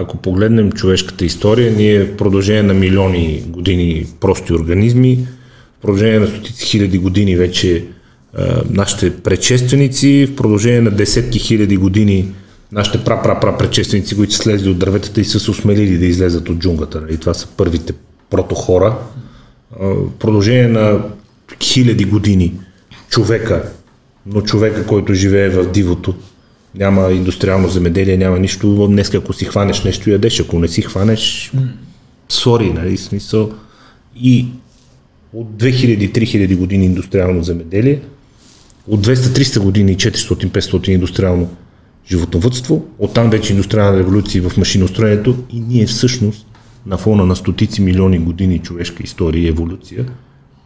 [0.00, 5.26] Ако погледнем човешката история, ние в продължение на милиони години прости организми,
[5.78, 7.84] в продължение на стотици хиляди години вече е,
[8.70, 12.28] нашите предшественици, в продължение на десетки хиляди години
[12.72, 16.58] нашите пра-пра-пра предшественици, които са слезли от дърветата и са се осмелили да излезат от
[16.58, 17.02] джунглата.
[17.10, 17.92] И това са първите
[18.30, 18.98] протохора.
[19.80, 21.02] А, В продължение на
[21.62, 22.54] хиляди години
[23.08, 23.72] човека,
[24.26, 26.14] но човека, който живее в дивото,
[26.74, 28.86] няма индустриално земеделие, няма нищо.
[28.90, 30.40] Днес, ако си хванеш нещо, ядеш.
[30.40, 31.52] Ако не си хванеш,
[32.28, 33.50] сори, нали, смисъл.
[34.16, 34.46] И
[35.32, 38.00] от 2000-3000 години индустриално земеделие,
[38.86, 41.48] от 200-300 години 400-500 индустриално
[42.10, 46.46] животновътство, оттам вече индустриална революция в машиностроението и ние всъщност
[46.86, 50.06] на фона на стотици милиони години човешка история и еволюция,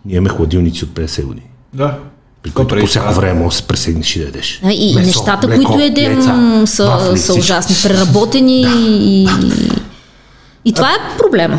[0.05, 1.47] ние имаме хладилници от 50 години.
[1.75, 1.99] Да.
[2.43, 4.61] При които по всяко време може да се пресегнеш и да ядеш.
[4.65, 7.77] А, И Месо, нещата, млеко, които едем, яйца, са, вафли, са ужасни.
[7.83, 9.29] Преработени и,
[10.65, 11.59] и това е проблема.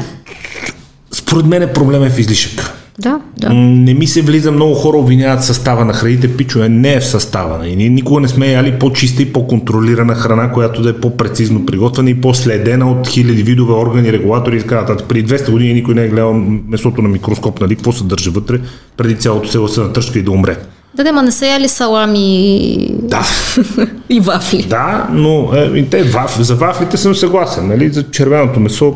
[1.12, 2.74] Според мен е проблем е в излишък.
[3.00, 3.50] Да, да.
[3.54, 7.68] Не ми се влиза, много хора обвиняват състава на храните, пичове, не е в състава.
[7.68, 12.10] И ние никога не сме яли по-чиста и по-контролирана храна, която да е по-прецизно приготвена
[12.10, 15.08] и по-следена от хиляди видове органи, регулатори и така нататък.
[15.08, 16.34] При 200 години никой не е гледал
[16.68, 18.60] месото на микроскоп, нали, какво се държа вътре,
[18.98, 20.58] преди цялото село се натръшка и да умре.
[20.96, 23.26] Да, да, ма не са яли салами и, Да,
[24.10, 24.64] и вафли.
[24.64, 28.96] да, но е, и те, ваф, за вафлите съм съгласен, нали, за червеното месо,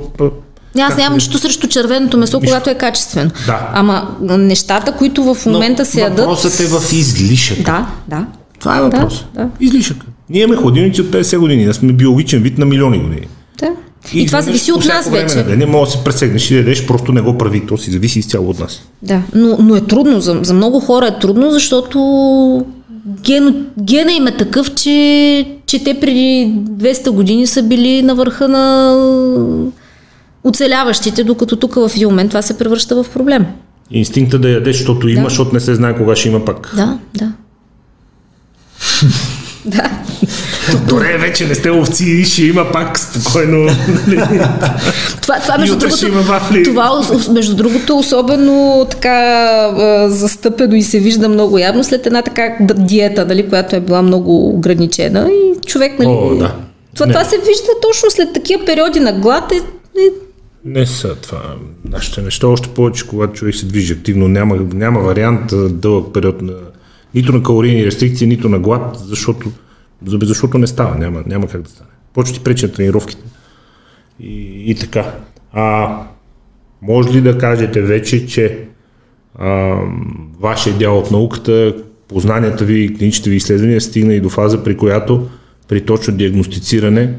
[0.80, 3.32] Аз нямам нищо срещу червеното месо, когато е качествено.
[3.45, 3.69] Да.
[3.74, 6.19] Ама нещата, които в момента се ядат...
[6.19, 7.61] въпросът е в излишък.
[7.61, 8.26] Да, да.
[8.60, 9.26] Това е въпрос.
[9.36, 9.49] да.
[9.60, 9.98] Излишък.
[10.30, 13.28] Ние имаме хладилници от 50 години, ние сме биологичен вид на милиони години.
[13.60, 13.69] да.
[14.14, 15.36] И, това изведнъж зависи от нас време вече.
[15.36, 17.65] на деня може да се пресегнеш и да ядеш, просто не го прави.
[17.68, 18.82] То си зависи изцяло от нас.
[19.02, 20.19] Да, но, но е трудно.
[20.19, 22.65] За, за много хора е трудно, защото
[23.22, 28.48] ген, гена им е такъв, че, че те преди 200 години са били на върха
[28.48, 28.95] на
[30.44, 33.45] оцеляващите, докато тук в един момент това се превръща в проблем.
[33.91, 36.74] Инстинкта да ядеш, защото има, защото не се знае кога ще има пак.
[36.76, 37.32] Да, да.
[39.65, 39.91] да.
[40.88, 43.57] Добре, вече не сте овци, ще има пак спокойно.
[44.07, 44.18] нали?
[45.22, 46.07] Това, това между другото,
[46.64, 49.18] това между другото особено така
[50.07, 54.49] застъпено и се вижда много явно след една така диета, нали, която е била много
[54.49, 56.56] ограничена и човек, нали, О, да.
[56.95, 57.14] това, Не.
[57.14, 59.52] това се вижда точно след такива периоди на глад.
[59.52, 60.10] Е, е,
[60.65, 61.41] Не са това.
[61.89, 66.53] Нашите неща, още повече, когато човек се движи активно, няма, няма вариант дълъг период на
[67.15, 69.56] нито на калорийни рестрикции, нито на глад, защото, за-
[70.06, 71.90] защото не става, няма, няма как да стане.
[72.14, 73.24] Почва ти пречи на тренировките.
[74.19, 75.15] И, и така.
[75.53, 75.98] А,
[76.82, 78.60] може ли да кажете вече, че
[79.36, 79.78] а,
[80.40, 81.76] вашия дял от науката,
[82.07, 85.30] познанията ви и клиничните ви изследвания стигна и до фаза, при която
[85.68, 87.14] при точно диагностициране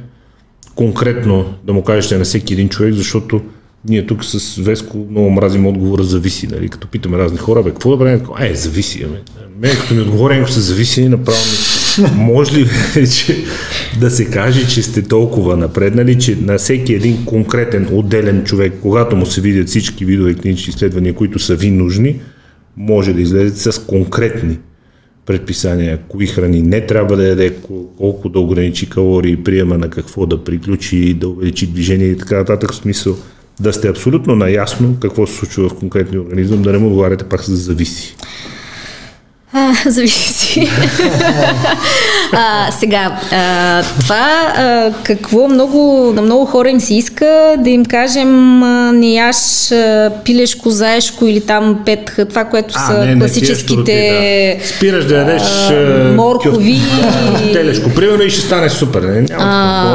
[0.74, 3.40] конкретно да му кажете на всеки един човек, защото
[3.88, 6.68] ние тук с Веско много мразим отговора зависи, нали?
[6.68, 8.26] Като питаме разни хора, бе, какво да правим?
[8.40, 9.18] Е, зависи, ами.
[9.60, 11.77] Мен като ми отговори, ако са зависи, направо ми...
[12.16, 13.44] Може ли вече
[14.00, 19.16] да се каже, че сте толкова напреднали, че на всеки един конкретен, отделен човек, когато
[19.16, 22.20] му се видят всички видове клинични изследвания, които са ви нужни,
[22.76, 24.58] може да излезете с конкретни
[25.26, 30.26] предписания, кои храни не трябва да яде, кол- колко да ограничи калории, приема на какво
[30.26, 33.16] да приключи, да увеличи движение и така нататък, в смисъл
[33.60, 37.44] да сте абсолютно наясно какво се случва в конкретния организъм, да не му отговаряте пак
[37.44, 38.16] за зависи.
[39.52, 40.68] а, зависи.
[42.32, 42.98] а, сега,
[43.32, 45.78] а, това а, какво много,
[46.12, 47.26] на много хора им се иска
[47.58, 49.36] да им кажем а, не яш
[49.72, 53.92] а, пилешко, заешко или там петха, това, което А, са не, не, класическите штурти,
[54.60, 54.66] да.
[54.66, 56.72] Спираш да ядеш а, моркови.
[56.74, 59.02] кюф- телешко, примерно и ще стане супер.
[59.02, 59.44] Не, няма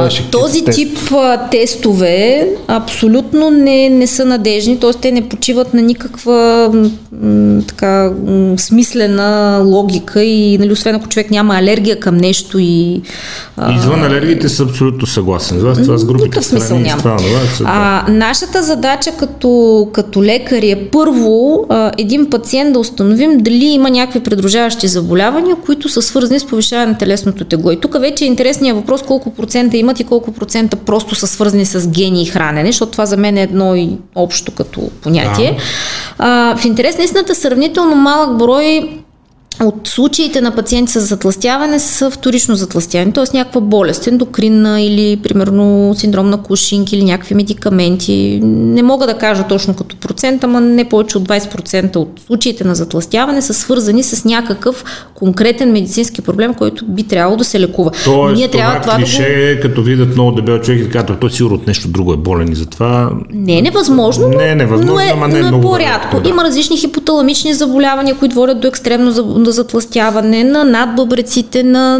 [0.06, 0.76] А, ще този тест.
[0.78, 4.92] тип а, тестове абсолютно не, не са надежни, т.е.
[4.92, 6.70] те не почиват на никаква
[7.14, 12.60] м, така м, смислена на логика и нали, освен ако човек няма алергия към нещо
[12.60, 13.02] и...
[13.58, 13.74] А...
[13.74, 15.60] Извън алергиите са абсолютно съгласен.
[15.60, 16.98] За това с групите Никакъв смисъл няма.
[16.98, 23.38] Това, това, а, нашата задача като, като лекари е първо а, един пациент да установим
[23.38, 27.72] дали има някакви придружаващи заболявания, които са свързани с повишаване на телесното тегло.
[27.72, 31.66] И тук вече е интересният въпрос колко процента имат и колко процента просто са свързани
[31.66, 35.58] с гени и хранене, защото това за мен е едно и общо като понятие.
[35.58, 35.64] Да.
[36.18, 39.03] А, в интерес на истината сравнително малък брой
[39.62, 43.38] от случаите на пациенти с затластяване са вторично затластяване, т.е.
[43.38, 48.40] някаква болест, ендокринна или примерно синдром на Кушинг или някакви медикаменти.
[48.44, 52.76] Не мога да кажа точно като процент, ама не повече от 20% от случаите на
[52.76, 54.84] затластяване са свързани с някакъв
[55.16, 57.92] конкретен медицински проблем, който би трябвало да се лекува.
[58.06, 59.62] Тоест, Ние трябва това, това да го...
[59.62, 62.56] като видят много дебел човек и казват, той сигурно от нещо друго е болен и
[62.56, 63.10] затова...
[63.34, 66.20] Не е невъзможно, не е невъзможно, но е, ама не но е, е по-рядко.
[66.20, 66.30] Да.
[66.30, 69.12] Има различни хипоталамични заболявания, които водят до екстремно
[69.44, 72.00] на затластяване, на надбъбреците, на,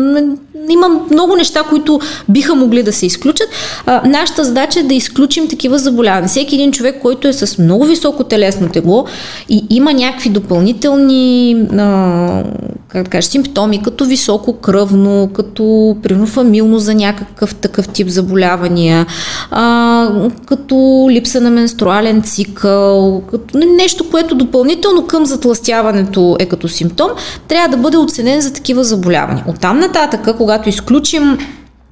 [0.70, 2.00] има много неща, които
[2.30, 3.48] биха могли да се изключат.
[3.86, 6.28] А, нашата задача е да изключим такива заболявания.
[6.28, 9.06] Всеки един човек, който е с много високо телесно тегло
[9.50, 12.44] и има някакви допълнителни а,
[12.88, 19.06] как да кажа, симптоми, като високо кръвно, като примерно фамилно за някакъв такъв тип заболявания,
[19.52, 20.12] а,
[20.46, 27.10] като липса на менструален цикъл, като нещо, което допълнително към затластяването е като симптом,
[27.48, 29.46] трябва да бъде оценен за такива заболявания.
[29.48, 31.38] Оттам нататък, когато изключим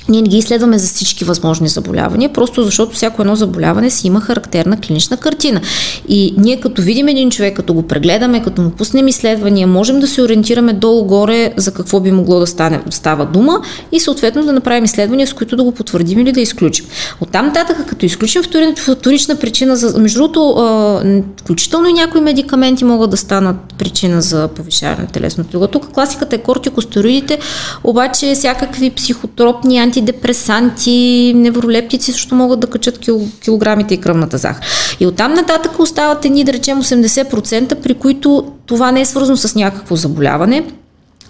[0.10, 4.22] ние не ги изследваме за всички възможни заболявания, просто защото всяко едно заболяване си има
[4.22, 5.62] характерна клинична картина.
[6.08, 10.08] И ние като видим един човек, като го прегледаме, като му пуснем изследвания, можем да
[10.08, 13.62] се ориентираме долу-горе за какво би могло да стане, става дума
[13.92, 16.86] и съответно да направим изследвания, с които да го потвърдим или да изключим.
[17.22, 18.42] Оттам нататък, като изключим
[18.78, 21.02] вторична причина, за, между другото,
[21.42, 25.68] включително и някои медикаменти могат да станат причина за повишаване на телесното тегло.
[25.68, 27.40] Тук класиката е кортикостероидите,
[27.84, 34.66] обаче всякакви психотропни антидепресанти, невролептици също могат да качат кил, килограмите и кръвната захар.
[35.00, 39.56] И оттам нататък остават едни, да речем, 80%, при които това не е свързано с
[39.56, 40.66] някакво заболяване,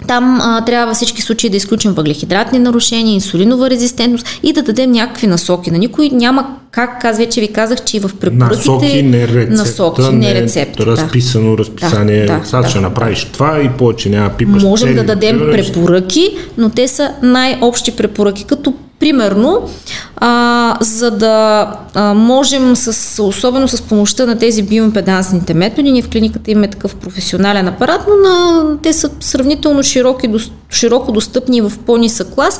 [0.07, 4.91] там а, трябва във всички случаи да изключим въглехидратни нарушения, инсулинова резистентност и да дадем
[4.91, 5.71] някакви насоки.
[5.71, 8.71] На никой няма как, аз вече ви казах, че и в препоръките...
[8.71, 10.85] Насоки, не рецепта, насоки, не рецепта.
[10.85, 12.25] Разписано разписание.
[12.25, 14.63] Да, да, Сега да, ще да, направиш това и повече няма пипаш.
[14.63, 19.69] Можем цели, да дадем препоръки, но те са най-общи препоръки, като Примерно,
[20.17, 26.09] а, за да а, можем, с, особено с помощта на тези биоимпедансните методи, ние в
[26.09, 31.71] клиниката имаме такъв професионален апарат, но на, те са сравнително широки, до, широко достъпни в
[31.85, 32.59] по-нисък клас.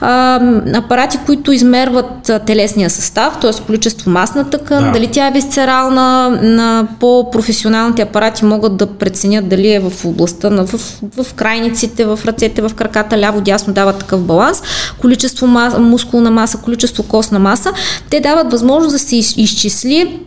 [0.00, 0.40] А,
[0.74, 3.50] апарати, които измерват телесния състав, т.е.
[3.66, 4.92] количество масна тъкан, да.
[4.92, 10.66] дали тя е висцерална, на по-професионалните апарати могат да преценят дали е в областта на
[10.66, 14.62] в, в, крайниците, в ръцете, в краката, ляво-дясно дават такъв баланс.
[15.00, 17.72] Количество мас, мускулна маса, количество костна маса,
[18.10, 20.20] те дават възможност да се изчисли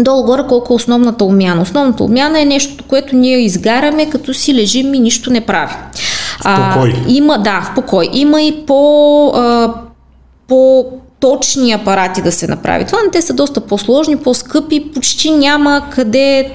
[0.00, 1.62] долу-горе колко е основната умяна.
[1.62, 5.74] Основната умяна е нещо, което ние изгаряме, като си лежим и нищо не прави.
[6.40, 6.94] В покой.
[6.96, 8.08] А, има, да, в покой.
[8.12, 9.74] Има и по, а,
[10.48, 10.86] по
[11.22, 16.50] точни апарати да се направи това, но те са доста по-сложни, по-скъпи, почти няма къде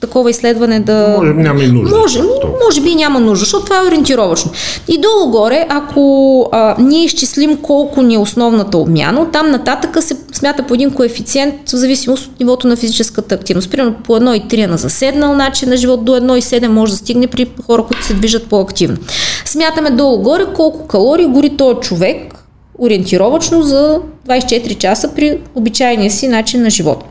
[0.00, 1.16] такова изследване да...
[1.18, 1.96] Може би няма и нужда.
[1.96, 2.20] Може,
[2.64, 4.50] може би няма нужда, защото това е ориентировачно.
[4.88, 10.62] И долу-горе, ако а, ние изчислим колко ни е основната обмяна, там нататък се смята
[10.62, 13.70] по един коефициент в зависимост от нивото на физическата активност.
[13.70, 17.82] Примерно по 1,3 на заседнал начин на живот до 1,7 може да стигне при хора,
[17.82, 18.96] които се движат по-активно.
[19.44, 22.35] Смятаме долу-горе колко калории гори този човек
[22.78, 27.04] ориентировачно за 24 часа при обичайния си начин на живот.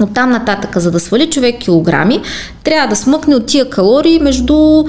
[0.00, 2.20] От там нататък, за да свали човек килограми,
[2.64, 4.84] трябва да смъкне от тия калории между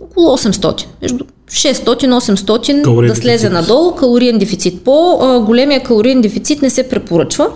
[0.00, 3.52] около 800, между 600-800 да слезе дефицит.
[3.52, 4.84] надолу, калориен дефицит.
[4.84, 7.48] По-големия калориен дефицит не се препоръчва,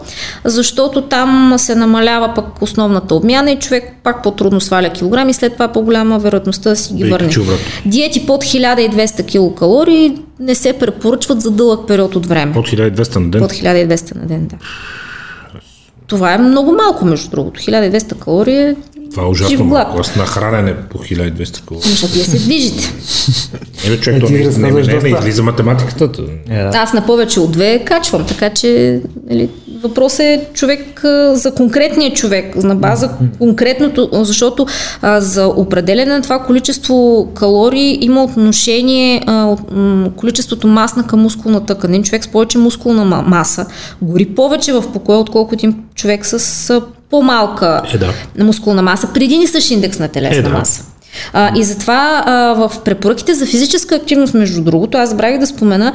[0.44, 5.68] защото там се намалява пък основната обмяна и човек пак по-трудно сваля килограми, след това
[5.68, 7.30] по-голяма вероятността да си ги върне.
[7.86, 12.52] Диети под 1200 килокалории не се препоръчват за дълъг период от време.
[12.52, 13.40] Под 1200 на ден?
[13.40, 14.56] Под 1200 на ден, да.
[16.06, 17.60] Това е много малко, между другото.
[17.60, 18.76] 1200 калории е
[19.10, 20.00] това е ужасно малко.
[20.00, 21.90] Аз на хранене по 1200 калории.
[21.90, 22.92] Защото вие се движите.
[23.86, 26.08] Еми, човек, то не, не, не, не, не излиза математиката.
[26.08, 26.74] Yeah.
[26.74, 29.00] Аз на повече от две качвам, така че
[29.30, 29.50] нали,
[29.82, 31.00] въпрос е човек
[31.32, 34.66] за конкретния човек, на база конкретното, защото
[35.02, 39.56] а, за определене на това количество калории има отношение а,
[40.16, 41.90] количеството масна към мускулна тъкан.
[41.90, 43.66] Един човек с повече мускулна маса
[44.02, 48.12] гори повече в покоя, отколкото един човек с по-малка е, да.
[48.38, 50.50] мускулна маса, при един и същ индекс на телесна е, да.
[50.50, 50.84] маса.
[51.32, 55.92] А, и затова а, в препоръките за физическа активност, между другото, аз забравих да спомена,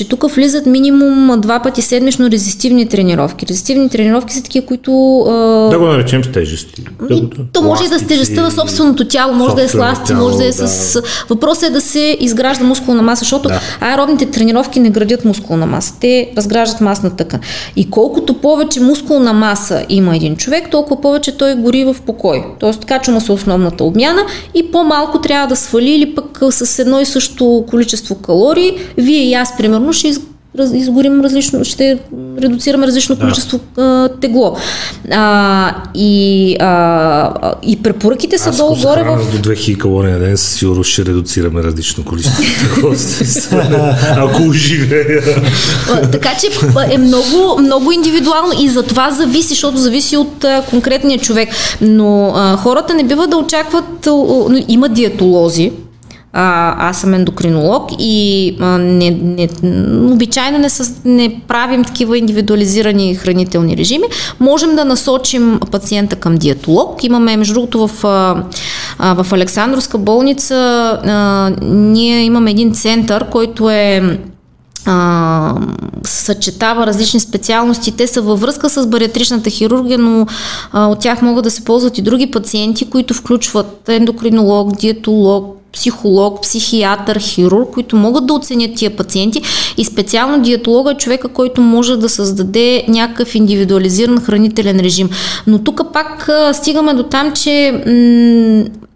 [0.00, 3.46] че тук влизат минимум два пъти седмично резистивни тренировки.
[3.46, 5.20] Резистивни тренировки са такива, които...
[5.20, 5.32] А...
[5.70, 6.82] Да го наречем с тежести.
[7.10, 10.14] Да то може и да с тежестта на собственото тяло, може да е с ласти,
[10.14, 10.68] може да е да.
[10.68, 11.02] с...
[11.28, 13.60] Въпросът е да се изгражда мускулна маса, защото да.
[13.80, 15.94] аеробните тренировки не градят мускулна маса.
[16.00, 17.40] Те разграждат масна тъкан.
[17.76, 22.44] И колкото повече мускулна маса има един човек, толкова повече той гори в покой.
[22.60, 24.22] Тоест качва му се основната обмяна
[24.54, 28.78] и по-малко трябва да свали или пък с едно и също количество калории.
[28.96, 30.14] Вие и аз, примерно, ще
[30.74, 31.98] изгорим различно, ще
[32.42, 33.20] редуцираме различно да.
[33.20, 34.56] количество а, тегло.
[35.10, 39.38] А, и, а, и препоръките са долу-горе в...
[39.38, 42.42] до 2000 калории на ден, сигурно ще редуцираме различно количество
[42.74, 42.94] тегло.
[44.16, 45.22] ако живея.
[46.12, 46.46] така че
[46.94, 51.48] е много, много индивидуално и за това зависи, защото зависи от а, конкретния човек.
[51.80, 54.12] Но а, хората не бива да очакват, а,
[54.68, 55.72] има диетолози,
[56.32, 59.48] а, аз съм ендокринолог и а, не, не,
[60.12, 64.04] обичайно не, със, не правим такива индивидуализирани хранителни режими.
[64.40, 67.04] Можем да насочим пациента към диетолог.
[67.04, 74.18] Имаме, между другото, в, а, в Александровска болница а, ние имаме един център, който е
[76.04, 77.96] съчетава различни специалности.
[77.96, 80.26] Те са във връзка с бариатричната хирургия, но
[80.74, 87.18] от тях могат да се ползват и други пациенти, които включват ендокринолог, диетолог, психолог, психиатър,
[87.18, 89.42] хирург, които могат да оценят тия пациенти
[89.76, 95.10] и специално диетолога е човека, който може да създаде някакъв индивидуализиран хранителен режим.
[95.46, 98.89] Но тук пак стигаме до там, че м-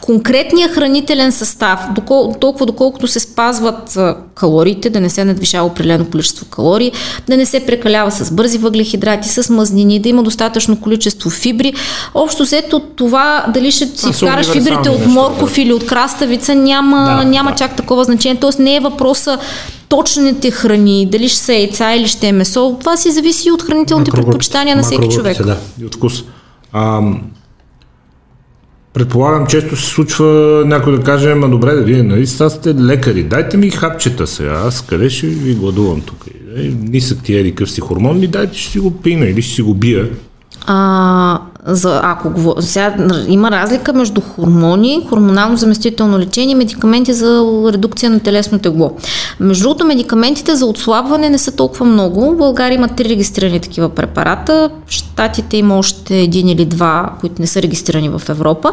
[0.00, 3.98] конкретния хранителен състав, докол, толкова доколкото се спазват
[4.34, 6.92] калориите, да не се надвишава определено количество калории,
[7.28, 11.72] да не се прекалява с бързи въглехидрати, с мазнини, да има достатъчно количество фибри.
[12.14, 15.60] Общо след това дали ще си вкараш фибрите от морков да.
[15.60, 17.56] или от краставица, няма, да, няма да.
[17.56, 18.40] чак такова значение.
[18.40, 19.38] Тоест не е въпроса
[19.88, 22.76] точните храни, дали ще са яйца или ще е месо.
[22.80, 25.44] Това си зависи от хранителните предпочитания на всеки човек.
[25.44, 26.22] Да, и от вкус.
[26.72, 27.00] А,
[28.92, 33.22] Предполагам, често се случва някой да каже, ама добре, да вие нали сега сте лекари,
[33.22, 36.24] дайте ми хапчета сега, аз къде ще ви гладувам тук?
[36.80, 39.62] Нисък ти еди къв си хормон, ми дайте ще си го пина или ще си
[39.62, 40.08] го бия.
[40.72, 42.94] А, за, ако го, сега
[43.28, 48.92] има разлика между хормони, хормонално заместително лечение и медикаменти за редукция на телесно тегло.
[49.40, 52.30] Между другото, медикаментите за отслабване не са толкова много.
[52.30, 54.70] В България има три регистрирани такива препарата.
[54.86, 58.72] В Штатите има още един или два, които не са регистрирани в Европа.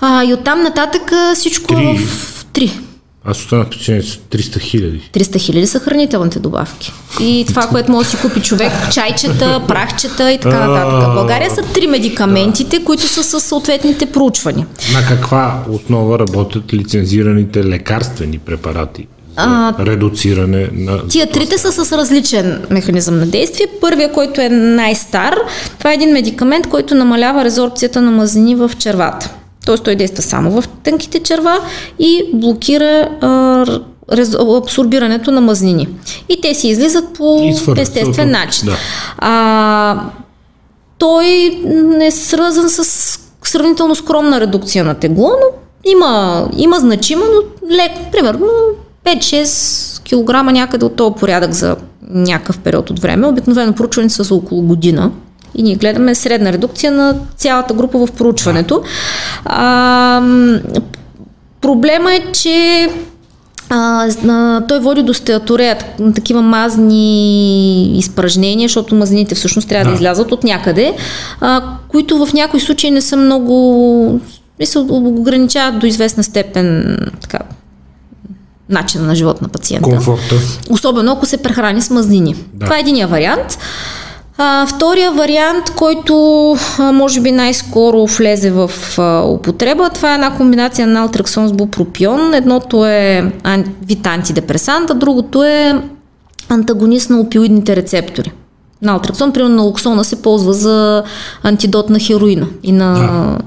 [0.00, 1.90] А, и оттам нататък всичко три.
[1.90, 2.80] е в три.
[3.24, 5.10] Аз останах впечатлен с 300 хиляди.
[5.12, 6.92] 300 хиляди са хранителните добавки.
[7.20, 11.10] И това, което може да си купи човек, чайчета, прахчета и така нататък.
[11.10, 14.66] В България са три медикаментите, които са с съответните проучвания.
[14.92, 19.06] На каква основа работят лицензираните лекарствени препарати?
[19.36, 21.08] А, редуциране на...
[21.08, 23.66] Тия трите са с различен механизъм на действие.
[23.80, 25.34] Първия, който е най-стар,
[25.78, 29.30] това е един медикамент, който намалява резорбцията на мазнини в червата.
[29.66, 29.76] Т.е.
[29.76, 31.58] той действа само в тънките черва
[31.98, 33.64] и блокира а,
[34.56, 35.88] абсорбирането на мазнини.
[36.28, 38.68] И те си излизат по естествен начин.
[38.68, 38.76] Да.
[39.18, 40.00] А,
[40.98, 41.24] той
[41.64, 45.46] не е свързан с сравнително скромна редукция на тегло, но
[45.90, 48.46] има, има значима, но лек, примерно
[49.04, 53.26] 5-6 кг някъде от този порядък за някакъв период от време.
[53.26, 55.10] Обикновено проучването са за около година
[55.54, 58.82] и ние гледаме средна редукция на цялата група в проучването.
[59.44, 60.22] А,
[61.60, 62.88] проблема е, че
[63.68, 65.78] а, а, той води до стеаторея,
[66.14, 70.94] такива мазни изпражнения, защото мазнините всъщност трябва да, да излязат от някъде,
[71.40, 74.20] а, които в някои случаи не са много...
[74.64, 77.38] се ограничават до известна степен така,
[78.68, 79.90] начина на живот на пациента.
[79.90, 80.34] Комфорта.
[80.70, 82.34] Особено ако се прехрани с мазнини.
[82.54, 82.64] Да.
[82.66, 83.58] Това е единия вариант.
[84.38, 90.36] А, втория вариант, който а, може би най-скоро влезе в а, употреба, това е една
[90.36, 92.34] комбинация на алтраксон с бупропион.
[92.34, 93.32] Едното е
[93.86, 95.82] вид антидепресант, а другото е
[96.48, 98.32] антагонист на опиоидните рецептори.
[98.82, 101.02] На алтраксон, примерно на локсона се ползва за
[101.42, 102.46] антидот на хероина.
[102.62, 103.38] И на, да.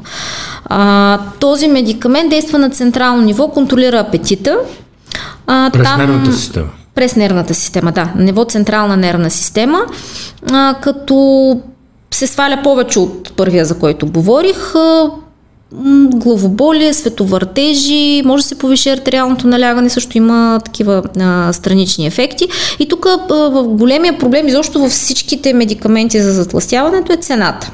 [0.66, 4.57] а, този медикамент действа на централно ниво, контролира апетита.
[5.48, 9.80] А, През там, система през нервната система, да, на ниво централна нервна система,
[10.51, 11.59] а, като
[12.11, 15.11] се сваля повече от първия, за който говорих, а,
[16.15, 22.47] главоболие, световъртежи, може да се повиши артериалното налягане, също има такива а, странични ефекти.
[22.80, 27.72] И тук в големия проблем, изобщо във всичките медикаменти за затластяването е цената.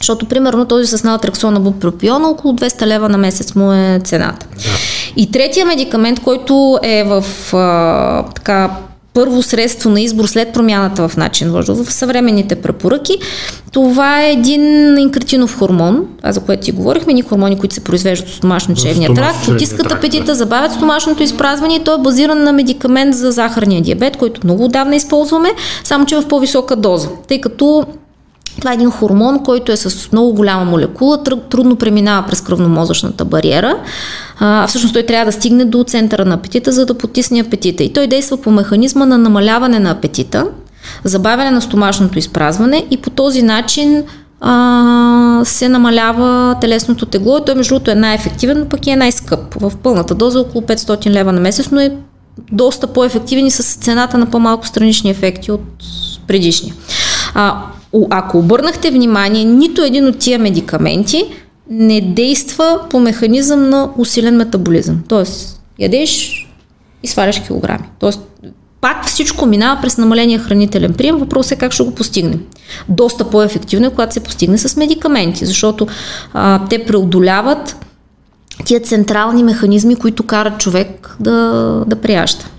[0.00, 4.46] Защото, примерно, този с налтрексона бупропиона около 200 лева на месец му е цената.
[4.56, 4.70] Да.
[5.16, 8.70] И третия медикамент, който е в а, така
[9.14, 13.18] първо средство на избор след промяната в начин вождо в съвременните препоръки.
[13.72, 18.28] Това е един инкретинов хормон, а за което си говорихме, ни хормони, които се произвеждат
[18.28, 23.30] от стомашно-чревния тракт, потискат апетита, забавят стомашното изпразване и той е базиран на медикамент за
[23.30, 25.48] захарния диабет, който много отдавна използваме,
[25.84, 27.86] само че в по-висока доза, тъй като
[28.58, 33.76] това е един хормон, който е с много голяма молекула, трудно преминава през кръвномозъчната бариера.
[34.38, 37.82] А, всъщност той трябва да стигне до центъра на апетита, за да потисне апетита.
[37.82, 40.46] И той действа по механизма на намаляване на апетита,
[41.04, 44.04] забавяне на стомашното изпразване и по този начин
[44.40, 47.40] а, се намалява телесното тегло.
[47.40, 49.54] Той между другото е най-ефективен, но пък и е най-скъп.
[49.54, 51.92] В пълната доза около 500 лева на месец, но е
[52.52, 55.64] доста по-ефективен и с цената на по-малко странични ефекти от
[56.26, 56.74] предишния.
[58.10, 61.24] Ако обърнахте внимание, нито един от тия медикаменти
[61.70, 65.02] не действа по механизъм на усилен метаболизъм.
[65.08, 66.44] Тоест, ядеш
[67.02, 67.84] и сваляш килограми.
[67.98, 68.20] Тоест,
[68.80, 71.16] пак всичко минава през намаления хранителен прием.
[71.16, 72.40] Въпросът е как ще го постигнем.
[72.88, 75.86] Доста по-ефективно е, когато се постигне с медикаменти, защото
[76.32, 77.76] а, те преодоляват
[78.64, 81.34] тия централни механизми, които карат човек да,
[81.86, 82.50] да прияща.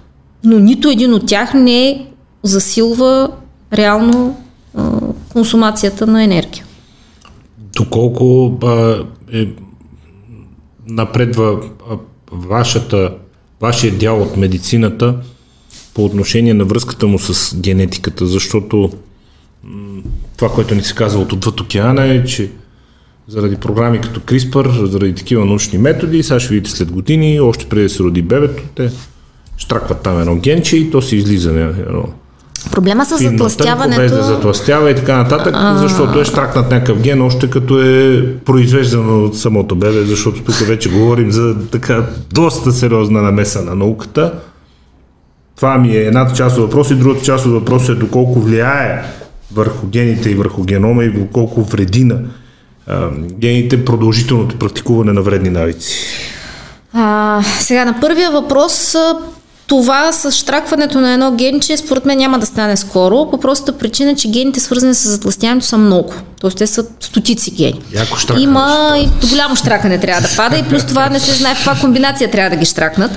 [0.43, 2.06] Но нито един от тях не
[2.43, 3.30] засилва
[3.73, 4.38] реално
[5.34, 6.65] консумацията на енергия.
[7.57, 9.03] Доколко а,
[9.34, 9.47] е,
[10.88, 11.97] напредва а,
[12.31, 13.14] вашата,
[13.61, 15.15] вашия дял от медицината
[15.93, 18.91] по отношение на връзката му с генетиката, защото
[19.64, 20.01] м-
[20.38, 22.51] това, което ни се казва от отвъд океана е, че
[23.27, 27.84] заради програми като CRISPR, заради такива научни методи, сега ще видите след години, още преди
[27.84, 28.91] да се роди бебето, те
[29.57, 32.06] штракват там едно генче и то се излиза едно
[32.72, 34.02] Проблема с затластяването...
[34.02, 35.77] Без да затластява и така нататък, а...
[35.77, 40.90] защото е штракнат някакъв ген, още като е произвеждано от самото бебе, защото тук вече
[40.90, 42.03] говорим за така
[42.34, 44.34] доста сериозна намеса на науката.
[45.56, 49.03] Това ми е едната част от въпроса и другата част от въпроса е доколко влияе
[49.53, 52.19] върху гените и върху генома и доколко вреди на
[52.88, 53.10] а,
[53.40, 55.98] гените продължителното практикуване на вредни навици.
[56.94, 58.95] А, сега на първия въпрос
[59.69, 64.15] това с штракването на едно генче, според мен няма да стане скоро, по простата причина,
[64.15, 66.13] че гените свързани с затластяването са много.
[66.41, 67.81] Тоест те са стотици гени.
[67.93, 71.57] Яко Има и голямо штракане трябва да пада и плюс това не се знае в
[71.57, 73.11] каква комбинация трябва да ги штракнат.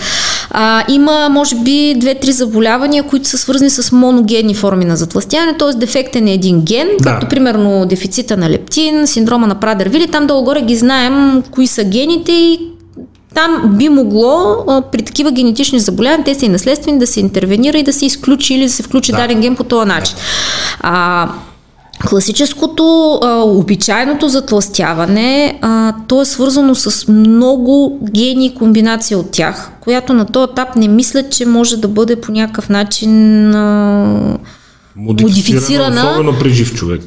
[0.51, 5.79] А, има, може би, две-три заболявания, които са свързани с моногенни форми на затластяване, т.е.
[5.79, 7.11] дефектен е един ген, да.
[7.11, 12.33] както примерно дефицита на лептин, синдрома на Прадер-Вили, там долу-горе ги знаем кои са гените
[12.33, 12.73] и
[13.35, 17.79] там би могло а, при такива генетични заболявания, те са и наследствени, да се интервенира
[17.79, 19.19] и да се изключи или да се включи да.
[19.19, 20.17] даден ген по този начин.
[20.81, 21.29] А,
[22.09, 29.71] Класическото, а, обичайното затластяване, а, то е свързано с много гени и комбинация от тях,
[29.81, 34.39] която на този етап не мисля, че може да бъде по някакъв начин а,
[34.97, 36.11] модифицирана.
[36.11, 37.03] Особено при жив човек.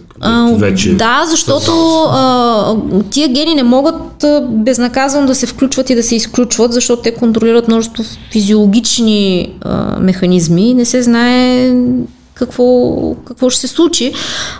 [0.58, 1.72] Вече да, защото
[2.12, 2.76] а,
[3.10, 7.14] тия гени не могат а, безнаказано да се включват и да се изключват, защото те
[7.14, 10.74] контролират множество физиологични а, механизми.
[10.74, 11.74] Не се знае
[12.34, 12.94] какво,
[13.26, 14.14] какво ще се случи.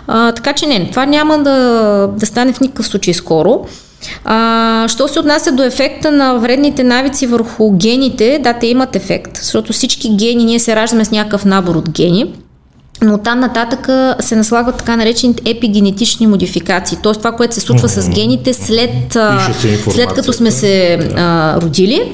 [0.06, 3.64] А, така че не, това няма да, да стане в никакъв случай скоро.
[4.24, 9.36] А, що се отнася до ефекта на вредните навици върху гените, да, те имат ефект,
[9.36, 12.34] защото всички гени, ние се раждаме с някакъв набор от гени.
[13.02, 13.88] Но там нататък
[14.20, 17.12] се наслагват така наречените епигенетични модификации, т.е.
[17.12, 18.00] това, което се случва mm-hmm.
[18.00, 19.16] с гените след,
[19.90, 22.12] след като сме се а, родили.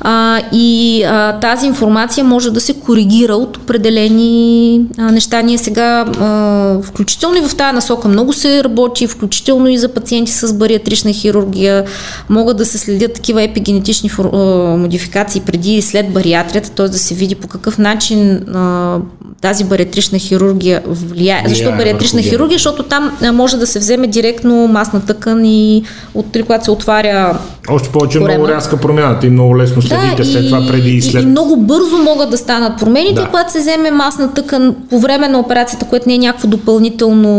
[0.00, 5.42] А, и а, тази информация може да се коригира от определени а, неща.
[5.42, 10.32] Ние сега, а, включително и в тази насока, много се работи, включително и за пациенти
[10.32, 11.84] с бариатрична хирургия,
[12.28, 14.36] могат да се следят такива епигенетични фор, а,
[14.76, 16.88] модификации преди и след бариатрията, т.е.
[16.88, 18.98] да се види по какъв начин а,
[19.40, 21.44] тази бариатрична хирургия влияе.
[21.46, 22.58] Защо бариатрична хирургия?
[22.58, 25.82] Защото там може да се вземе директно масна тъкан и
[26.14, 27.38] от, когато се отваря
[27.70, 28.38] Още повече корема.
[28.38, 31.22] много рязка промяната и много лесно следите да, след това преди и след.
[31.22, 33.26] И, и много бързо могат да станат промените, да.
[33.26, 37.30] когато се вземе масна тъкан по време на операцията, което не е някакво допълнително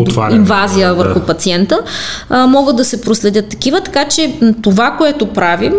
[0.00, 1.80] Отваряне, инвазия да, върху пациента,
[2.30, 5.72] а, могат да се проследят такива, така че това, което правим,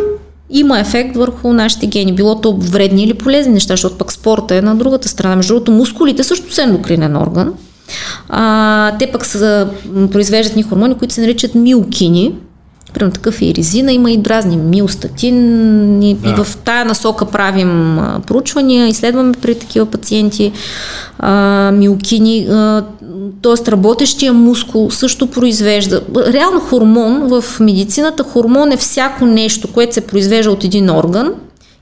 [0.49, 2.13] има ефект върху нашите гени.
[2.13, 5.35] Било то вредни или полезни неща, защото пък спорта е на другата страна.
[5.35, 7.53] Между другото, мускулите също са ендокринен орган.
[8.29, 9.69] А, те пък са,
[10.11, 12.35] произвеждат ни хормони, които се наричат милкини,
[12.95, 16.29] Примерно такъв е и резина, има и дразни миостатин и, да.
[16.29, 20.51] и в тая насока правим а, проучвания, изследваме при такива пациенти
[21.19, 22.47] а, милкини,
[23.41, 23.71] т.е.
[23.71, 26.01] работещия мускул също произвежда.
[26.15, 31.33] Реално хормон в медицината, хормон е всяко нещо, което се произвежда от един орган,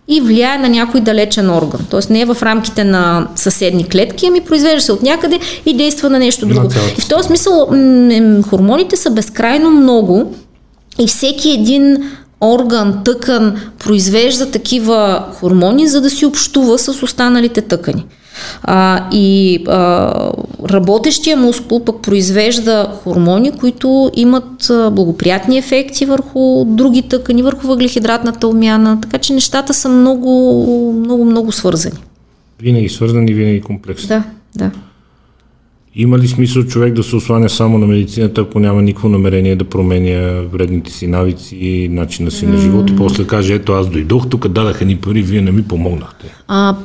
[0.07, 1.81] и влияе на някой далечен орган.
[1.89, 6.09] Тоест не е в рамките на съседни клетки, ами произвежда се от някъде и действа
[6.09, 6.69] на нещо друго.
[6.97, 7.67] И в този смисъл
[8.49, 10.33] хормоните са безкрайно много
[10.99, 11.97] и всеки един
[12.41, 18.05] орган, тъкан произвежда такива хормони, за да си общува с останалите тъкани.
[18.63, 20.31] А, и а,
[20.69, 29.01] работещия мускул пък произвежда хормони, които имат благоприятни ефекти върху други тъкани, върху въглехидратната умяна,
[29.01, 31.97] така че нещата са много, много, много свързани.
[32.61, 34.07] Винаги свързани, винаги комплексни.
[34.07, 34.23] Да,
[34.55, 34.71] да.
[35.95, 39.63] Има ли смисъл човек да се осланя само на медицината, ако няма никакво намерение да
[39.63, 44.29] променя вредните си навици и начина си на живот и после каже, ето аз дойдох,
[44.29, 46.35] тук дадаха ни пари, вие не ми помогнахте?
[46.47, 46.75] А,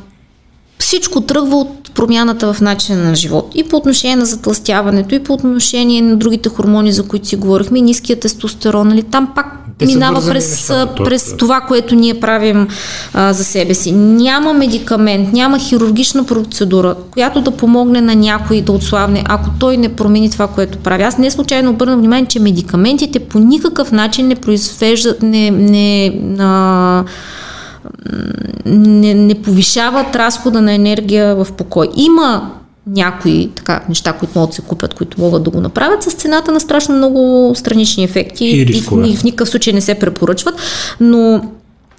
[0.79, 3.53] всичко тръгва от промяната в начина на живот.
[3.55, 7.79] И по отношение на затластяването, и по отношение на другите хормони, за които си говорихме,
[7.79, 9.47] и ниският тестостерон, нали, там пак
[9.79, 12.69] Те минава през, нещата, през това, което ние правим
[13.15, 13.93] а, за себе си.
[13.93, 19.89] Няма медикамент, няма хирургична процедура, която да помогне на някой да отслабне, ако той не
[19.89, 21.03] промени това, което прави.
[21.03, 26.07] Аз не случайно обърна внимание, че медикаментите по никакъв начин не произвеждат, не, не
[26.39, 27.05] а,
[28.67, 31.89] не, не повишават разхода на енергия в покой.
[31.97, 32.51] Има
[32.87, 36.53] някои така, неща, които могат да се купят, които могат да го направят с цената
[36.53, 40.55] на страшно много странични ефекти и, и, и в никакъв случай не се препоръчват,
[41.01, 41.43] но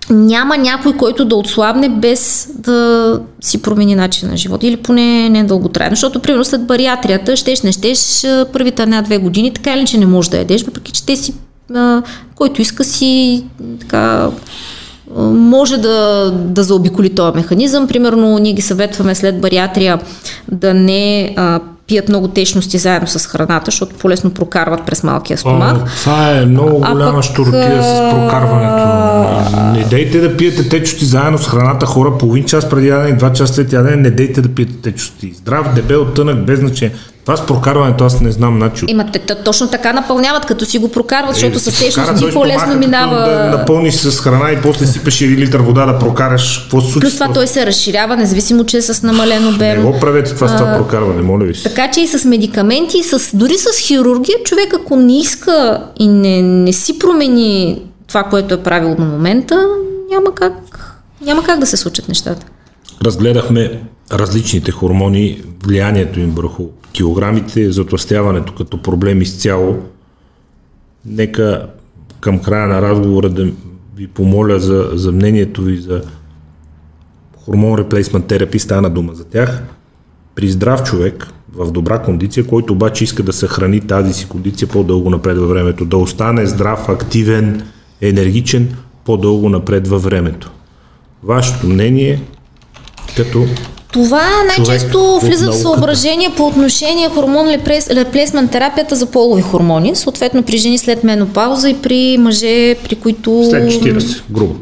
[0.10, 5.44] няма някой, който да отслабне без да си промени начин на живота или поне не
[5.44, 5.96] дълготрайно.
[5.96, 10.30] Защото, примерно, след бариатрията, щеш, не щеш, първите една-две години, така или че не можеш
[10.30, 11.34] да ядеш, въпреки че те си,
[11.76, 12.02] а,
[12.36, 13.44] който иска си
[13.80, 14.30] така
[15.22, 17.88] може да, да заобиколи този механизъм.
[17.88, 20.00] Примерно, ние ги съветваме след бариатрия
[20.52, 25.78] да не а, пият много течности заедно с храната, защото по-лесно прокарват през малкия стомах.
[25.78, 28.90] О, това е много голяма пък, штуркия с прокарването.
[29.74, 33.34] Не дейте да пиете течности заедно с храната, хора, половин час преди ядене и два
[33.34, 35.34] часа след ядене, не дейте да пиете течности.
[35.36, 36.96] Здрав, дебел, тънък, без значение.
[37.30, 38.90] Това с прокарването аз не знам начин.
[38.90, 43.16] Има, те, точно така напълняват, като си го прокарват, е, защото с течност по-лесно минава.
[43.16, 46.58] Да напълниш с храна и после сипеш 1 литър вода да прокараш.
[46.58, 47.02] Какво се случва?
[47.02, 49.78] Плюс това той се разширява, независимо, че е с намален обем.
[49.78, 51.64] Не го правете това с това прокарване, моля ви.
[51.64, 56.42] Така че и с медикаменти, с, дори с хирургия, човек ако не иска и не,
[56.42, 59.68] не си промени това, което е правил на момента,
[60.12, 60.54] няма как,
[61.26, 62.46] няма как да се случат нещата.
[63.06, 63.82] Разгледахме
[64.12, 69.78] различните хормони, влиянието им върху килограмите, затластяването като проблем изцяло.
[71.06, 71.68] Нека
[72.20, 73.52] към края на разговора да
[73.96, 76.02] ви помоля за, за мнението ви за
[77.38, 79.64] хормон реплейсмент терапи, стана дума за тях.
[80.36, 85.10] При здрав човек, в добра кондиция, който обаче иска да съхрани тази си кондиция по-дълго
[85.10, 87.64] напред във времето, да остане здрав, активен,
[88.02, 88.76] енергичен
[89.06, 90.52] по-дълго напред във времето.
[91.24, 92.22] Вашето мнение
[93.18, 93.46] като
[93.92, 97.48] това най-често влиза в съображение по отношение хормон
[97.90, 103.44] реплесмент терапията за полови хормони, съответно при жени след менопауза и при мъже, при които...
[103.50, 104.56] След 40, грубо.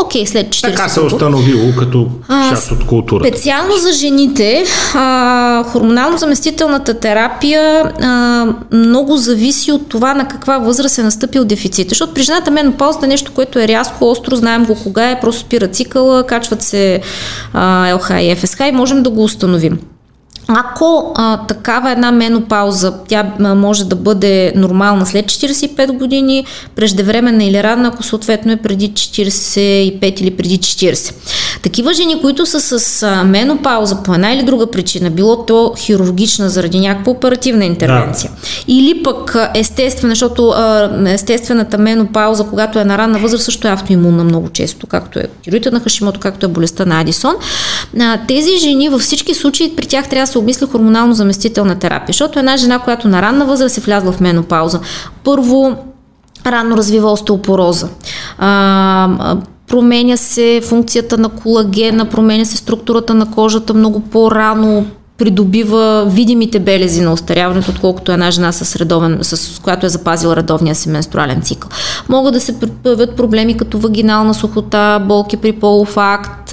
[0.00, 2.08] Окей, след 40 Така се е установило като
[2.50, 3.28] част от културата.
[3.28, 4.64] Специално за жените,
[4.94, 11.88] а, хормонално-заместителната терапия а, много зависи от това на каква възраст е настъпил дефицит.
[11.88, 15.40] Защото при жената менопаузата е нещо, което е рязко, остро, знаем го кога е, просто
[15.40, 17.00] спира цикъла, качват се
[17.52, 19.78] а, ЛХ и ФСХ и можем да го установим.
[20.48, 26.44] Ако а, такава една менопауза, тя а, може да бъде нормална след 45 години,
[26.76, 31.14] преждевременна или ранна, ако съответно е преди 45 или преди 40.
[31.62, 36.50] Такива жени, които са с а, менопауза по една или друга причина, било то хирургична
[36.50, 38.72] заради някаква оперативна интервенция, да.
[38.72, 44.24] или пък естествена, защото а, естествената менопауза, когато е на ранна възраст, също е автоимунна
[44.24, 47.34] много често, както е тироида на Хашимото, както е болестта на Адисон.
[48.00, 52.38] А, тези жени във всички случаи при тях трябва се обмисля хормонално заместителна терапия, защото
[52.38, 54.80] една жена, която на ранна възраст е влязла в менопауза,
[55.24, 55.76] първо
[56.46, 57.88] рано развива остеопороза.
[58.38, 59.36] А,
[59.68, 64.86] променя се функцията на колагена, променя се структурата на кожата много по-рано,
[65.18, 70.74] придобива видимите белези на остаряването, отколкото една жена с, редовен, с която е запазила редовния
[70.74, 71.70] си менструален цикъл.
[72.08, 76.52] Могат да се появят проблеми като вагинална сухота, болки при полов акт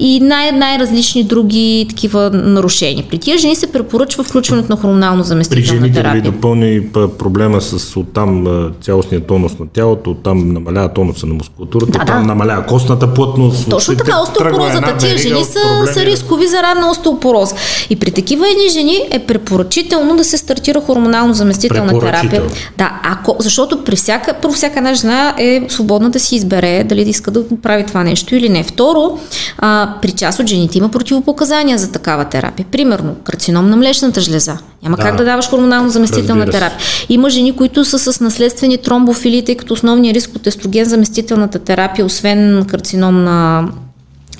[0.00, 3.04] и най- най-различни други такива нарушения.
[3.10, 6.22] При тия жени се препоръчва включването на хормонално заместителна При жените терапия.
[6.22, 6.86] дали допълни
[7.18, 8.46] проблема с оттам
[8.80, 12.26] цялостния тонус на тялото, оттам намалява тонуса на мускулатурата, Да, оттам да.
[12.26, 13.68] намалява костната плътност.
[13.70, 14.96] Точно така, остеопорозата.
[14.96, 17.54] Тия жени са, са рискови за ранна остеопороза.
[17.90, 22.42] И при такива едни жени е препоръчително да се стартира хормонално заместителна терапия.
[22.78, 27.04] Да, ако, защото при всяка, първо всяка една жена е свободна да си избере дали
[27.04, 28.62] да иска да прави това нещо или не.
[28.62, 29.18] Второ,
[29.58, 32.66] а, при част от жените има противопоказания за такава терапия.
[32.70, 34.58] Примерно, карцином на млечната жлеза.
[34.82, 35.02] Няма Да.
[35.02, 36.78] как да даваш хормонално заместителна терапия.
[37.08, 42.06] Има жени, които са с наследствени тромбофили, тъй като основният риск от естроген заместителната терапия,
[42.06, 43.68] освен карцином на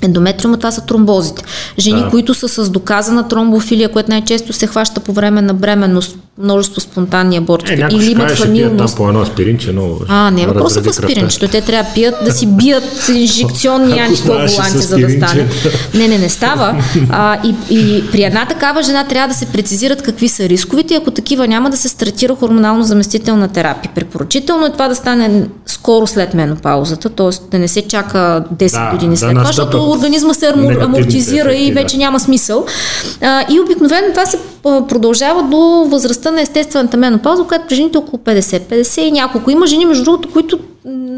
[0.03, 1.43] ендометриума, това са тромбозите.
[1.79, 2.09] Жени, Да.
[2.09, 7.37] които са с доказана тромбофилия, което най-често се хваща по време на бременност, множество спонтанни
[7.37, 10.87] аборти Е, или имат пият там по едно аспиринче, но А, не е въпросът в
[10.87, 11.25] разреди аспирин, кръвта.
[11.25, 15.47] защото те трябва да пият, да си бият инжекционни антикоагуланти, за да стане.
[15.93, 16.83] Не, не, не става.
[17.09, 21.11] А, и, и при една такава жена трябва да се прецизират какви са рисковите, ако
[21.11, 23.91] такива няма да се стартира хормонално заместителна терапия.
[23.95, 27.29] Препоръчително е това да стане скоро след менопаузата, т.е.
[27.51, 31.53] да не се чака 10 Да, години да след това, настъпят защото организма се амортизира
[31.53, 31.81] и да.
[31.81, 32.65] вече няма смисъл.
[33.21, 35.87] А, и обикновено това се продължава до
[36.23, 39.51] възрастта на естествената менопауза, която при жените е около 50, 50 и няколко.
[39.51, 40.59] Има жени, между другото, които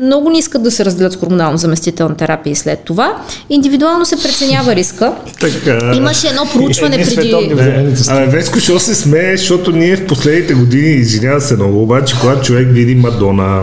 [0.04, 3.18] много не искат да се разделят с хормонално заместителна терапия и след това.
[3.50, 5.14] Индивидуално се преценява риска.
[5.40, 5.92] Така.
[5.96, 8.10] Имаше едно проучване световни преди...
[8.10, 12.42] Абе, Веско, що се смее, защото ние в последните години, извинявам се много, обаче, когато
[12.42, 13.62] човек види Мадона,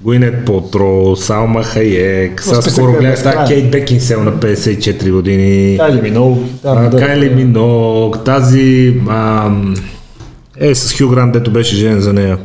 [0.00, 6.00] Гуинет Потро, Салма Хайек, сега скоро е гледах тази Кейт Бекинсел на 54 години, Кайли
[6.00, 6.38] Минол.
[6.64, 9.74] а, Кайли Минок, тази ам,
[10.56, 12.38] е с Хю Грант, дето беше женен за нея.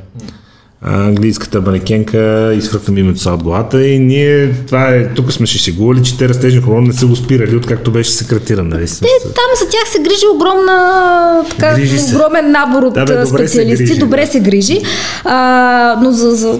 [0.81, 5.57] Английската манекенка, изхвъркна ми името са от главата и ние, това е, тук сме ще
[5.57, 8.85] шегували, че те растежни хормони не са го спирали, откакто беше секретиран, нали?
[8.85, 12.15] Те, там за тях се грижи огромна, така, Грижи се.
[12.15, 13.85] огромен набор от Да, бе, добре се специалисти.
[13.85, 14.27] грижи, добре да.
[14.27, 14.81] се грижи.
[15.25, 16.59] А, но за, за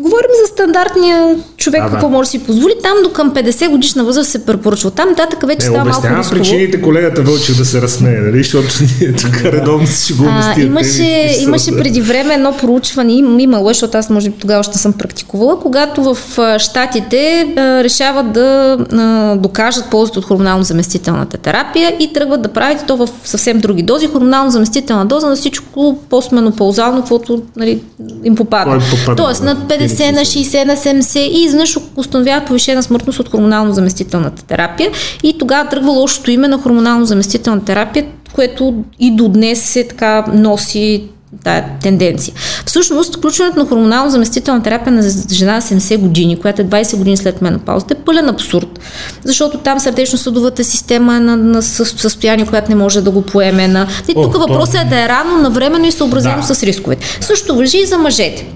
[0.00, 1.92] Говорим за стандартния човек, Да, да.
[1.92, 2.72] какво може да си позволи.
[2.82, 4.90] Там до към 50 годишна възраст се препоръчва.
[4.90, 6.30] Там нататък вече Не, става малко рисково.
[6.30, 8.38] причините колегата Вълчев да се разсмее, нали?
[8.38, 8.66] Защото
[9.00, 11.42] ние тук редовно се шегуваме с тия имаше, теми.
[11.42, 14.92] имаше преди време едно проучване, им, имало, е, защото аз може би тогава още съм
[14.92, 22.42] практикувала, когато в а, решават да а, докажат ползата от хормонално заместителната терапия и тръгват
[22.42, 24.06] да правят то в съвсем други дози.
[24.06, 27.82] Хормонално заместителна доза на всичко постменопаузално, каквото нали,
[28.24, 28.70] им попада.
[28.70, 29.46] Кой попадне, Тоест да.
[29.46, 34.90] над 50, на 60, на 70 и изведнъж установяват повишена смъртност от хормонално заместителната терапия
[35.22, 40.24] и тогава тръгва лошото име на хормонално заместителна терапия, което и до днес се така
[40.34, 41.04] носи
[41.44, 42.34] тая тенденция.
[42.66, 45.02] Всъщност, включването на хормонално заместителна терапия на
[45.32, 48.80] жена на 70 години, която е 20 години след менопаузата, е пълен абсурд.
[49.24, 53.68] Защото там сърдечно-съдовата система е на, на със- състояние, което не може да го поеме.
[53.68, 53.86] На...
[54.08, 56.54] И тук въпросът е да е рано, навременно и съобразено Да.
[56.54, 57.06] с рисковете.
[57.20, 58.46] Също въжи и за мъжете.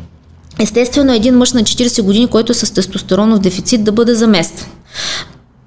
[0.59, 4.69] Естествено, един мъж на 40 години, който е с тестостеронов дефицит, да бъде заместван.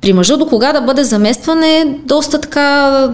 [0.02, 3.10] При мъжа до кога да бъде заместван е доста така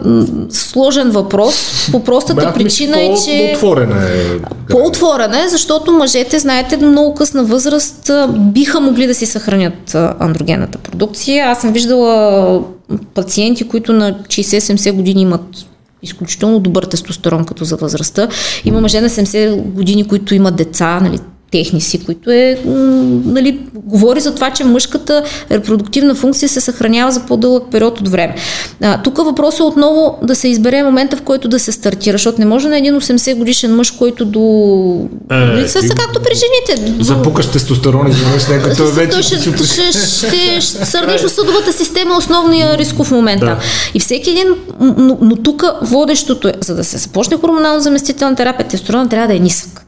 [0.49, 3.51] сложен въпрос, по простата причина е, че...
[3.55, 4.39] Отворена е.
[4.69, 10.77] По-отворена е, защото мъжете, знаете, до много късна възраст биха могли да си съхранят андрогенната
[10.77, 11.45] продукция.
[11.45, 12.61] Аз съм виждала
[13.13, 15.45] пациенти, които на 60-70 години имат
[16.03, 18.27] изключително добър тестостерон като за възрастта.
[18.65, 21.19] Има мъже на 70 години, които имат деца, нали,
[21.53, 22.57] техни си, които е,
[23.25, 28.35] нали, говори за това, че мъжката репродуктивна функция се съхранява за по-дълъг период от време.
[28.81, 32.39] А, тук въпросът е отново да се избере момента, в който да се стартира, защото
[32.39, 34.41] не може на един 80 годишен мъж, който до...
[35.31, 36.91] Е, са, са както при жените.
[36.91, 39.23] до- Запукаш тестостерон, изведнъж, нека той вече...
[39.23, 43.39] ще, ще, ще, ще сърдечно-съдовата система е основния рисков момент.
[43.39, 43.59] Да.
[43.93, 44.47] И всеки един,
[44.80, 49.35] но, но тук водещото е, за да се започне хормонално заместителна терапия, тестостерон трябва да
[49.35, 49.85] е нисък.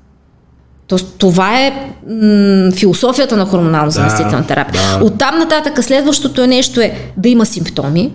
[0.88, 1.72] Тоест, това е
[2.10, 4.82] м- философията на хормонално заместителна терапия.
[4.99, 5.06] да.
[5.06, 8.12] Оттам нататък следващото нещо е да има симптоми,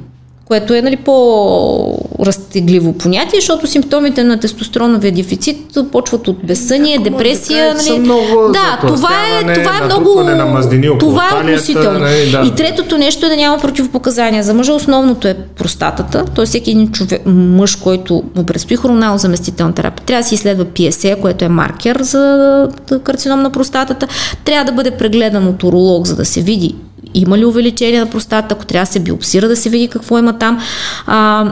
[0.50, 7.80] което е нали, по-разтегливо понятие, защото симптомите на тестостероновия дефицит почват от безсъние, депресия.
[7.80, 8.00] са Нали.
[8.00, 9.10] много Да, това
[9.40, 10.22] е, това е много...
[10.22, 11.98] на мазнини Това е относително.
[11.98, 12.42] нали, да.
[12.46, 14.42] И третото нещо е да няма противопоказания.
[14.42, 16.44] За мъжа основното е простатата, т.е.
[16.46, 21.20] всеки един човек, мъж, който му предстои хормонално заместителна терапия, трябва да си изследва PSA,
[21.20, 22.68] което е маркер за
[23.04, 24.08] карцином на простатата.
[24.44, 26.74] Трябва да бъде прегледан от уролог, за да се види
[27.14, 30.38] има ли увеличение на простата, ако трябва да се биопсира, да се види какво има
[30.38, 30.60] там.
[31.06, 31.44] А,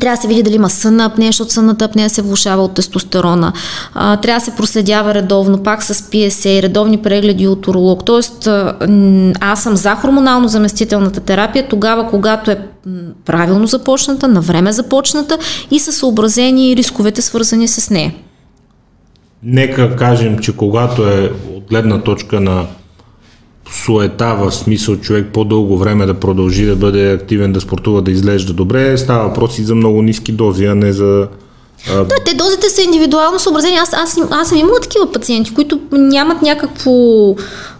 [0.00, 3.52] трябва да се види дали има сънна апнея, защото сънната апнея се влушава от тестостерона.
[3.94, 8.04] А, трябва да се проследява редовно, пак с PSA, редовни прегледи от уролог.
[8.04, 8.48] Тоест,
[9.40, 12.58] аз съм за хормонално заместителната терапия тогава, когато е
[13.24, 15.38] правилно започната, на време започната
[15.70, 18.14] и са съобразени рисковете свързани с нея.
[19.42, 22.66] Нека кажем, че когато е от гледна точка на
[23.70, 28.52] суета в смисъл човек по-дълго време да продължи да бъде активен, да спортува, да изглежда
[28.52, 31.28] добре, става въпрос и за много ниски дози, а не за
[31.88, 32.04] а...
[32.04, 33.76] Да, те дозите са индивидуално съобразени.
[33.76, 36.92] Аз, аз, аз съм имала такива пациенти, които нямат някакво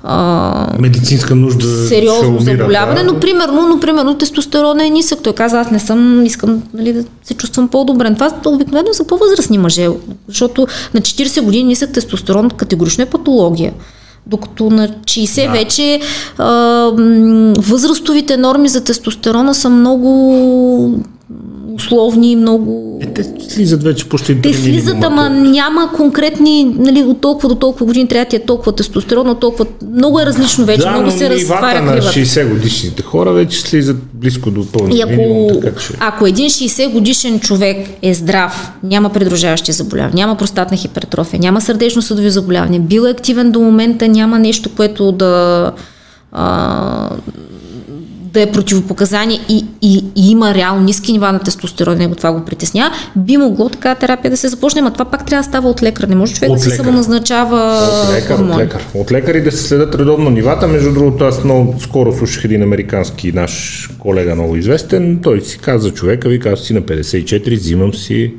[0.05, 0.77] а...
[0.79, 1.67] медицинска нужда.
[1.89, 3.13] Сериозно умира, заболяване, да.
[3.13, 5.19] но примерно, но примерно тестостерона е нисък.
[5.23, 8.15] Той каза, аз не съм, искам нали, да се чувствам по-добре.
[8.15, 9.89] Това обикновено са по-възрастни мъже,
[10.29, 13.73] защото на 40 години нисък тестостерон категорично е патология.
[14.27, 15.53] Докато на 60 да.
[15.53, 16.01] вече
[16.39, 16.47] а,
[17.59, 21.01] възрастовите норми за тестостерона са много
[21.75, 22.99] условни, много...
[23.03, 27.87] Е, те слизат вече почти Те слизат, ама няма конкретни, нали, от толкова до толкова
[27.87, 29.67] години трябва ти е толкова тестостерон, от толкова...
[29.95, 34.51] Много е различно вече, да, много се разтваря на 60 годишните хора вече слизат близко
[34.51, 35.93] до пълния И ако, минимум, така, че...
[36.01, 42.31] ако един 60 годишен човек е здрав, няма придружаващи заболявания, няма простатна хипертрофия, няма сърдечно-съдови
[42.31, 45.73] заболявания, бил е активен до момента, няма нещо, което да
[46.33, 47.11] а,
[48.33, 52.45] да е противопоказание и, и, и има реално ниски нива на тестостерон, него това го
[52.45, 55.83] притесня, би могло така терапия да се започне, но това пак трябва да става от
[55.83, 56.09] лекар.
[56.09, 57.89] Не може човек от да се самоназначава.
[58.05, 58.87] От лекар, от лекар.
[58.95, 60.69] От лекари да се следят редовно нивата.
[60.69, 65.19] Между другото, аз много скоро слушах един американски наш колега, много известен.
[65.23, 68.35] Той си каза човека, ви казва си на 54, взимам си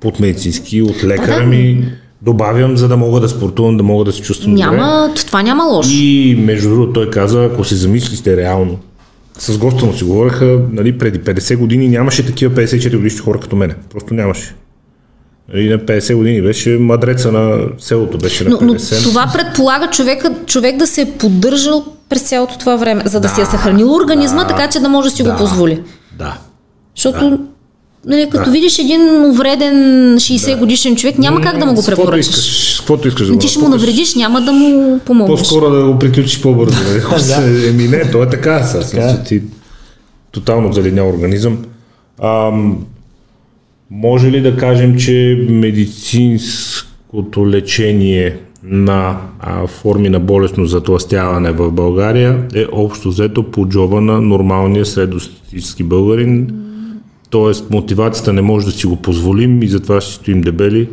[0.00, 1.84] под медицински от лекара да, ми
[2.22, 5.22] добавям, за да мога да спортувам, да мога да се чувствам няма, добре.
[5.26, 5.90] Това няма лошо.
[5.92, 8.78] И между другото той каза, ако се замислите реално,
[9.38, 13.56] с госта му си говореха, нали, преди 50 години нямаше такива 54 годишни хора като
[13.56, 13.74] мене.
[13.90, 14.54] Просто нямаше.
[15.54, 18.60] Нали, на 50 години беше мадреца на селото, беше на 50.
[18.60, 23.20] Но, но това предполага човека, човек да се е поддържал през цялото това време, за
[23.20, 25.36] да, да си е съхранил организма, да, така че да може да си да, го
[25.36, 25.82] позволи.
[26.18, 26.38] Да.
[26.96, 27.38] Защото да.
[28.06, 28.50] Нали, като да.
[28.50, 29.74] видиш един увреден
[30.16, 30.56] 60 да.
[30.56, 32.76] годишен човек, няма как да му го препоръчаш.
[32.78, 35.38] Каквото искаш да Ти ще му навредиш, няма да му помогнеш.
[35.38, 36.76] По-скоро да го приключиш по-бързо.
[36.84, 37.02] Нали?
[37.68, 38.64] Еми не, то е така.
[38.64, 39.22] Сега, така.
[39.22, 39.42] ти
[40.32, 41.58] тотално заледнял организъм.
[42.22, 42.78] Ам,
[43.90, 52.38] може ли да кажем, че медицинското лечение на а, форми на болестно затластяване в България
[52.54, 56.50] е общо взето по джоба на нормалния средностатистически българин?
[57.30, 60.88] Тоест мотивацията не може да си го позволим и затова ще стоим дебели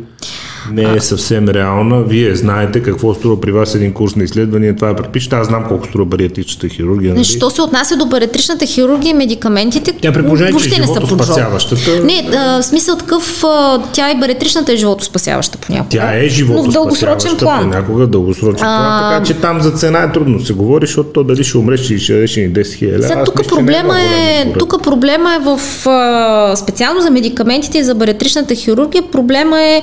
[0.72, 2.02] не е съвсем реална.
[2.02, 5.36] Вие знаете какво струва при вас един курс на изследвания, това е предпишете.
[5.36, 7.14] Аз знам колко струва бариатричната хирургия.
[7.14, 7.24] Нали?
[7.24, 12.04] Що се отнася до бариатричната хирургия, медикаментите тя въобще че е не са спасяващата.
[12.04, 15.90] Не, а, смисъл такъв, а, тя и бариатричната е животоспасяваща понякога.
[15.90, 17.60] Тя е живото в дългосрочен план.
[17.60, 18.78] Понякога дългосрочен а...
[18.78, 21.90] план, така че там за цена е трудно се говори, защото то дали ще умреш
[21.90, 23.06] или ще дадеш ни 10 хиляди.
[23.24, 28.54] Тук е проблема е, тук проблема е в а, специално за медикаментите и за бариатричната
[28.54, 29.82] хирургия, проблема е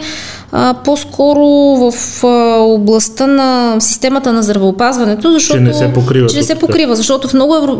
[0.51, 1.45] а, по-скоро
[1.91, 2.23] в
[2.59, 5.59] областта на системата на здравеопазването, защото...
[5.59, 6.27] Че не се покрива.
[6.27, 7.77] Че не се покрива, защото в много евро...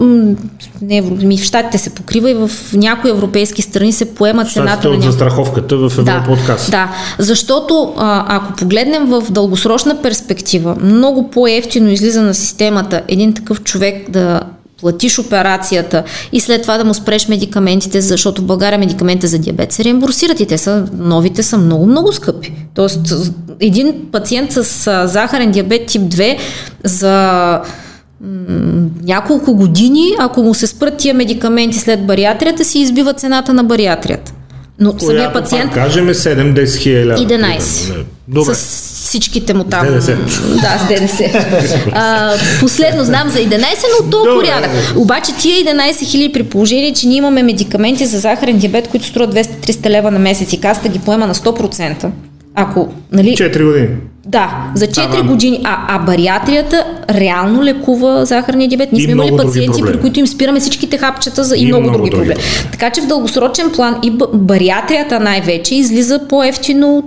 [0.81, 1.15] Не, евро...
[1.15, 4.95] ми в Штатите се покрива и в някои европейски страни се поема цената на...
[4.95, 5.05] Няко...
[5.05, 6.71] застраховката в Европа да, от каса.
[6.71, 13.63] Да, защото а, ако погледнем в дългосрочна перспектива, много по-ефтино излиза на системата един такъв
[13.63, 14.41] човек да
[14.83, 19.71] платиш операцията и след това да му спреш медикаментите, защото в България медикаментите за диабет
[19.71, 22.53] се реимбурсират и те са, новите са много, много скъпи.
[22.73, 22.99] Тоест,
[23.59, 24.63] един пациент с
[25.07, 26.37] захарен диабет тип 2
[26.83, 27.61] за
[29.03, 34.33] няколко години, ако му се спрат тия медикаменти след бариатрията, си избива цената на бариатрията.
[34.79, 35.71] Но Която, самия пациент...
[35.71, 37.27] Пак кажем 7-10 хиляди.
[37.27, 38.03] 11.
[38.27, 38.55] Добре.
[38.55, 38.82] С
[39.13, 39.87] всичките му там.
[39.87, 40.17] С ДДС.
[40.61, 41.23] Да, с ДДС.
[41.91, 43.63] а, последно знам за 11,
[44.01, 44.71] но то е порядък.
[44.95, 49.35] Обаче тия 11 хиляди при положение, че ние имаме медикаменти за захарен диабет, които струват
[49.35, 52.09] 200-300 лева на месец и каста ги поема на 100%.
[52.55, 53.29] Ако, нали...
[53.29, 53.87] 4 години.
[54.25, 55.23] Да, за 4 ага.
[55.23, 55.61] години.
[55.63, 58.91] А, а бариатрията реално лекува захарния диабет.
[58.91, 61.97] Ние сме имали пациенти, при които им спираме всичките хапчета за и, и много, много
[61.97, 62.33] други проблеми.
[62.33, 62.69] проблеми.
[62.71, 67.03] Така че в дългосрочен план и бариатрията най-вече излиза по-ефтино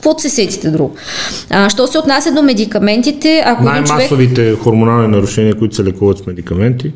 [0.00, 0.94] какво се сетите друго?
[1.50, 4.58] А, що се отнася до медикаментите, ако Най-масовите човек...
[4.58, 6.92] хормонални нарушения, които се лекуват с медикаменти?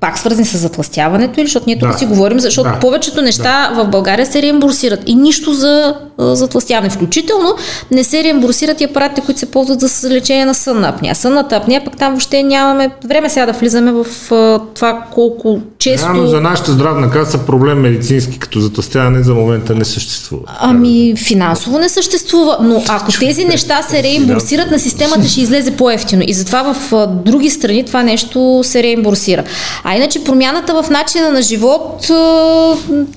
[0.00, 1.98] Пак свързани с затластяването или защото ние тук Да.
[1.98, 2.78] си говорим, защото Да.
[2.78, 6.90] повечето неща в България се реимбурсират и нищо за а, затластяване.
[6.90, 7.54] Включително
[7.90, 11.14] не се реимбурсират и апаратите, които се ползват за лечение на сънна апния.
[11.14, 16.06] Сънната апния, пък там въобще нямаме време сега да влизаме в а, това колко често...
[16.06, 20.42] Реално за нашата здравна каса проблем медицински като затластяване за момента не съществува.
[20.58, 26.22] Ами, финансово не съществува, но ако тези неща се реимбурсират, на системата ще излезе по-ефтино.
[26.26, 29.44] И затова в а, други страни това нещо се реимбурсира.
[29.84, 32.10] А иначе промяната в начина на живот,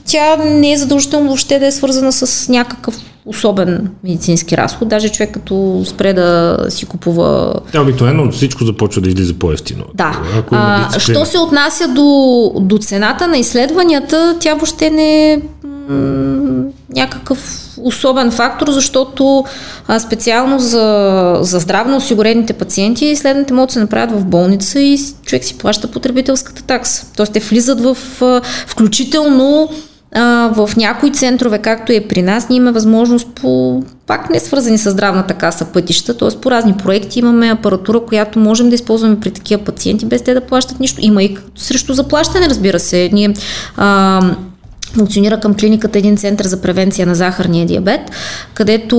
[0.05, 2.95] тя не е задължително въобще да е свързана с някакъв
[3.25, 4.87] особен медицински разход.
[4.87, 9.83] Даже човек като спре да си купува Тя обикновено всичко започва да излиза по-ефтино.
[9.93, 10.21] да.
[10.37, 11.25] Ако А, дисциплина.
[11.25, 15.39] що се отнася до, до цената на изследванията, тя въобще не е
[16.95, 19.45] някакъв особен фактор, защото
[19.87, 24.99] а, специално за, за здравно осигурените пациенти изследването могат да се направят в болница и
[25.25, 27.05] човек си плаща потребителската такса.
[27.15, 29.69] Тоест те влизат в а, включително
[30.11, 34.77] а, в някои центрове, както е при нас, ние имаме възможност по пак не свързани
[34.77, 36.39] с здравната каса пътища, т.е.
[36.41, 40.41] по разни проекти имаме апаратура, която можем да използваме при такива пациенти, без те да
[40.41, 40.99] плащат нищо.
[41.01, 43.09] Има и срещу заплащане, разбира се.
[43.13, 43.33] Ние
[43.77, 44.21] а,
[44.93, 48.01] функционира към клиниката един център за превенция на захарния диабет,
[48.53, 48.97] където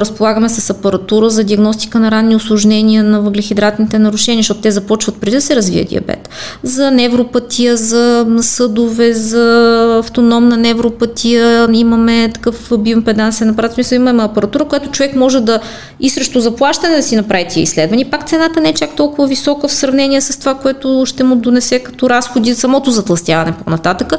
[0.00, 5.36] разполагаме с апаратура за диагностика на ранни осложнения на въглехидратните нарушения, защото те започват преди
[5.36, 6.28] да се развие диабет.
[6.62, 14.90] За невропатия, за съдове, за автономна невропатия, имаме такъв биомпедансен апарат, смисъл имаме апаратура, която
[14.90, 15.60] човек може да
[16.00, 18.10] и срещу заплащане да си направи тия изследвания.
[18.10, 21.78] Пак цената не е чак толкова висока в сравнение с това, което ще му донесе
[21.78, 24.12] като разходи самото затластяване по-нататък.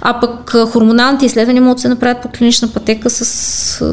[0.00, 3.84] А пък хормоналните изследвания могат да се направят по клинична пътека с,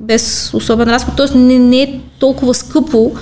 [0.00, 1.14] без особен разход.
[1.16, 3.12] Тоест не, не е толкова скъпо.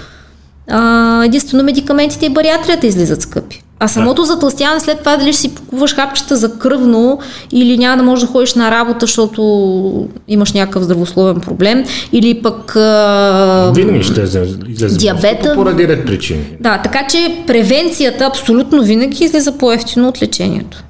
[0.69, 3.62] А, единствено медикаментите и бариатрията излизат скъпи.
[3.78, 7.19] А самото затластяване след това дали ще си купуваш хапчета за кръвно
[7.53, 12.77] или няма да можеш да ходиш на работа, защото имаш някакъв здравословен проблем или пък
[12.77, 16.44] а, Винаги ще излезе Диабета- поради ред причини.
[16.61, 20.85] да, така че превенцията абсолютно винаги излиза по-ефтино от лечението.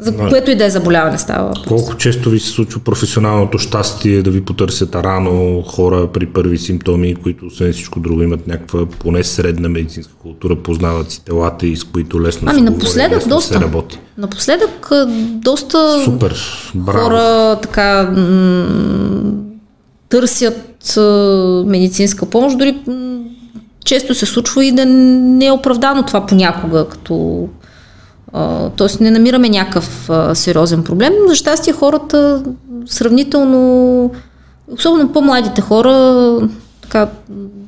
[0.00, 0.28] За Да.
[0.28, 1.66] което и да е заболяване става въпрос.
[1.66, 5.30] Колко често ви се случва професионалното щастие да ви потърсят рано
[5.62, 11.10] хора при първи симптоми, които освен всичко друго имат някаква поне средна медицинска култура, познават
[11.10, 13.54] си телата и с които лесно Ами се говори, напоследък лесно доста.
[13.54, 13.98] се работи.
[14.18, 14.90] Напоследък
[15.34, 16.36] доста Супер,
[16.74, 16.98] браво.
[16.98, 19.32] хора така м-
[20.08, 20.56] търсят
[20.96, 21.00] а,
[21.66, 23.18] медицинска помощ, дори м-
[23.84, 27.48] често се случва и да не е оправдано това понякога, като
[28.76, 29.04] т.е.
[29.04, 31.12] не намираме някакъв сериозен проблем.
[31.28, 32.42] За щастие хората
[32.86, 34.10] сравнително,
[34.72, 36.38] особено по-младите хора,
[36.82, 37.08] така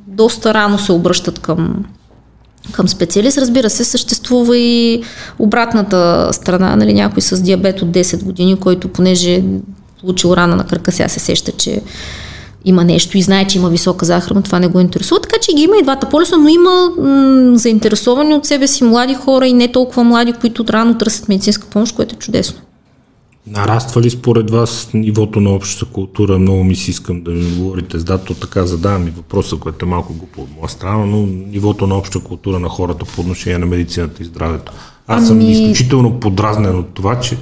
[0.07, 1.85] доста рано се обръщат към,
[2.71, 3.37] към специалист.
[3.37, 5.03] Разбира се, съществува и
[5.39, 9.43] обратната страна, нали, някой с диабет от 10 години, който понеже е
[10.01, 11.81] получил рана на кръка, сега се сеща, че
[12.65, 15.21] има нещо и знае, че има висока захар, но това не го интересува.
[15.21, 19.13] Така че ги има и двата полюса, но има м- заинтересовани от себе си млади
[19.13, 22.59] хора и не толкова млади, които рано търсят медицинска помощ, което е чудесно.
[23.47, 26.39] Нараства ли според вас нивото на общата култура?
[26.39, 29.89] Много ми си искам да ми говорите с дато, така задавам и въпроса, което е
[29.89, 33.65] малко глупо от моя страна, но нивото на обща култура на хората по отношение на
[33.65, 34.71] медицината и здравето.
[35.07, 37.37] Аз съм Ами- изключително подразнен от това, че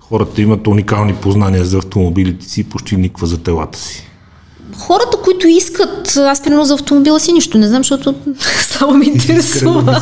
[0.00, 4.06] хората имат уникални познания за автомобилите си и почти никаква за телата си.
[4.78, 8.14] Хората, които искат, аз примерно за автомобила си нищо не знам, защото
[8.60, 10.00] само ме интересува.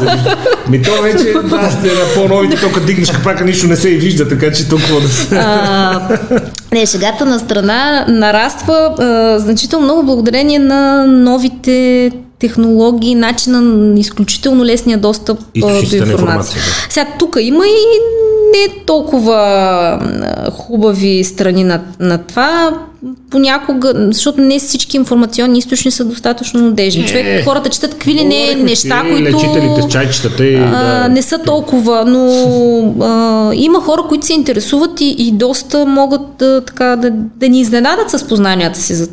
[0.69, 3.97] Ми то вече, да, сте на по-новите, то като дигнеш капака нищо не се и
[3.97, 5.37] вижда, така че толкова да се...
[5.37, 6.09] А,
[6.73, 14.65] не, шегата на страна нараства а, значително много благодарение на новите технологии, начина на изключително
[14.65, 15.99] лесния достъп а, до информация.
[15.99, 16.93] информация, да.
[16.93, 17.99] Сега тук има и
[18.53, 22.79] не толкова а, хубави страни на, на това.
[23.31, 27.07] Понякога, защото не всички информационни източни са достатъчно надежни.
[27.07, 29.37] Човек, хората четат какви ли не неща, си, които...
[29.37, 30.55] Лечителите чайчетата и...
[30.55, 31.09] А, да.
[31.09, 32.25] не са толкова, но
[33.01, 37.61] а, има хора, които се интересуват и, и доста могат да, така, да, да ни
[37.61, 39.09] изненадат с познанията си за,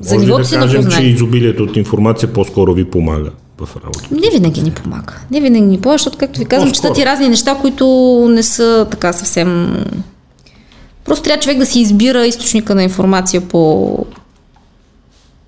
[0.00, 1.10] за нивото да си на кажем, че познание.
[1.10, 3.30] изобилието от информация по-скоро ви помага
[3.66, 4.08] в работа?
[4.10, 5.14] Не винаги ни помага.
[5.30, 6.92] Не винаги ни помага, защото, както ви казвам, По-скоро.
[6.92, 7.86] четат и разни неща, които
[8.30, 9.76] не са така съвсем...
[11.04, 13.98] Просто трябва човек да си избира източника на информация по...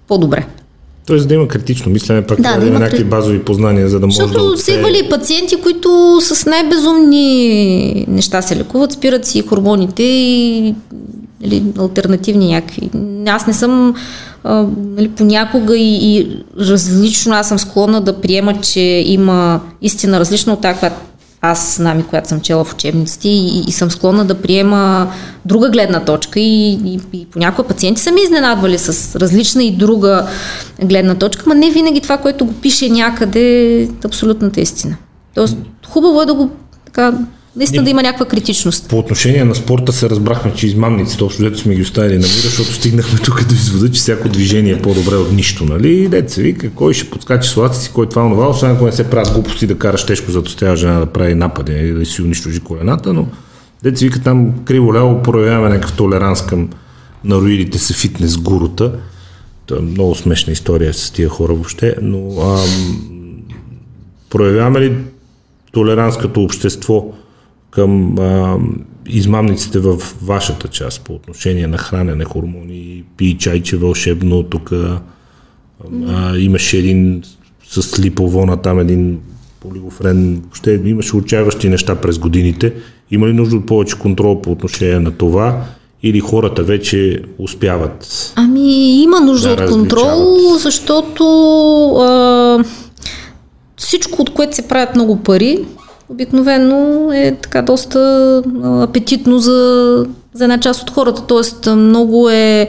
[0.08, 0.46] по-добре.
[1.06, 4.06] Тоест да има критично мислене, пак Да, да да има някакви базови познания, за да
[4.06, 10.02] може да Защото са имали пациенти, които с най-безумни неща се лекуват, спират си хормоните
[10.02, 10.74] и
[11.40, 12.90] или, альтернативни някакви.
[13.26, 13.94] Аз не съм
[14.48, 14.66] а,
[14.96, 20.60] нали, понякога и, и различно аз съм склонна да приема, че има истина различна от
[20.60, 20.96] тази, която
[21.40, 25.12] аз знам и която съм чела в учебниците и, и съм склонна да приема
[25.44, 30.26] друга гледна точка и, и, и понякога пациенти са ми изненадвали с различна и друга
[30.84, 34.96] гледна точка, но не винаги това, което го пише някъде е абсолютната истина.
[35.34, 35.56] Тоест,
[35.88, 36.50] хубаво е да го
[36.84, 37.12] така
[37.56, 38.88] наистина да има някаква критичност.
[38.88, 42.28] По отношение на спорта се разбрахме, че измамниците, общо дето сме ги оставили на мира,
[42.28, 46.24] защото стигнахме тук до извода, че всяко движение е по-добре от нищо, нали?
[46.26, 49.66] Се вика, кой ще подскачи си, кой това онова, освен ако не се правят глупости
[49.66, 53.26] да караш тежко, зато жена да прави напади и да си унищожи колената, но
[53.94, 56.68] се вика там криво ляво проявяваме някакъв толеранс към
[57.24, 58.92] нароилите се фитнес гурута.
[59.66, 63.42] Това е много смешна история с тия хора въобще, но ам,
[64.30, 64.96] проявяваме ли
[65.72, 67.12] толеранс като общество
[67.76, 68.58] към а,
[69.08, 75.00] измамниците в вашата част по отношение на хранене, хормони, пи чайче вълшебно, тук а,
[76.38, 77.22] имаше един
[77.68, 79.18] с липовона там един
[79.60, 82.74] полигофрен, въобще имаше отчаяващи неща през годините.
[83.10, 85.64] Има ли нужда от повече контрол по отношение на това
[86.02, 88.32] или хората вече успяват?
[88.36, 91.24] Ами има нужда да от контрол, защото
[91.98, 92.64] а,
[93.76, 95.64] всичко, от което се правят много пари,
[96.08, 101.22] обикновено е така доста апетитно за, за една част от хората.
[101.26, 102.68] Тоест много е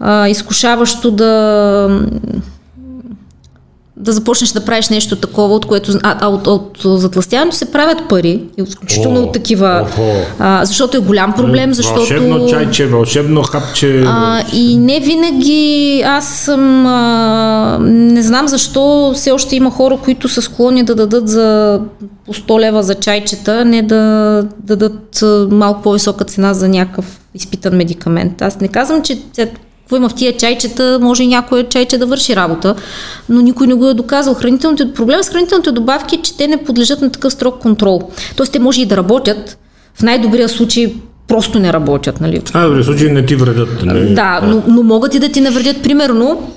[0.00, 2.00] а, изкушаващо да
[4.02, 8.08] да започнеш да правиш нещо такова, от което а, а от, от затластяването се правят
[8.08, 9.88] пари, и включително от такива,
[10.38, 12.00] а, защото е голям проблем, защото...
[12.00, 14.04] Вълшебно чайче, вълшебно хапче...
[14.06, 16.86] А, и не винаги аз съм...
[16.86, 21.80] А, не знам защо все още има хора, които са склонни да дадат за
[22.26, 23.96] по 100 лева за чайчета, не да,
[24.58, 28.42] да дадат малко по-висока цена за някакъв изпитан медикамент.
[28.42, 29.18] Аз не казвам, че
[29.82, 32.74] какво има в тия чайчета, може и някое чайче да върши работа,
[33.28, 34.34] но никой не го е доказал.
[34.34, 38.02] Хранителните, проблем с хранителните добавки е, че те не подлежат на такъв строг контрол.
[38.36, 39.58] Тоест те може и да работят,
[39.94, 40.94] в най-добрия случай
[41.28, 42.20] просто не работят.
[42.20, 42.42] Нали?
[42.44, 43.82] В най-добрия случай не ти вредят.
[43.84, 44.14] Нали?
[44.14, 45.82] Да, но, но могат и да ти навредят.
[45.82, 46.50] Примерно,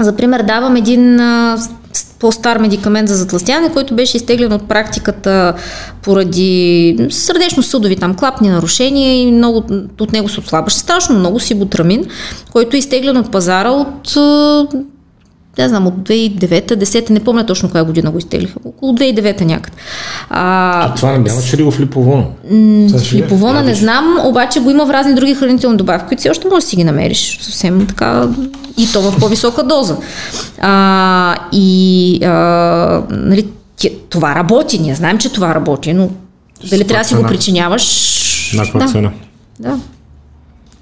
[0.00, 1.58] за пример давам един а,
[2.18, 5.54] по-стар медикамент за затластяване, който беше изтеглен от практиката
[6.02, 9.64] поради сърдечно-съдови там клапни нарушения и много
[10.00, 10.78] от него се отслабваше.
[10.78, 12.04] Страшно много сибутрамин,
[12.52, 14.16] който е изтеглен от пазара от
[15.58, 19.76] не знам, от 2009 10 не помня точно коя година го изтеглиха, около 2009 някъде.
[20.30, 22.24] А, а това не нямаше ли го в липовона?
[22.88, 26.48] в липовона не знам, обаче го има в разни други хранителни добавки, които все още
[26.48, 27.38] можеш да си ги намериш.
[27.40, 28.28] Съвсем така
[28.76, 29.96] и то в по-висока доза.
[30.60, 33.46] А, и а, нали,
[34.08, 36.10] това работи, ние знаем, че това работи, но
[36.70, 38.52] дали трябва да си го причиняваш?
[38.54, 38.86] На да.
[38.86, 39.10] цена?
[39.60, 39.78] Да.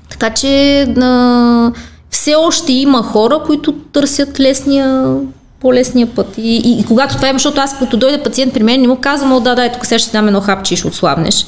[0.09, 1.73] Така че на
[2.17, 5.17] все още има хора, които търсят лесния
[5.61, 6.27] по-лесния път.
[6.39, 8.97] И, и, и когато това е, защото аз като дойде пациент при мен, не му
[8.97, 11.47] казвам, о да, дай, тук сега ще дам едно хапче и ще отслабнеш.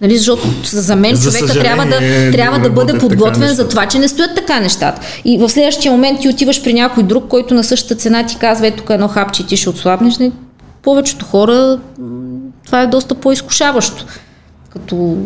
[0.00, 1.98] нали, защото за мен за човека трябва да,
[2.32, 5.00] трябва да бъде подготвен за това, че не стоят така нещата.
[5.24, 8.66] И в следващия момент ти отиваш при някой друг, който на същата цена ти казва,
[8.66, 10.18] ето тук едно хапче и ти ще отслабнеш.
[10.18, 10.30] Не?
[10.82, 11.78] Повечето хора
[12.66, 14.04] това е доста по-изкушаващо.
[14.70, 15.16] Като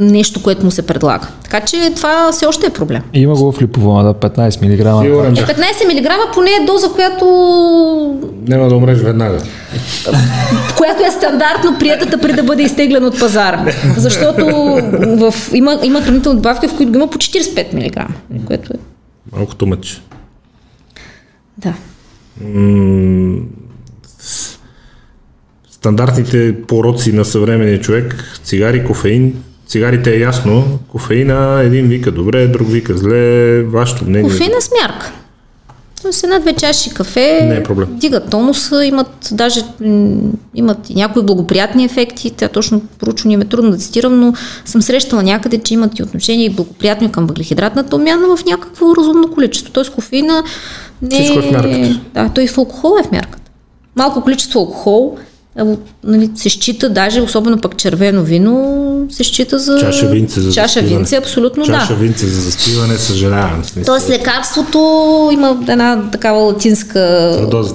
[0.00, 1.28] нещо, което му се предлага.
[1.42, 3.02] Така че това все още е проблем.
[3.14, 4.80] Има го в липовона, да, 15 мг.
[4.80, 7.24] Е, 15 мг поне е доза, която...
[8.48, 9.38] Няма да умреш веднага.
[10.76, 13.72] която е стандартно приятата преди да бъде изтеглен от пазара.
[13.96, 14.46] Защото
[15.18, 18.08] в, има, има хранителни добавки, в които има по 45 мг.
[18.46, 18.76] Което е...
[19.36, 20.02] Малко мъч.
[21.58, 21.74] Да.
[25.70, 29.34] стандартните пороци на съвременния човек, цигари, кофеин,
[29.70, 34.30] Цигарите е ясно, кофеина един вика добре, друг вика зле, вашето мнение.
[34.30, 35.12] Кофеина с мярка.
[36.10, 37.88] С една-две чаши кафе не е проблем.
[37.90, 39.60] дигат тонуса, имат даже
[40.54, 42.30] имат и някои благоприятни ефекти.
[42.30, 44.34] Тя точно проучване ми е трудно да цитирам, но
[44.64, 49.30] съм срещала някъде, че имат и отношение и благоприятно към въглехидратната обмяна в някакво разумно
[49.30, 49.72] количество.
[49.72, 50.44] Тоест кофеина
[51.02, 52.00] не Всичко е в мярката.
[52.14, 53.50] Да, той в алкохол е в мярката.
[53.96, 55.18] Малко количество алкохол,
[56.04, 59.80] нали, се счита, даже особено пък червено вино, се счита за...
[59.80, 61.80] Чаша винце за Чаша винце, абсолютно Чаша да.
[61.80, 63.62] Чаша винце за заспиване, съжалявам.
[63.86, 64.78] Тоест лекарството
[65.32, 67.00] има една такава латинска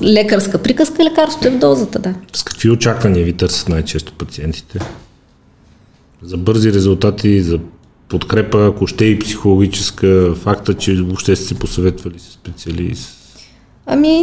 [0.04, 2.14] лекарска приказка, лекарството е в дозата, да.
[2.34, 4.80] С какви очаквания ви търсят най-често пациентите?
[6.24, 7.60] За бързи резултати, за
[8.10, 13.25] подкрепа, ако ще и психологическа, факта, че въобще сте се посъветвали с специалист,
[13.88, 14.16] Ами,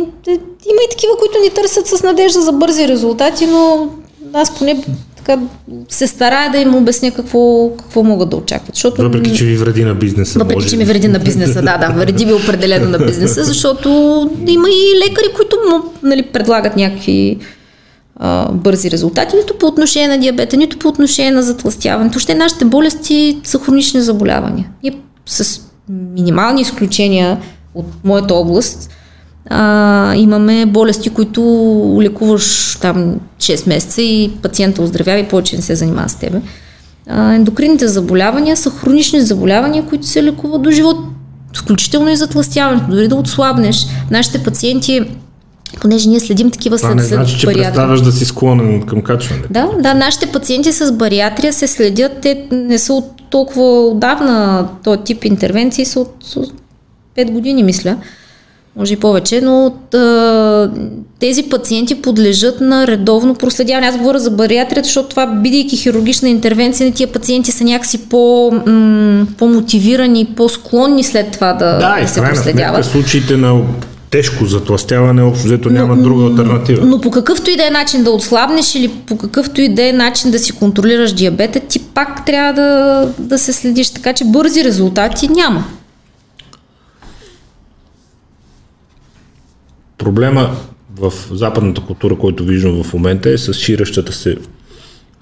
[0.70, 3.88] има и такива, които ни търсят с надежда за бързи резултати, но
[4.32, 4.84] аз поне
[5.16, 5.42] така,
[5.88, 8.74] се старая да им обясня какво, какво могат да очакват.
[8.74, 10.38] Защото, въпреки, че ви вреди на бизнеса.
[10.38, 10.68] Въпреки, може...
[10.68, 13.88] че ми вреди на бизнеса, да, да, вреди ми определено на бизнеса, защото
[14.46, 17.38] има и лекари, които му нали, предлагат някакви
[18.16, 22.18] а, бързи резултати, нито по отношение на диабета, нито по отношение на затластяването.
[22.18, 24.68] Ще нашите болести са хронични заболявания.
[24.82, 24.92] И
[25.26, 27.38] с минимални изключения
[27.74, 28.90] от моята област,
[29.50, 31.42] а, имаме болести, които
[32.02, 36.40] лекуваш там 6 месеца и пациента оздравява и повече не се занимава с тебе.
[37.08, 40.96] А, ендокринните заболявания са хронични заболявания, които се лекуват до живот,
[41.56, 43.86] включително и затластяването, дори да отслабнеш.
[44.10, 45.00] Нашите пациенти
[45.80, 47.72] понеже ние следим такива след, не значи, че бариатрия.
[47.72, 49.42] представяш да си склонен към качване.
[49.50, 55.00] Да, да, нашите пациенти с бариатрия се следят, те не са от толкова отдавна, този
[55.00, 56.24] тип интервенции са от
[57.16, 57.96] 5 години, мисля
[58.76, 59.72] може и повече, но
[61.18, 63.86] тези пациенти подлежат на редовно проследяване.
[63.86, 69.26] Аз говоря за бариатрията, защото това, бидейки хирургична интервенция, тия пациенти са някакси по, м-
[69.38, 72.76] по-мотивирани, по-склонни след това да, да, да се проследяват.
[72.76, 73.62] Да, в случаите на
[74.10, 76.86] тежко затластяване, общо взето няма но, друга альтернатива.
[76.86, 79.92] Но по какъвто и да е начин да отслабнеш или по какъвто и да е
[79.92, 83.90] начин да си контролираш диабета, ти пак трябва да, да се следиш.
[83.90, 85.64] Така че бързи резултати няма.
[90.02, 90.50] Проблема
[90.98, 94.36] в западната култура, който виждам в момента е с ширещата се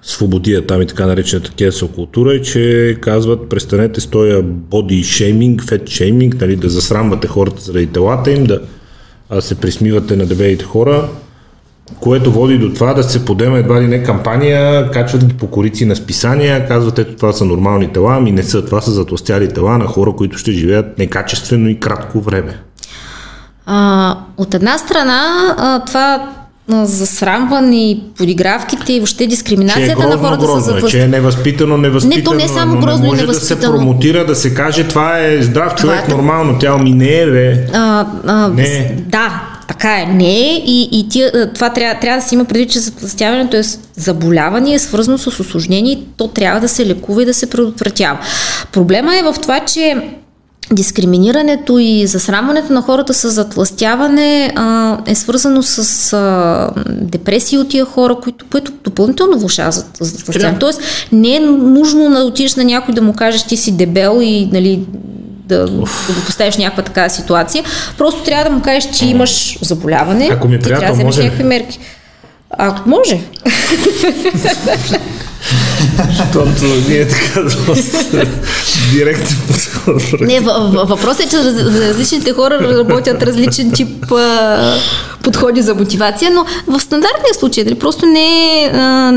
[0.02, 5.64] свободия, там и така наречената кесъл култура, е, че казват престанете с този боди шейминг,
[5.64, 8.60] фет шейминг, нали, да засрамвате хората заради телата им, да
[9.40, 11.08] се присмивате на дебелите хора,
[12.00, 15.84] което води до това да се подема едва ли не кампания, качват ги по корици
[15.84, 19.78] на списания, казват ето това са нормални тела, ами не са, това са затластяли тела
[19.78, 22.58] на хора, които ще живеят некачествено и кратко време.
[23.72, 26.28] А, от една страна, а, това
[26.68, 30.90] засрамване и подигравките и въобще дискриминацията е на хората грозно, са затлъст...
[30.90, 32.16] Че е невъзпитано, невъзпитано.
[32.16, 33.60] Не, то не е само грозно не може невъзпитано.
[33.60, 36.10] да се промотира, да се каже това е здрав човек, е...
[36.10, 37.66] нормално тяло ми не е, бе.
[37.72, 38.96] А, а, не.
[39.06, 40.06] Да, така е.
[40.06, 43.62] Не е и, и тия, това трябва, трябва да се има предвид, че затластяването е
[43.96, 48.18] заболяване, е свързано с осложнение то трябва да се лекува и да се предотвратява.
[48.72, 49.96] Проблема е в това, че
[50.72, 57.84] дискриминирането и засрамването на хората с затластяване а, е свързано с а, депресии от тия
[57.84, 60.38] хора, които, което допълнително влушава за, за.
[60.38, 60.56] Да.
[60.60, 60.80] Тоест
[61.12, 64.80] не е нужно да отидеш на някой да му кажеш ти си дебел и нали,
[65.46, 67.64] да, да го поставиш някаква такава ситуация.
[67.98, 70.28] Просто трябва да му кажеш, че имаш заболяване.
[70.32, 71.78] Ако ми приятел, трябва да вземеш някакви мерки.
[72.50, 73.20] Ако може.
[76.08, 77.40] Защото ние така
[78.92, 79.36] директно
[80.20, 81.36] Не, въпросът е, че
[81.88, 84.74] различните хора работят различен тип а,
[85.22, 89.12] подходи за мотивация, но в стандартния случай, дали, просто не е, а,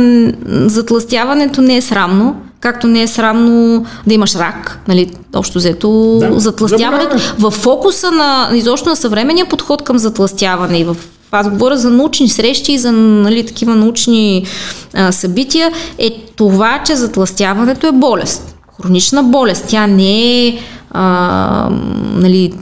[0.50, 6.40] затластяването не е срамно, както не е срамно да имаш рак, нали, общо взето да,
[6.40, 7.18] затластяването.
[7.40, 10.98] В фокуса на изобщо на съвременния подход към затластяване и в
[11.34, 14.46] аз говоря за научни срещи и за нали, такива научни
[14.94, 18.56] а, събития, е това, че затластяването е болест.
[18.82, 19.66] Хронична болест.
[19.68, 20.60] Тя не е
[20.92, 21.70] а,
[22.16, 22.54] нали,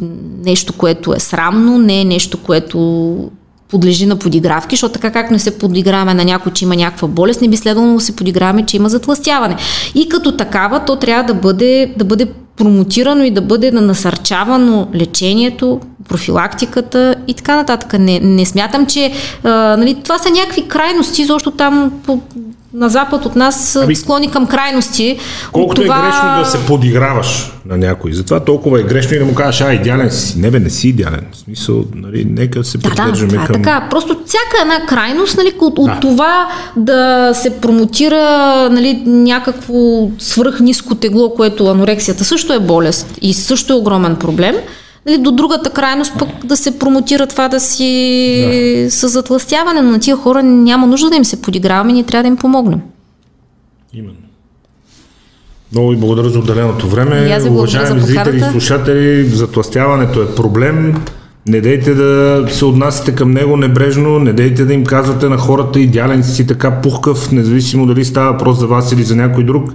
[0.46, 3.30] нещо, което е срамно, не е нещо, което
[3.70, 7.42] подлежи на подигравки, защото така как не се подиграваме на някой, че има някаква болест,
[7.42, 9.56] не би следвало да се подиграваме, че има затластяване.
[9.96, 12.26] И като такава, то трябва да бъде, да бъде
[12.58, 15.80] промотирано и да бъде насърчавано лечението,
[16.12, 18.00] профилактиката и така нататък.
[18.00, 19.12] Не, не смятам, че
[19.44, 22.20] а, нали, това са някакви крайности, защото там по,
[22.74, 25.20] на запад от нас ами, склони към крайности.
[25.52, 25.98] Колкото е това...
[25.98, 29.62] е грешно да се подиграваш на някой, затова толкова е грешно и да му кажеш,
[29.62, 30.40] а, идеален си.
[30.40, 31.26] Не бе, не си идеален.
[31.32, 33.56] В смисъл, нали, нека се да, придържаме да, към...
[33.56, 33.88] така.
[33.90, 35.82] Просто всяка една крайност, нали, от, да.
[35.82, 38.20] от това да се промотира
[38.72, 44.56] нали, някакво свръхниско тегло, което анорексията също е болест и също е огромен проблем,
[45.06, 48.92] нали, до другата крайност пък да се промотира това да си да.
[48.92, 52.28] с затластяване, но на тия хора няма нужда да им се подиграваме, ние трябва да
[52.28, 52.80] им помогнем.
[53.94, 54.16] Именно.
[55.72, 57.40] Много ви благодаря за отделеното време.
[57.50, 60.96] Уважаеми зрители и слушатели, затластяването е проблем.
[61.48, 65.80] Не дейте да се отнасяте към него небрежно, не дейте да им казвате на хората
[65.80, 69.74] идеален си така пухкав, независимо дали става въпрос за вас или за някой друг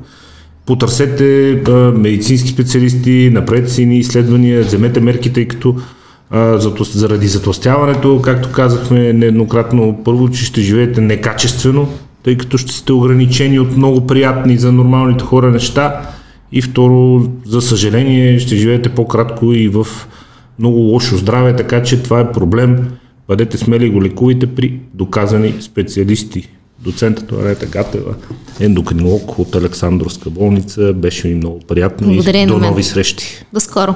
[0.66, 5.76] потърсете а, медицински специалисти, направете си ни изследвания, вземете мерки, тъй като
[6.30, 11.88] а, заради затластяването, както казахме нееднократно, първо, че ще живеете некачествено,
[12.22, 16.10] тъй като ще сте ограничени от много приятни за нормалните хора неща
[16.52, 19.86] и второ, за съжаление, ще живеете по-кратко и в
[20.58, 22.88] много лошо здраве, така че това е проблем.
[23.28, 26.48] Бъдете смели и го лекувайте при доказани специалисти.
[26.86, 28.14] Доцента Туарета Гатева,
[28.60, 30.92] ендокринолог от Александровска болница.
[30.92, 33.44] Беше ми много приятно Благодаря и до нови срещи.
[33.52, 33.94] До скоро!